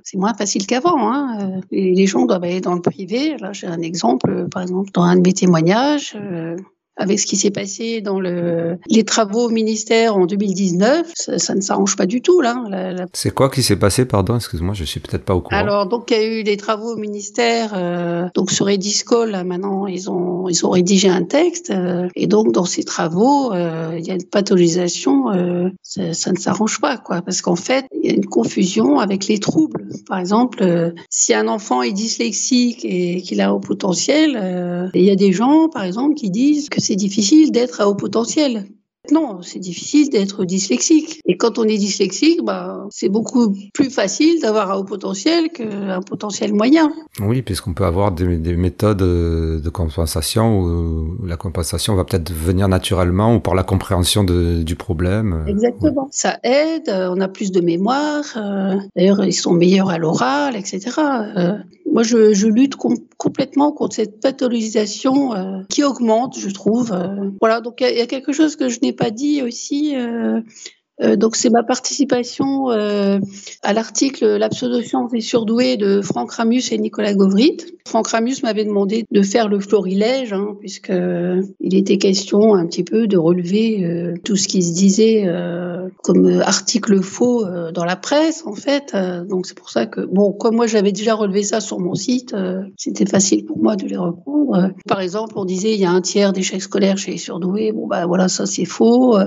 c'est 0.03 0.17
moins 0.17 0.33
facile 0.33 0.65
qu'avant. 0.65 1.13
Hein. 1.13 1.61
Les, 1.69 1.93
les, 1.93 2.07
gens 2.07 2.25
doivent 2.25 2.43
aller 2.43 2.61
dans 2.61 2.73
le 2.73 2.81
privé. 2.81 3.37
Là, 3.37 3.53
j'ai 3.53 3.67
un 3.67 3.81
exemple, 3.81 4.47
par 4.49 4.63
exemple, 4.63 4.89
dans 4.93 5.03
un 5.03 5.15
de 5.15 5.21
mes 5.21 5.33
témoignages 5.33 6.17
avec 6.97 7.19
ce 7.19 7.25
qui 7.25 7.37
s'est 7.37 7.51
passé 7.51 8.01
dans 8.01 8.19
le, 8.19 8.77
les 8.87 9.03
travaux 9.03 9.47
au 9.47 9.49
ministère 9.49 10.17
en 10.17 10.25
2019, 10.25 11.11
ça, 11.15 11.37
ça 11.37 11.55
ne 11.55 11.61
s'arrange 11.61 11.95
pas 11.95 12.05
du 12.05 12.21
tout 12.21 12.41
là. 12.41 12.63
La, 12.69 12.93
la... 12.93 13.05
C'est 13.13 13.33
quoi 13.33 13.49
qui 13.49 13.63
s'est 13.63 13.75
passé, 13.75 14.05
pardon, 14.05 14.35
excuse-moi, 14.35 14.73
je 14.73 14.83
suis 14.83 14.99
peut-être 14.99 15.23
pas 15.23 15.35
au 15.35 15.41
courant. 15.41 15.57
Alors 15.57 15.87
donc 15.87 16.11
il 16.11 16.17
y 16.17 16.19
a 16.19 16.39
eu 16.39 16.43
des 16.43 16.57
travaux 16.57 16.93
au 16.93 16.97
ministère, 16.97 17.73
euh, 17.75 18.27
donc 18.33 18.51
sur 18.51 18.69
Ediscol, 18.69 19.31
là 19.31 19.43
maintenant 19.43 19.87
ils 19.87 20.09
ont 20.09 20.47
ils 20.49 20.65
ont 20.65 20.69
rédigé 20.69 21.09
un 21.09 21.23
texte 21.23 21.69
euh, 21.69 22.07
et 22.15 22.27
donc 22.27 22.51
dans 22.51 22.65
ces 22.65 22.83
travaux 22.83 23.51
euh, 23.53 23.95
il 23.97 24.05
y 24.05 24.11
a 24.11 24.13
une 24.13 24.25
pathologisation, 24.25 25.31
euh, 25.31 25.69
ça, 25.83 26.13
ça, 26.13 26.31
ne 26.31 26.37
s'arrange 26.37 26.79
pas 26.79 26.97
quoi, 26.97 27.21
parce 27.21 27.41
qu'en 27.41 27.55
fait 27.55 27.85
il 27.91 28.09
y 28.09 28.13
a 28.13 28.15
une 28.15 28.25
confusion 28.25 28.99
avec 28.99 29.27
les 29.27 29.39
troubles. 29.39 29.87
Par 30.07 30.19
exemple, 30.19 30.59
euh, 30.61 30.91
si 31.09 31.33
un 31.33 31.47
enfant 31.47 31.81
est 31.81 31.91
dyslexique 31.91 32.83
et 32.83 33.21
qu'il 33.21 33.41
a 33.41 33.53
haut 33.53 33.59
potentiel, 33.59 34.91
il 34.93 35.03
y 35.03 35.09
a 35.09 35.15
des 35.15 35.33
gens 35.33 35.69
par 35.69 35.83
exemple 35.83 36.15
qui 36.15 36.29
disent 36.29 36.69
que 36.69 36.81
c'est 36.87 36.95
difficile 36.95 37.51
d'être 37.51 37.81
à 37.81 37.89
haut 37.89 37.95
potentiel. 37.95 38.65
Non, 39.11 39.41
c'est 39.41 39.59
difficile 39.59 40.09
d'être 40.09 40.43
dyslexique. 40.43 41.21
Et 41.25 41.37
quand 41.37 41.59
on 41.59 41.63
est 41.63 41.77
dyslexique, 41.77 42.43
bah, 42.43 42.85
c'est 42.89 43.09
beaucoup 43.09 43.55
plus 43.73 43.89
facile 43.89 44.41
d'avoir 44.41 44.71
un 44.71 44.75
haut 44.75 44.83
potentiel 44.83 45.49
qu'un 45.49 46.01
potentiel 46.01 46.53
moyen. 46.53 46.91
Oui, 47.21 47.41
puisqu'on 47.41 47.73
peut 47.73 47.85
avoir 47.85 48.11
des, 48.11 48.37
des, 48.37 48.55
méthodes 48.57 48.97
de 48.97 49.69
compensation 49.69 50.59
où 50.59 51.25
la 51.25 51.37
compensation 51.37 51.95
va 51.95 52.03
peut-être 52.03 52.33
venir 52.33 52.67
naturellement 52.67 53.35
ou 53.35 53.39
par 53.39 53.55
la 53.55 53.63
compréhension 53.63 54.25
de, 54.25 54.61
du 54.61 54.75
problème. 54.75 55.45
Exactement. 55.47 56.05
Oui. 56.05 56.11
Ça 56.11 56.37
aide, 56.43 56.89
on 56.89 57.21
a 57.21 57.27
plus 57.29 57.51
de 57.51 57.61
mémoire. 57.61 58.25
Euh, 58.35 58.75
D'ailleurs, 58.95 59.23
ils 59.23 59.33
sont 59.33 59.53
meilleurs 59.53 59.89
à 59.89 59.97
l'oral, 59.97 60.55
etc. 60.57 60.91
Euh, 61.37 61.53
moi, 61.91 62.03
je, 62.03 62.33
je 62.33 62.47
lutte 62.47 62.75
com 62.75 62.95
complètement 63.17 63.71
contre 63.71 63.95
cette 63.95 64.19
pathologisation 64.19 65.33
euh, 65.33 65.63
qui 65.69 65.83
augmente, 65.83 66.37
je 66.37 66.49
trouve. 66.49 66.91
Euh. 66.91 67.29
Voilà, 67.41 67.61
donc 67.61 67.81
il 67.81 67.89
y, 67.89 67.97
y, 67.97 68.01
a 68.01 68.07
quelque 68.07 68.33
chose 68.33 68.55
que 68.55 68.69
je 68.69 68.79
n'ai 68.81 68.93
pas 68.93 69.09
dit 69.09 69.41
aussi. 69.41 69.95
Euh, 71.01 71.07
euh, 71.07 71.15
donc 71.15 71.35
c'est 71.35 71.49
ma 71.49 71.63
participation 71.63 72.69
euh, 72.71 73.19
à 73.63 73.73
l'article 73.73 74.25
La 74.37 74.49
pseudoscience 74.49 75.11
des 75.11 75.21
surdoués 75.21 75.77
de 75.77 76.01
Franck 76.01 76.31
Ramus 76.31 76.71
et 76.71 76.77
Nicolas 76.77 77.13
Govrit. 77.13 77.57
Franck 77.87 78.07
Ramus 78.07 78.43
m'avait 78.43 78.65
demandé 78.65 79.05
de 79.09 79.21
faire 79.21 79.47
le 79.47 79.59
florilège, 79.59 80.33
hein, 80.33 80.55
puisque 80.59 80.91
il 81.59 81.75
était 81.75 81.97
question 81.97 82.53
un 82.53 82.65
petit 82.65 82.83
peu 82.83 83.07
de 83.07 83.17
relever 83.17 83.85
euh, 83.85 84.13
tout 84.23 84.35
ce 84.35 84.47
qui 84.47 84.61
se 84.61 84.73
disait 84.73 85.23
euh, 85.25 85.87
comme 86.03 86.41
article 86.41 87.01
faux 87.01 87.45
euh, 87.45 87.71
dans 87.71 87.85
la 87.85 87.95
presse, 87.95 88.43
en 88.45 88.55
fait. 88.55 88.95
donc 89.27 89.45
c'est 89.45 89.57
pour 89.57 89.69
ça 89.69 89.85
que, 89.85 90.01
bon, 90.01 90.33
comme 90.33 90.55
moi 90.55 90.67
j'avais 90.67 90.91
déjà 90.91 91.13
relevé 91.13 91.43
ça 91.43 91.61
sur 91.61 91.79
mon 91.79 91.95
site, 91.95 92.35
c'était 92.75 93.05
facile 93.05 93.45
pour 93.45 93.57
moi 93.57 93.75
de 93.75 93.85
les 93.85 93.97
reprendre. 93.97 94.71
Par 94.87 95.01
exemple, 95.01 95.33
on 95.37 95.45
disait 95.45 95.73
il 95.73 95.79
y 95.79 95.85
a 95.85 95.91
un 95.91 96.01
tiers 96.01 96.33
d'échecs 96.33 96.61
scolaires 96.61 96.97
chez 96.97 97.11
les 97.11 97.17
surdoués. 97.17 97.71
Bon, 97.71 97.87
bah 97.87 98.05
voilà, 98.05 98.27
ça 98.27 98.45
c'est 98.45 98.65
faux 98.65 99.17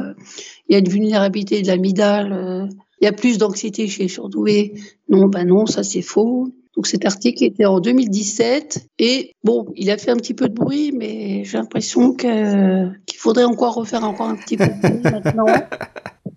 il 0.70 0.74
y 0.74 0.76
a 0.76 0.78
une 0.78 0.88
vulnérabilité 0.88 1.62
de 1.62 1.66
l'amygdale, 1.66 2.32
euh, 2.32 2.66
il 3.00 3.04
y 3.04 3.08
a 3.08 3.12
plus 3.12 3.38
d'anxiété 3.38 3.88
chez 3.88 4.04
les 4.04 4.08
surdoués. 4.08 4.74
Non, 5.08 5.26
ben 5.26 5.44
non, 5.44 5.66
ça 5.66 5.82
c'est 5.82 6.00
faux. 6.00 6.48
Donc 6.76 6.86
cet 6.86 7.04
article 7.04 7.42
était 7.42 7.64
en 7.64 7.80
2017 7.80 8.86
et 9.00 9.32
bon, 9.42 9.66
il 9.74 9.90
a 9.90 9.98
fait 9.98 10.12
un 10.12 10.16
petit 10.16 10.34
peu 10.34 10.48
de 10.48 10.54
bruit, 10.54 10.92
mais 10.92 11.42
j'ai 11.44 11.58
l'impression 11.58 12.14
que 12.14 12.88
qu'il 13.04 13.18
faudrait 13.18 13.44
encore 13.44 13.74
refaire 13.74 14.04
encore 14.04 14.28
un 14.28 14.36
petit 14.36 14.56
peu 14.56 14.66
de 14.66 14.80
bruit 14.80 15.00
maintenant 15.12 15.46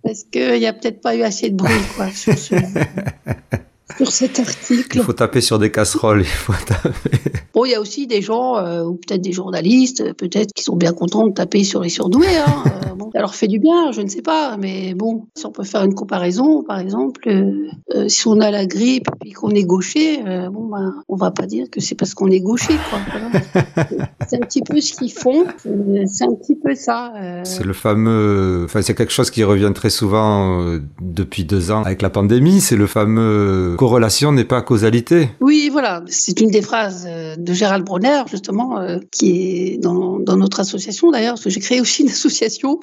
parce 0.04 0.24
qu'il 0.24 0.60
n'y 0.60 0.66
a 0.66 0.74
peut-être 0.74 1.00
pas 1.00 1.16
eu 1.16 1.22
assez 1.22 1.52
de 1.52 1.56
bruit 1.56 1.72
quoi 1.96 2.10
sur 2.10 2.36
ce 2.38 2.56
sur 3.98 4.12
cet 4.12 4.40
article. 4.40 4.98
Il 4.98 5.04
faut 5.04 5.14
taper 5.14 5.42
sur 5.42 5.60
des 5.60 5.72
casseroles. 5.72 6.22
Il 6.22 6.26
faut 6.26 6.54
taper. 6.66 7.20
Bon, 7.54 7.66
il 7.66 7.72
y 7.72 7.76
a 7.76 7.82
aussi 7.82 8.08
des 8.08 8.24
gens, 8.24 8.58
euh, 8.58 8.84
ou 8.84 8.96
peut-être 8.96 9.22
des 9.22 9.32
journalistes, 9.32 10.14
peut-être 10.14 10.54
qui 10.54 10.64
sont 10.64 10.76
bien 10.76 10.92
contents 10.92 11.28
de 11.28 11.34
taper 11.34 11.64
sur 11.64 11.82
les 11.82 11.90
surdoués. 11.90 12.38
Hein. 12.38 12.64
Euh, 12.84 12.96
bon, 12.96 13.10
ça 13.12 13.20
leur 13.20 13.36
fait 13.36 13.48
du 13.48 13.60
bien, 13.60 13.92
je 13.92 14.02
ne 14.02 14.08
sais 14.08 14.22
pas. 14.22 14.58
Mais 14.58 14.94
bon, 14.94 15.28
si 15.36 15.46
on 15.46 15.52
peut 15.52 15.64
faire 15.64 15.84
une 15.84 15.94
comparaison, 15.94 16.64
par 16.64 16.80
exemple, 16.80 17.28
euh, 17.28 18.08
si 18.08 18.28
on 18.28 18.40
a 18.40 18.52
la 18.52 18.66
grippe 18.66 19.08
et 19.26 19.32
qu'on 19.32 19.52
est 19.52 19.64
gaucher, 19.64 20.18
bon, 20.52 20.68
ben, 20.68 20.94
on 21.08 21.16
va 21.16 21.32
pas 21.32 21.46
dire 21.46 21.68
que 21.72 21.80
c'est 21.82 21.96
parce 21.96 22.14
qu'on 22.14 22.28
est 22.28 22.40
gaucher. 22.40 22.74
c'est 24.28 24.38
un 24.38 24.46
petit 24.46 24.62
peu 24.62 24.80
ce 24.82 24.94
qu'ils 24.94 25.12
font. 25.12 25.46
C'est 26.06 26.26
un 26.26 26.34
petit 26.34 26.56
peu 26.56 26.76
ça. 26.76 27.14
C'est 27.44 27.64
le 27.64 27.74
fameux. 27.74 28.64
Enfin, 28.66 28.82
c'est 28.82 28.96
quelque 28.96 29.14
chose 29.14 29.30
qui 29.32 29.44
revient 29.44 29.72
très 29.74 29.90
souvent 29.90 30.78
depuis 31.02 31.46
deux 31.46 31.72
ans 31.72 31.84
avec 31.84 32.02
la 32.02 32.10
pandémie. 32.10 32.62
C'est 32.62 32.78
le 32.78 32.88
fameux 32.88 33.73
corrélation 33.76 34.32
n'est 34.32 34.46
pas 34.46 34.62
causalité. 34.62 35.30
Oui, 35.42 35.70
voilà. 35.72 36.04
C'est 36.08 36.40
une 36.42 36.50
des 36.50 36.62
phrases 36.62 37.08
de 37.38 37.54
Gérald 37.54 37.86
Bronner, 37.86 38.24
justement, 38.30 38.80
euh, 38.80 39.00
qui 39.12 39.74
est 39.74 39.78
dans, 39.78 40.20
notre 40.20 40.60
association 40.60 41.12
d'ailleurs, 41.12 41.34
parce 41.34 41.44
que 41.44 41.50
j'ai 41.50 41.60
créé 41.60 41.82
aussi 41.82 42.04
une 42.04 42.10
association 42.18 42.80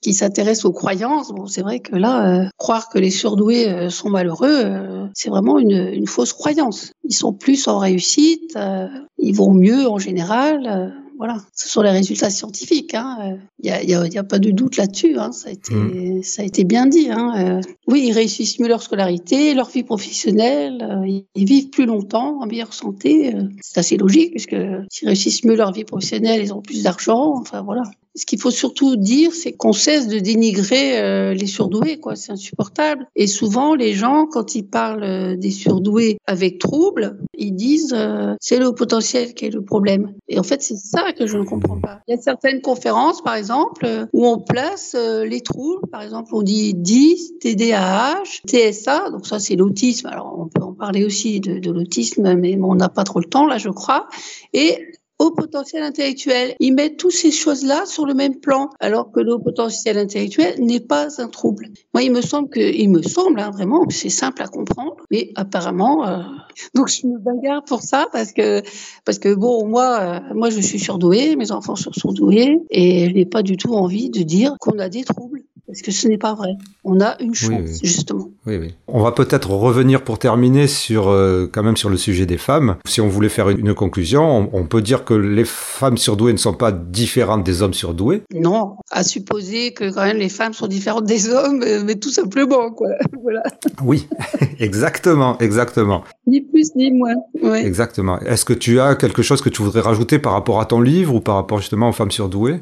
qui 0.00 0.14
s'intéresse 0.14 0.64
aux 0.64 0.72
croyances. 0.72 1.32
Bon, 1.32 1.46
c'est 1.46 1.62
vrai 1.62 1.80
que 1.80 1.96
là, 1.96 2.44
euh, 2.44 2.48
croire 2.56 2.88
que 2.88 2.98
les 2.98 3.10
surdoués 3.10 3.68
euh, 3.68 3.90
sont 3.90 4.10
malheureux, 4.10 4.62
euh, 4.64 5.06
c'est 5.14 5.30
vraiment 5.30 5.58
une, 5.58 5.90
une, 5.92 6.06
fausse 6.06 6.32
croyance. 6.32 6.92
Ils 7.04 7.14
sont 7.14 7.32
plus 7.32 7.68
en 7.68 7.78
réussite, 7.78 8.54
euh, 8.56 8.86
ils 9.18 9.34
vont 9.34 9.52
mieux 9.52 9.88
en 9.88 9.98
général 9.98 10.94
voilà, 11.18 11.38
ce 11.54 11.68
sont 11.68 11.82
les 11.82 11.90
résultats 11.90 12.30
scientifiques. 12.30 12.92
Il 12.92 12.96
hein. 12.96 13.38
n'y 13.62 13.70
a, 13.70 13.82
y 13.82 13.94
a, 13.94 14.06
y 14.06 14.18
a, 14.18 14.24
pas 14.24 14.38
de 14.38 14.50
doute 14.50 14.76
là-dessus. 14.76 15.18
Hein. 15.18 15.32
Ça, 15.32 15.48
a 15.48 15.52
été, 15.52 15.74
mmh. 15.74 16.22
ça 16.22 16.42
a 16.42 16.44
été 16.44 16.64
bien 16.64 16.86
dit. 16.86 17.08
Hein. 17.10 17.60
Oui, 17.86 18.04
ils 18.06 18.12
réussissent 18.12 18.58
mieux 18.58 18.68
leur 18.68 18.82
scolarité, 18.82 19.54
leur 19.54 19.70
vie 19.70 19.84
professionnelle. 19.84 21.02
Ils 21.34 21.44
vivent 21.44 21.70
plus 21.70 21.86
longtemps, 21.86 22.40
en 22.40 22.46
meilleure 22.46 22.74
santé. 22.74 23.34
C'est 23.60 23.78
assez 23.78 23.96
logique 23.96 24.32
puisque 24.32 24.56
s'ils 24.90 25.08
réussissent 25.08 25.44
mieux 25.44 25.56
leur 25.56 25.72
vie 25.72 25.84
professionnelle, 25.84 26.42
ils 26.42 26.52
ont 26.52 26.62
plus 26.62 26.82
d'argent. 26.82 27.34
Enfin 27.36 27.62
voilà. 27.62 27.82
Ce 28.16 28.26
qu'il 28.26 28.40
faut 28.40 28.50
surtout 28.50 28.96
dire, 28.96 29.32
c'est 29.32 29.52
qu'on 29.52 29.72
cesse 29.72 30.08
de 30.08 30.18
dénigrer 30.18 30.98
euh, 30.98 31.34
les 31.34 31.46
surdoués, 31.46 31.98
quoi. 31.98 32.16
C'est 32.16 32.32
insupportable. 32.32 33.06
Et 33.14 33.26
souvent, 33.26 33.74
les 33.74 33.92
gens, 33.92 34.26
quand 34.26 34.54
ils 34.54 34.66
parlent 34.66 35.04
euh, 35.04 35.36
des 35.36 35.50
surdoués 35.50 36.18
avec 36.26 36.58
trouble, 36.58 37.18
ils 37.36 37.52
disent 37.52 37.94
euh, 37.94 38.34
c'est 38.40 38.58
le 38.58 38.72
potentiel 38.72 39.34
qui 39.34 39.46
est 39.46 39.50
le 39.50 39.62
problème. 39.62 40.14
Et 40.28 40.38
en 40.38 40.42
fait, 40.42 40.62
c'est 40.62 40.76
ça 40.76 41.12
que 41.12 41.26
je 41.26 41.36
ne 41.36 41.44
comprends 41.44 41.80
pas. 41.80 42.00
Il 42.08 42.14
y 42.14 42.18
a 42.18 42.20
certaines 42.20 42.60
conférences, 42.60 43.22
par 43.22 43.34
exemple, 43.34 44.06
où 44.12 44.26
on 44.26 44.38
place 44.38 44.94
euh, 44.94 45.24
les 45.24 45.40
troubles. 45.40 45.86
Par 45.90 46.02
exemple, 46.02 46.30
on 46.34 46.42
dit 46.42 46.74
10, 46.74 47.38
TDAH, 47.40 48.22
TSA. 48.46 49.10
Donc 49.10 49.26
ça, 49.26 49.38
c'est 49.38 49.56
l'autisme. 49.56 50.06
Alors, 50.06 50.36
on 50.38 50.48
peut 50.48 50.62
en 50.62 50.72
parler 50.72 51.04
aussi 51.04 51.40
de, 51.40 51.58
de 51.58 51.70
l'autisme, 51.70 52.34
mais 52.34 52.58
on 52.60 52.74
n'a 52.74 52.88
pas 52.88 53.04
trop 53.04 53.20
le 53.20 53.26
temps 53.26 53.46
là, 53.46 53.58
je 53.58 53.68
crois. 53.68 54.08
Et 54.52 54.78
au 55.18 55.30
potentiel 55.30 55.82
intellectuel. 55.82 56.54
Ils 56.60 56.74
mettent 56.74 56.96
toutes 56.96 57.12
ces 57.12 57.30
choses-là 57.30 57.86
sur 57.86 58.06
le 58.06 58.14
même 58.14 58.36
plan, 58.36 58.70
alors 58.80 59.10
que 59.10 59.20
le 59.20 59.38
potentiel 59.38 59.98
intellectuel 59.98 60.60
n'est 60.60 60.80
pas 60.80 61.20
un 61.20 61.28
trouble. 61.28 61.68
Moi, 61.94 62.02
il 62.02 62.12
me 62.12 62.20
semble 62.20 62.48
que, 62.48 62.60
il 62.60 62.90
me 62.90 63.02
semble 63.02 63.40
hein, 63.40 63.50
vraiment 63.50 63.84
c'est 63.88 64.10
simple 64.10 64.42
à 64.42 64.48
comprendre, 64.48 64.96
mais 65.10 65.32
apparemment, 65.34 66.06
euh... 66.06 66.22
donc 66.74 66.88
je 66.88 67.06
me 67.06 67.18
bagarre 67.18 67.64
pour 67.64 67.82
ça 67.82 68.08
parce 68.12 68.32
que 68.32 68.62
parce 69.04 69.18
que 69.18 69.34
bon, 69.34 69.66
moi, 69.66 69.98
euh, 70.00 70.34
moi, 70.34 70.50
je 70.50 70.60
suis 70.60 70.78
surdouée, 70.78 71.36
mes 71.36 71.52
enfants 71.52 71.76
sont 71.76 71.92
surdoués, 71.92 72.60
et 72.70 73.08
je 73.08 73.14
n'ai 73.14 73.26
pas 73.26 73.42
du 73.42 73.56
tout 73.56 73.74
envie 73.74 74.10
de 74.10 74.22
dire 74.22 74.54
qu'on 74.60 74.78
a 74.78 74.88
des 74.88 75.04
troubles 75.04 75.45
parce 75.66 75.82
que 75.82 75.90
ce 75.90 76.06
n'est 76.06 76.18
pas 76.18 76.34
vrai. 76.34 76.50
On 76.84 77.00
a 77.00 77.16
une 77.20 77.34
chance, 77.34 77.50
oui, 77.50 77.64
oui. 77.66 77.78
justement. 77.82 78.30
Oui, 78.46 78.56
oui. 78.56 78.74
On 78.86 79.02
va 79.02 79.12
peut-être 79.12 79.50
revenir 79.50 80.04
pour 80.04 80.18
terminer 80.18 80.68
sur, 80.68 81.08
euh, 81.08 81.50
quand 81.52 81.62
même 81.62 81.76
sur 81.76 81.88
le 81.88 81.96
sujet 81.96 82.24
des 82.24 82.38
femmes. 82.38 82.76
Si 82.86 83.00
on 83.00 83.08
voulait 83.08 83.28
faire 83.28 83.50
une, 83.50 83.74
conclusion, 83.74 84.22
on, 84.22 84.50
on, 84.52 84.66
peut 84.66 84.82
dire 84.82 85.04
que 85.04 85.14
les 85.14 85.44
femmes 85.44 85.98
surdouées 85.98 86.32
ne 86.32 86.38
sont 86.38 86.54
pas 86.54 86.70
différentes 86.70 87.42
des 87.44 87.62
hommes 87.62 87.74
surdoués. 87.74 88.22
Non, 88.32 88.76
à 88.90 89.02
supposer 89.02 89.72
que 89.72 89.92
quand 89.92 90.04
même 90.04 90.18
les 90.18 90.28
femmes 90.28 90.52
sont 90.52 90.68
différentes 90.68 91.04
des 91.04 91.28
hommes, 91.28 91.62
euh, 91.62 91.82
mais 91.84 91.96
tout 91.96 92.10
simplement, 92.10 92.70
quoi. 92.70 92.90
voilà. 93.22 93.42
Oui, 93.82 94.08
exactement, 94.60 95.36
exactement. 95.38 96.04
Ni 96.26 96.42
plus 96.42 96.74
ni 96.76 96.92
moins. 96.92 97.14
Ouais. 97.42 97.66
Exactement. 97.66 98.20
Est-ce 98.20 98.44
que 98.44 98.52
tu 98.52 98.80
as 98.80 98.94
quelque 98.94 99.22
chose 99.22 99.42
que 99.42 99.48
tu 99.48 99.62
voudrais 99.62 99.80
rajouter 99.80 100.18
par 100.18 100.32
rapport 100.32 100.60
à 100.60 100.66
ton 100.66 100.80
livre 100.80 101.14
ou 101.14 101.20
par 101.20 101.34
rapport 101.34 101.58
justement 101.58 101.88
aux 101.88 101.92
femmes 101.92 102.10
surdouées? 102.10 102.60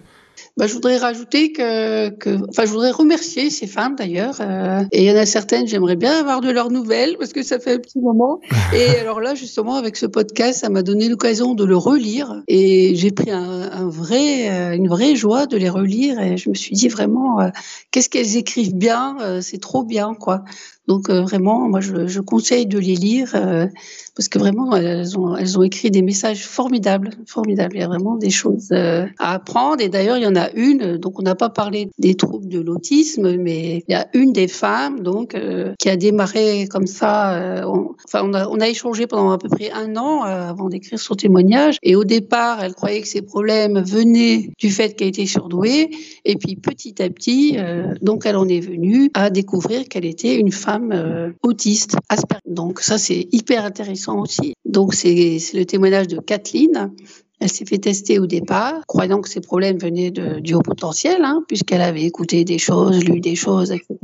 Bah, 0.56 0.68
je 0.68 0.74
voudrais 0.74 0.98
rajouter 0.98 1.50
que, 1.50 2.10
que, 2.10 2.38
enfin, 2.48 2.64
je 2.64 2.70
voudrais 2.70 2.92
remercier 2.92 3.50
ces 3.50 3.66
femmes 3.66 3.96
d'ailleurs. 3.96 4.36
Euh, 4.40 4.84
et 4.92 5.02
il 5.02 5.10
y 5.10 5.12
en 5.12 5.16
a 5.16 5.26
certaines, 5.26 5.66
j'aimerais 5.66 5.96
bien 5.96 6.12
avoir 6.12 6.40
de 6.40 6.50
leurs 6.50 6.70
nouvelles 6.70 7.16
parce 7.18 7.32
que 7.32 7.42
ça 7.42 7.58
fait 7.58 7.72
un 7.72 7.78
petit 7.78 7.98
moment. 7.98 8.40
et 8.72 9.00
alors 9.00 9.20
là, 9.20 9.34
justement, 9.34 9.74
avec 9.74 9.96
ce 9.96 10.06
podcast, 10.06 10.60
ça 10.60 10.68
m'a 10.68 10.82
donné 10.82 11.08
l'occasion 11.08 11.54
de 11.54 11.64
le 11.64 11.76
relire 11.76 12.42
et 12.46 12.94
j'ai 12.94 13.10
pris 13.10 13.32
un, 13.32 13.62
un, 13.72 13.88
vrai, 13.88 14.48
euh, 14.48 14.76
une 14.76 14.86
vraie 14.86 15.16
joie 15.16 15.46
de 15.46 15.56
les 15.56 15.68
relire. 15.68 16.20
Et 16.20 16.36
je 16.36 16.48
me 16.48 16.54
suis 16.54 16.76
dit 16.76 16.88
vraiment, 16.88 17.40
euh, 17.40 17.48
qu'est-ce 17.90 18.08
qu'elles 18.08 18.36
écrivent 18.36 18.76
bien, 18.76 19.16
euh, 19.20 19.40
c'est 19.40 19.58
trop 19.58 19.82
bien, 19.82 20.14
quoi. 20.14 20.44
Donc 20.86 21.08
euh, 21.08 21.22
vraiment, 21.22 21.68
moi 21.68 21.80
je, 21.80 22.20
conseille 22.20 22.66
de 22.66 22.78
les 22.78 22.94
lire 22.94 23.32
euh, 23.34 23.66
parce 24.14 24.28
que 24.28 24.38
vraiment 24.38 24.76
elles 24.76 25.18
ont, 25.18 25.36
elles 25.36 25.58
ont 25.58 25.62
écrit 25.62 25.90
des 25.90 26.02
messages 26.02 26.44
formidables, 26.44 27.10
formidables. 27.26 27.76
Il 27.76 27.80
y 27.80 27.82
a 27.82 27.88
vraiment 27.88 28.16
des 28.16 28.30
choses 28.30 28.68
euh, 28.72 29.06
à 29.18 29.34
apprendre. 29.34 29.82
Et 29.82 29.88
d'ailleurs, 29.88 30.18
il 30.18 30.24
y 30.24 30.26
en 30.26 30.36
a 30.36 30.50
une. 30.52 30.98
Donc 30.98 31.18
on 31.18 31.22
n'a 31.22 31.34
pas 31.34 31.48
parlé 31.48 31.88
des 31.98 32.14
troubles 32.14 32.48
de 32.48 32.60
l'autisme, 32.60 33.36
mais 33.36 33.84
il 33.88 33.92
y 33.92 33.94
a 33.94 34.08
une 34.12 34.32
des 34.32 34.48
femmes 34.48 35.00
donc 35.00 35.36
qui 35.78 35.88
a 35.88 35.96
démarré 35.96 36.66
comme 36.70 36.86
ça. 36.86 37.64
On, 37.66 37.94
enfin, 38.06 38.32
a, 38.34 38.48
on 38.48 38.60
a 38.60 38.68
échangé 38.68 39.06
pendant 39.06 39.30
à 39.30 39.38
peu 39.38 39.48
près 39.48 39.70
un 39.70 39.96
an 39.96 40.22
avant 40.22 40.68
d'écrire 40.68 40.98
son 40.98 41.14
témoignage. 41.14 41.78
Et 41.82 41.96
au 41.96 42.04
départ, 42.04 42.62
elle 42.62 42.74
croyait 42.74 43.00
que 43.00 43.08
ses 43.08 43.22
problèmes 43.22 43.80
venaient 43.80 44.50
du 44.58 44.70
fait 44.70 44.94
qu'elle 44.94 45.08
était 45.08 45.26
surdouée. 45.26 45.90
Et 46.24 46.36
puis 46.36 46.56
petit 46.56 47.02
à 47.02 47.08
petit, 47.08 47.56
donc 48.02 48.26
elle 48.26 48.36
en 48.36 48.48
est 48.48 48.60
venue 48.60 49.10
à 49.14 49.30
découvrir 49.30 49.88
qu'elle 49.88 50.04
était 50.04 50.36
une 50.36 50.52
femme 50.52 50.73
euh, 50.92 51.30
autiste, 51.42 51.96
Asperger. 52.08 52.42
Donc 52.46 52.80
ça, 52.80 52.98
c'est 52.98 53.28
hyper 53.32 53.64
intéressant 53.64 54.20
aussi. 54.20 54.54
Donc 54.64 54.94
c'est 54.94 55.38
le 55.54 55.64
témoignage 55.64 56.08
de 56.08 56.18
Kathleen. 56.18 56.92
Elle 57.40 57.50
s'est 57.50 57.66
fait 57.66 57.78
tester 57.78 58.18
au 58.18 58.26
départ, 58.26 58.86
croyant 58.86 59.20
que 59.20 59.28
ses 59.28 59.40
problèmes 59.40 59.76
venaient 59.76 60.10
du 60.12 60.54
haut 60.54 60.62
potentiel, 60.62 61.22
hein, 61.24 61.44
puisqu'elle 61.48 61.82
avait 61.82 62.04
écouté 62.04 62.44
des 62.44 62.58
choses, 62.58 63.04
lu 63.04 63.20
des 63.20 63.34
choses, 63.34 63.72
etc. 63.72 63.96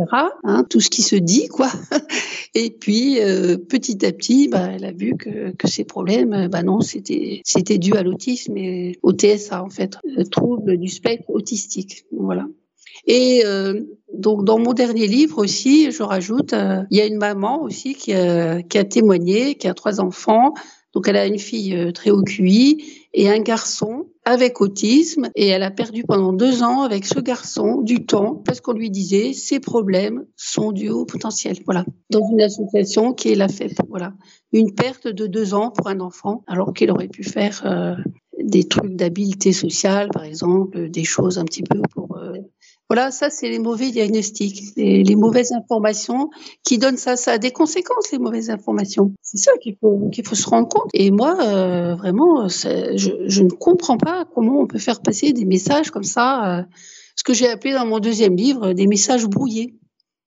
Hein, 0.42 0.64
tout 0.68 0.80
ce 0.80 0.90
qui 0.90 1.02
se 1.02 1.16
dit, 1.16 1.48
quoi. 1.48 1.70
Et 2.54 2.70
puis, 2.70 3.20
euh, 3.20 3.56
petit 3.56 4.04
à 4.04 4.12
petit, 4.12 4.48
bah, 4.48 4.68
elle 4.74 4.84
a 4.84 4.92
vu 4.92 5.14
que, 5.16 5.52
que 5.56 5.68
ses 5.68 5.84
problèmes, 5.84 6.48
bah 6.48 6.62
non, 6.62 6.80
c'était 6.80 7.40
c'était 7.44 7.78
dû 7.78 7.94
à 7.94 8.02
l'autisme 8.02 8.56
et 8.56 8.98
au 9.02 9.12
TSA, 9.12 9.62
en 9.62 9.70
fait, 9.70 9.96
le 10.04 10.24
trouble 10.24 10.76
du 10.76 10.88
spectre 10.88 11.30
autistique. 11.30 12.04
Voilà. 12.12 12.46
Et 13.06 13.42
euh, 13.44 13.80
donc 14.12 14.44
dans 14.44 14.58
mon 14.58 14.72
dernier 14.72 15.06
livre 15.06 15.38
aussi, 15.38 15.90
je 15.90 16.02
rajoute, 16.02 16.52
euh, 16.52 16.82
il 16.90 16.98
y 16.98 17.00
a 17.00 17.06
une 17.06 17.18
maman 17.18 17.62
aussi 17.62 17.94
qui 17.94 18.12
a, 18.12 18.62
qui 18.62 18.78
a 18.78 18.84
témoigné, 18.84 19.54
qui 19.54 19.68
a 19.68 19.74
trois 19.74 20.00
enfants. 20.00 20.54
Donc 20.92 21.06
elle 21.06 21.16
a 21.16 21.26
une 21.26 21.38
fille 21.38 21.76
euh, 21.76 21.92
très 21.92 22.10
haut 22.10 22.22
QI 22.22 22.84
et 23.14 23.30
un 23.30 23.38
garçon 23.38 24.06
avec 24.24 24.60
autisme 24.60 25.30
et 25.36 25.46
elle 25.46 25.62
a 25.62 25.70
perdu 25.70 26.02
pendant 26.02 26.32
deux 26.32 26.62
ans 26.62 26.82
avec 26.82 27.06
ce 27.06 27.20
garçon 27.20 27.80
du 27.80 28.06
temps 28.06 28.42
parce 28.44 28.60
qu'on 28.60 28.72
lui 28.72 28.90
disait 28.90 29.32
ses 29.32 29.60
problèmes 29.60 30.24
sont 30.36 30.72
dus 30.72 30.90
au 30.90 31.04
potentiel. 31.04 31.56
Voilà. 31.64 31.84
Dans 32.10 32.28
une 32.30 32.40
association 32.40 33.12
qui 33.12 33.30
est 33.30 33.36
la 33.36 33.48
FEP. 33.48 33.72
Voilà. 33.88 34.14
Une 34.52 34.74
perte 34.74 35.06
de 35.06 35.26
deux 35.26 35.54
ans 35.54 35.70
pour 35.70 35.88
un 35.88 36.00
enfant 36.00 36.42
alors 36.48 36.72
qu'il 36.74 36.90
aurait 36.90 37.08
pu 37.08 37.22
faire 37.22 37.62
euh, 37.64 37.94
des 38.42 38.64
trucs 38.64 38.96
d'habileté 38.96 39.52
sociale, 39.52 40.08
par 40.12 40.24
exemple, 40.24 40.88
des 40.88 41.04
choses 41.04 41.38
un 41.38 41.44
petit 41.44 41.62
peu 41.62 41.78
euh, 41.78 41.99
voilà, 42.90 43.12
ça, 43.12 43.30
c'est 43.30 43.48
les 43.48 43.60
mauvais 43.60 43.92
diagnostics, 43.92 44.74
les, 44.76 45.04
les, 45.04 45.14
mauvaises 45.14 45.52
informations 45.52 46.28
qui 46.64 46.76
donnent 46.76 46.96
ça. 46.96 47.14
Ça 47.14 47.34
a 47.34 47.38
des 47.38 47.52
conséquences, 47.52 48.10
les 48.10 48.18
mauvaises 48.18 48.50
informations. 48.50 49.12
C'est 49.22 49.36
ça 49.36 49.52
qu'il 49.62 49.76
faut, 49.80 50.08
qu'il 50.10 50.26
faut 50.26 50.34
se 50.34 50.48
rendre 50.48 50.66
compte. 50.66 50.90
Et 50.92 51.12
moi, 51.12 51.36
euh, 51.40 51.94
vraiment, 51.94 52.48
je, 52.48 53.22
je, 53.28 53.42
ne 53.44 53.50
comprends 53.50 53.96
pas 53.96 54.24
comment 54.34 54.58
on 54.62 54.66
peut 54.66 54.80
faire 54.80 55.02
passer 55.02 55.32
des 55.32 55.44
messages 55.44 55.92
comme 55.92 56.02
ça, 56.02 56.58
euh, 56.58 56.62
ce 57.14 57.22
que 57.22 57.32
j'ai 57.32 57.48
appelé 57.48 57.74
dans 57.74 57.86
mon 57.86 58.00
deuxième 58.00 58.34
livre 58.34 58.72
des 58.72 58.88
messages 58.88 59.24
brouillés 59.28 59.76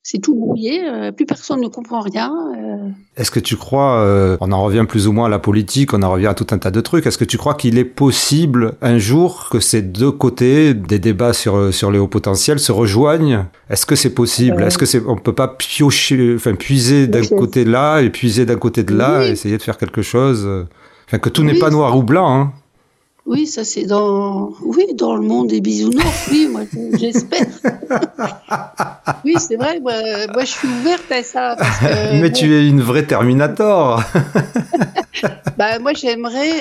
c'est 0.05 0.19
tout 0.19 0.35
brouillé, 0.35 0.83
euh, 0.85 1.13
plus 1.13 1.25
personne 1.25 1.61
ne 1.61 1.69
comprend 1.69 2.01
rien. 2.01 2.29
Euh. 2.57 2.89
Est-ce 3.15 3.31
que 3.31 3.39
tu 3.39 3.55
crois, 3.55 3.99
euh, 3.99 4.35
on 4.41 4.51
en 4.51 4.61
revient 4.61 4.85
plus 4.87 5.07
ou 5.07 5.13
moins 5.13 5.27
à 5.27 5.29
la 5.29 5.39
politique, 5.39 5.93
on 5.93 6.03
en 6.03 6.11
revient 6.11 6.27
à 6.27 6.33
tout 6.33 6.47
un 6.51 6.57
tas 6.57 6.71
de 6.71 6.81
trucs, 6.81 7.07
est-ce 7.07 7.17
que 7.17 7.23
tu 7.23 7.37
crois 7.37 7.53
qu'il 7.53 7.77
est 7.77 7.85
possible 7.85 8.73
un 8.81 8.97
jour 8.97 9.47
que 9.49 9.61
ces 9.61 9.81
deux 9.81 10.11
côtés 10.11 10.73
des 10.73 10.99
débats 10.99 11.31
sur, 11.31 11.73
sur 11.73 11.89
les 11.89 11.99
hauts 11.99 12.09
potentiels 12.09 12.59
se 12.59 12.73
rejoignent? 12.73 13.45
Est-ce 13.69 13.85
que 13.85 13.95
c'est 13.95 14.13
possible? 14.13 14.61
Est-ce 14.61 14.77
que 14.77 14.85
c'est, 14.85 15.01
on 15.07 15.15
peut 15.15 15.33
pas 15.33 15.47
piocher, 15.47 16.33
enfin 16.35 16.53
puiser 16.55 17.07
d'un 17.07 17.25
côté 17.25 17.63
là 17.63 18.01
et 18.01 18.09
puiser 18.09 18.45
d'un 18.45 18.57
côté 18.57 18.83
de 18.83 18.93
là, 18.93 19.25
essayer 19.25 19.57
de 19.57 19.63
faire 19.63 19.77
quelque 19.77 20.01
chose? 20.01 20.45
Enfin, 21.07 21.19
que 21.19 21.29
tout 21.29 21.43
n'est 21.43 21.59
pas 21.59 21.69
noir 21.69 21.95
ou 21.95 22.03
blanc, 22.03 22.29
hein 22.29 22.53
oui, 23.25 23.47
ça 23.47 23.63
c'est 23.63 23.85
dans 23.85 24.53
oui 24.61 24.85
dans 24.95 25.15
le 25.15 25.21
monde 25.21 25.47
des 25.47 25.61
bisounours. 25.61 26.27
Oui, 26.29 26.49
moi 26.51 26.61
j'espère. 26.99 27.45
oui, 29.25 29.35
c'est 29.39 29.55
vrai. 29.55 29.79
Moi, 29.79 29.93
moi, 30.33 30.43
je 30.43 30.51
suis 30.51 30.67
ouverte 30.67 31.09
à 31.11 31.23
ça. 31.23 31.55
Parce 31.57 31.79
que, 31.79 32.21
Mais 32.21 32.31
tu 32.31 32.53
es 32.53 32.67
une 32.67 32.81
vraie 32.81 33.05
Terminator. 33.05 34.03
bah 35.57 35.79
moi 35.79 35.93
j'aimerais. 35.93 36.51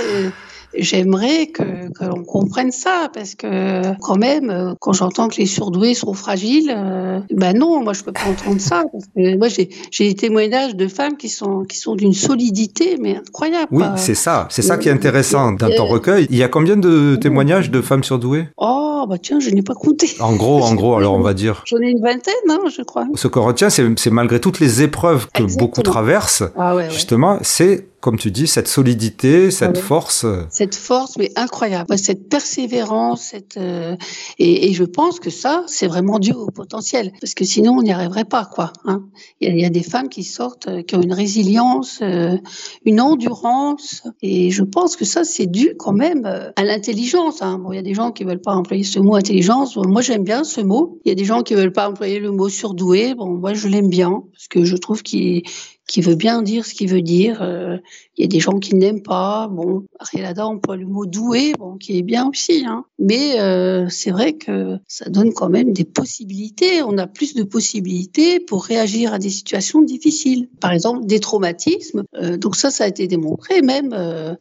Euh, 0.74 0.78
j'aimerais 0.80 1.46
que 1.48 1.62
l'on 2.00 2.24
comprenne 2.24 2.72
ça 2.72 3.10
parce 3.12 3.34
que 3.34 3.96
quand 4.00 4.16
même 4.16 4.74
quand 4.80 4.92
j'entends 4.92 5.28
que 5.28 5.36
les 5.36 5.46
surdoués 5.46 5.94
sont 5.94 6.14
fragiles 6.14 6.72
euh, 6.74 7.20
ben 7.30 7.56
non 7.56 7.82
moi 7.82 7.92
je 7.92 8.02
peux 8.02 8.12
pas 8.12 8.24
entendre 8.28 8.60
ça 8.60 8.84
parce 8.92 9.04
que 9.06 9.36
moi 9.36 9.48
j'ai 9.48 9.68
des 9.98 10.14
témoignages 10.14 10.74
de 10.74 10.88
femmes 10.88 11.16
qui 11.16 11.28
sont 11.28 11.64
qui 11.64 11.78
sont 11.78 11.94
d'une 11.94 12.12
solidité 12.12 12.96
mais 13.00 13.16
incroyable 13.16 13.68
oui 13.70 13.84
c'est 13.96 14.14
ça 14.14 14.48
c'est 14.50 14.62
ça 14.62 14.78
qui 14.78 14.88
est 14.88 14.92
intéressant 14.92 15.52
dans 15.52 15.70
ton 15.74 15.86
recueil. 15.86 16.26
Il 16.30 16.36
y 16.36 16.42
a 16.42 16.48
combien 16.48 16.76
de 16.76 17.16
témoignages 17.16 17.70
de 17.70 17.80
femmes 17.80 18.04
surdouées? 18.04 18.48
Oh 18.56 19.04
bah 19.08 19.16
tiens 19.20 19.40
je 19.40 19.50
n'ai 19.50 19.62
pas 19.62 19.74
compté. 19.74 20.10
En 20.20 20.34
gros 20.34 20.62
en 20.62 20.74
gros 20.74 20.96
alors 20.96 21.14
on 21.14 21.20
va 21.20 21.34
dire. 21.34 21.62
J'en 21.66 21.78
ai 21.78 21.90
une 21.90 22.02
vingtaine 22.02 22.34
hein, 22.48 22.60
je 22.74 22.82
crois. 22.82 23.06
Ce 23.14 23.28
qu'on 23.28 23.44
retient 23.44 23.70
c'est 23.70 24.10
malgré 24.10 24.40
toutes 24.40 24.60
les 24.60 24.82
épreuves 24.82 25.26
que 25.32 25.42
Exactement. 25.42 25.66
beaucoup 25.66 25.82
traversent 25.82 26.44
ah 26.56 26.74
ouais, 26.74 26.90
justement 26.90 27.38
c'est 27.42 27.86
comme 28.02 28.18
tu 28.18 28.32
dis, 28.32 28.48
cette 28.48 28.66
solidité, 28.66 29.52
cette 29.52 29.76
ouais. 29.76 29.82
force. 29.82 30.26
Cette 30.50 30.74
force, 30.74 31.16
mais 31.18 31.30
incroyable. 31.36 31.96
Cette 31.96 32.28
persévérance, 32.28 33.22
cette 33.30 33.56
euh, 33.58 33.94
et, 34.40 34.68
et, 34.68 34.72
je 34.72 34.82
pense 34.82 35.20
que 35.20 35.30
ça, 35.30 35.62
c'est 35.68 35.86
vraiment 35.86 36.18
dû 36.18 36.32
au 36.32 36.46
potentiel, 36.46 37.12
parce 37.20 37.34
que 37.34 37.44
sinon 37.44 37.74
on 37.78 37.82
n'y 37.82 37.92
arriverait 37.92 38.24
pas, 38.24 38.44
quoi. 38.44 38.72
Hein. 38.86 39.04
Il, 39.40 39.54
y 39.56 39.60
y 39.60 39.64
a, 39.64 39.70
des 39.70 39.84
femmes 39.84 40.08
qui 40.08 40.24
sortent, 40.24 40.66
euh, 40.66 40.82
qui 40.82 40.96
ont 40.96 41.00
une 41.00 41.12
résilience, 41.12 42.00
euh, 42.02 42.36
une 42.84 43.00
endurance, 43.00 44.02
et 44.20 44.50
je 44.50 44.64
pense 44.64 44.96
que 44.96 45.04
ça, 45.04 45.22
c'est 45.22 45.46
dû 45.46 45.76
quand 45.78 45.92
même 45.92 46.26
à 46.56 46.64
l'intelligence. 46.64 47.40
Hein. 47.40 47.60
Bon, 47.60 47.70
il 47.70 47.76
y 47.76 47.78
a 47.78 47.82
des 47.82 47.94
gens 47.94 48.10
qui 48.10 48.24
veulent 48.24 48.40
pas 48.40 48.52
employer 48.52 48.82
ce 48.82 48.98
mot 48.98 49.14
intelligence. 49.14 49.76
Bon, 49.76 49.86
moi, 49.86 50.02
j'aime 50.02 50.24
bien 50.24 50.42
ce 50.42 50.60
mot. 50.60 50.98
Il 51.04 51.10
y 51.10 51.12
a 51.12 51.14
des 51.14 51.24
gens 51.24 51.42
qui 51.44 51.54
veulent 51.54 51.72
pas 51.72 51.88
employer 51.88 52.18
le 52.18 52.32
mot 52.32 52.48
surdoué. 52.48 53.14
Bon, 53.14 53.28
moi, 53.28 53.54
je 53.54 53.68
l'aime 53.68 53.88
bien 53.88 54.24
parce 54.32 54.48
que 54.48 54.64
je 54.64 54.76
trouve 54.76 55.04
qu'il 55.04 55.44
qui 55.92 56.00
veut 56.00 56.14
bien 56.14 56.40
dire 56.40 56.64
ce 56.64 56.72
qu'il 56.72 56.88
veut 56.88 57.02
dire. 57.02 57.42
Euh, 57.42 57.76
il 58.16 58.22
y 58.22 58.24
a 58.24 58.28
des 58.28 58.40
gens 58.40 58.58
qui 58.58 58.74
n'aiment 58.74 59.02
pas. 59.02 59.46
Bon, 59.48 59.84
Arielada 59.98 60.46
emploie 60.46 60.78
le 60.78 60.86
mot 60.86 61.04
doué, 61.04 61.52
bon, 61.58 61.76
qui 61.76 61.98
est 61.98 62.02
bien 62.02 62.30
aussi. 62.30 62.64
Hein. 62.66 62.86
Mais 62.98 63.38
euh, 63.40 63.86
c'est 63.90 64.10
vrai 64.10 64.32
que 64.32 64.78
ça 64.88 65.10
donne 65.10 65.34
quand 65.34 65.50
même 65.50 65.74
des 65.74 65.84
possibilités. 65.84 66.82
On 66.82 66.96
a 66.96 67.06
plus 67.06 67.34
de 67.34 67.42
possibilités 67.42 68.40
pour 68.40 68.64
réagir 68.64 69.12
à 69.12 69.18
des 69.18 69.28
situations 69.28 69.82
difficiles. 69.82 70.48
Par 70.60 70.72
exemple, 70.72 71.04
des 71.04 71.20
traumatismes. 71.20 72.04
Euh, 72.14 72.38
donc 72.38 72.56
ça, 72.56 72.70
ça 72.70 72.84
a 72.84 72.86
été 72.88 73.06
démontré. 73.06 73.60
Même 73.60 73.94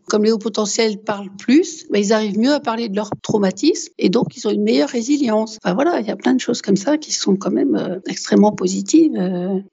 comme 0.08 0.24
les 0.24 0.32
hauts 0.32 0.38
potentiels 0.38 0.99
parlent 0.99 1.36
plus, 1.38 1.86
bah, 1.91 1.99
ils 1.99 2.14
arrivent 2.14 2.39
mieux 2.39 2.54
à 2.54 2.62
parler 2.62 2.88
de 2.88 2.95
leur 2.95 3.10
traumatisme 3.22 3.91
et 3.97 4.08
donc 4.08 4.38
ils 4.38 4.47
ont 4.47 4.52
une 4.52 4.64
meilleure 4.64 4.89
résilience. 4.89 5.58
Enfin 5.62 5.74
voilà, 5.74 5.99
il 5.99 6.08
y 6.08 6.12
a 6.12 6.16
plein 6.16 6.34
de 6.34 6.39
choses 6.39 6.62
comme 6.62 6.78
ça 6.78 6.97
qui 6.97 7.12
sont 7.12 7.36
quand 7.36 7.52
même 7.52 8.02
extrêmement 8.08 8.54
positives. 8.54 9.16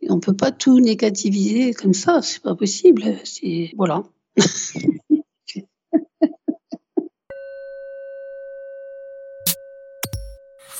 Et 0.03 0.11
on 0.11 0.19
peut 0.19 0.35
pas 0.35 0.51
tout 0.51 0.81
négativiser 0.81 1.68
comme 1.75 1.95
ça, 1.95 2.23
c'est 2.23 2.43
pas 2.43 2.55
possible. 2.55 3.17
C'est 3.25 3.73
voilà. 3.77 4.03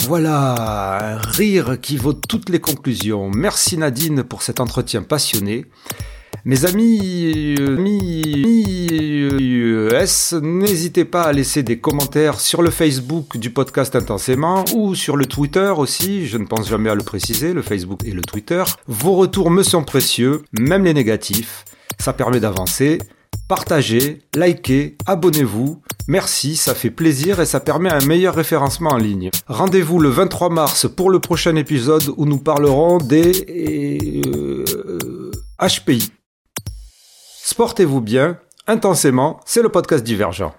Voilà, 0.09 1.17
un 1.17 1.19
rire 1.19 1.79
qui 1.83 1.99
vaut 1.99 2.15
toutes 2.15 2.49
les 2.49 2.61
conclusions. 2.61 3.31
Merci 3.31 3.77
Nadine 3.77 4.23
pour 4.23 4.41
cet 4.41 4.59
entretien 4.59 5.03
passionné. 5.03 5.67
Mes 6.49 6.65
amis, 6.65 7.57
euh, 7.61 7.77
amis 7.77 8.23
euh, 9.71 10.41
n'hésitez 10.41 11.05
pas 11.05 11.25
à 11.25 11.33
laisser 11.35 11.63
des 11.63 11.79
commentaires 11.79 12.41
sur 12.41 12.63
le 12.63 12.71
Facebook 12.71 13.37
du 13.37 13.51
podcast 13.51 13.95
Intensément 13.95 14.65
ou 14.75 14.95
sur 14.95 15.19
le 15.19 15.27
Twitter 15.27 15.71
aussi, 15.77 16.27
je 16.27 16.39
ne 16.39 16.47
pense 16.47 16.71
jamais 16.71 16.89
à 16.89 16.95
le 16.95 17.03
préciser, 17.03 17.53
le 17.53 17.61
Facebook 17.61 18.01
et 18.07 18.13
le 18.13 18.23
Twitter. 18.23 18.65
Vos 18.87 19.13
retours 19.17 19.51
me 19.51 19.63
sont 19.63 19.85
précieux, 19.85 20.41
même 20.59 20.87
les 20.87 20.95
négatifs. 20.95 21.67
Ça 21.99 22.15
permet 22.15 22.41
d'avancer. 22.41 22.97
Partagez, 23.47 24.23
likez, 24.35 24.97
abonnez-vous. 25.05 25.83
Merci, 26.07 26.57
ça 26.57 26.75
fait 26.75 26.89
plaisir 26.91 27.41
et 27.41 27.47
ça 27.47 27.61
permet 27.61 27.93
un 27.93 28.07
meilleur 28.07 28.35
référencement 28.35 28.93
en 28.93 28.97
ligne. 28.97 29.29
Rendez-vous 29.49 30.01
le 30.01 30.09
23 30.09 30.49
mars 30.49 30.87
pour 30.89 31.11
le 31.11 31.21
prochain 31.21 31.57
épisode 31.57 32.05
où 32.17 32.25
nous 32.25 32.39
parlerons 32.39 32.97
des 32.97 34.23
euh, 34.25 35.31
HPI. 35.61 36.11
Sportez-vous 37.51 38.03
bien, 38.03 38.37
intensément, 38.67 39.41
c'est 39.47 39.63
le 39.63 39.71
podcast 39.71 40.05
divergent. 40.05 40.55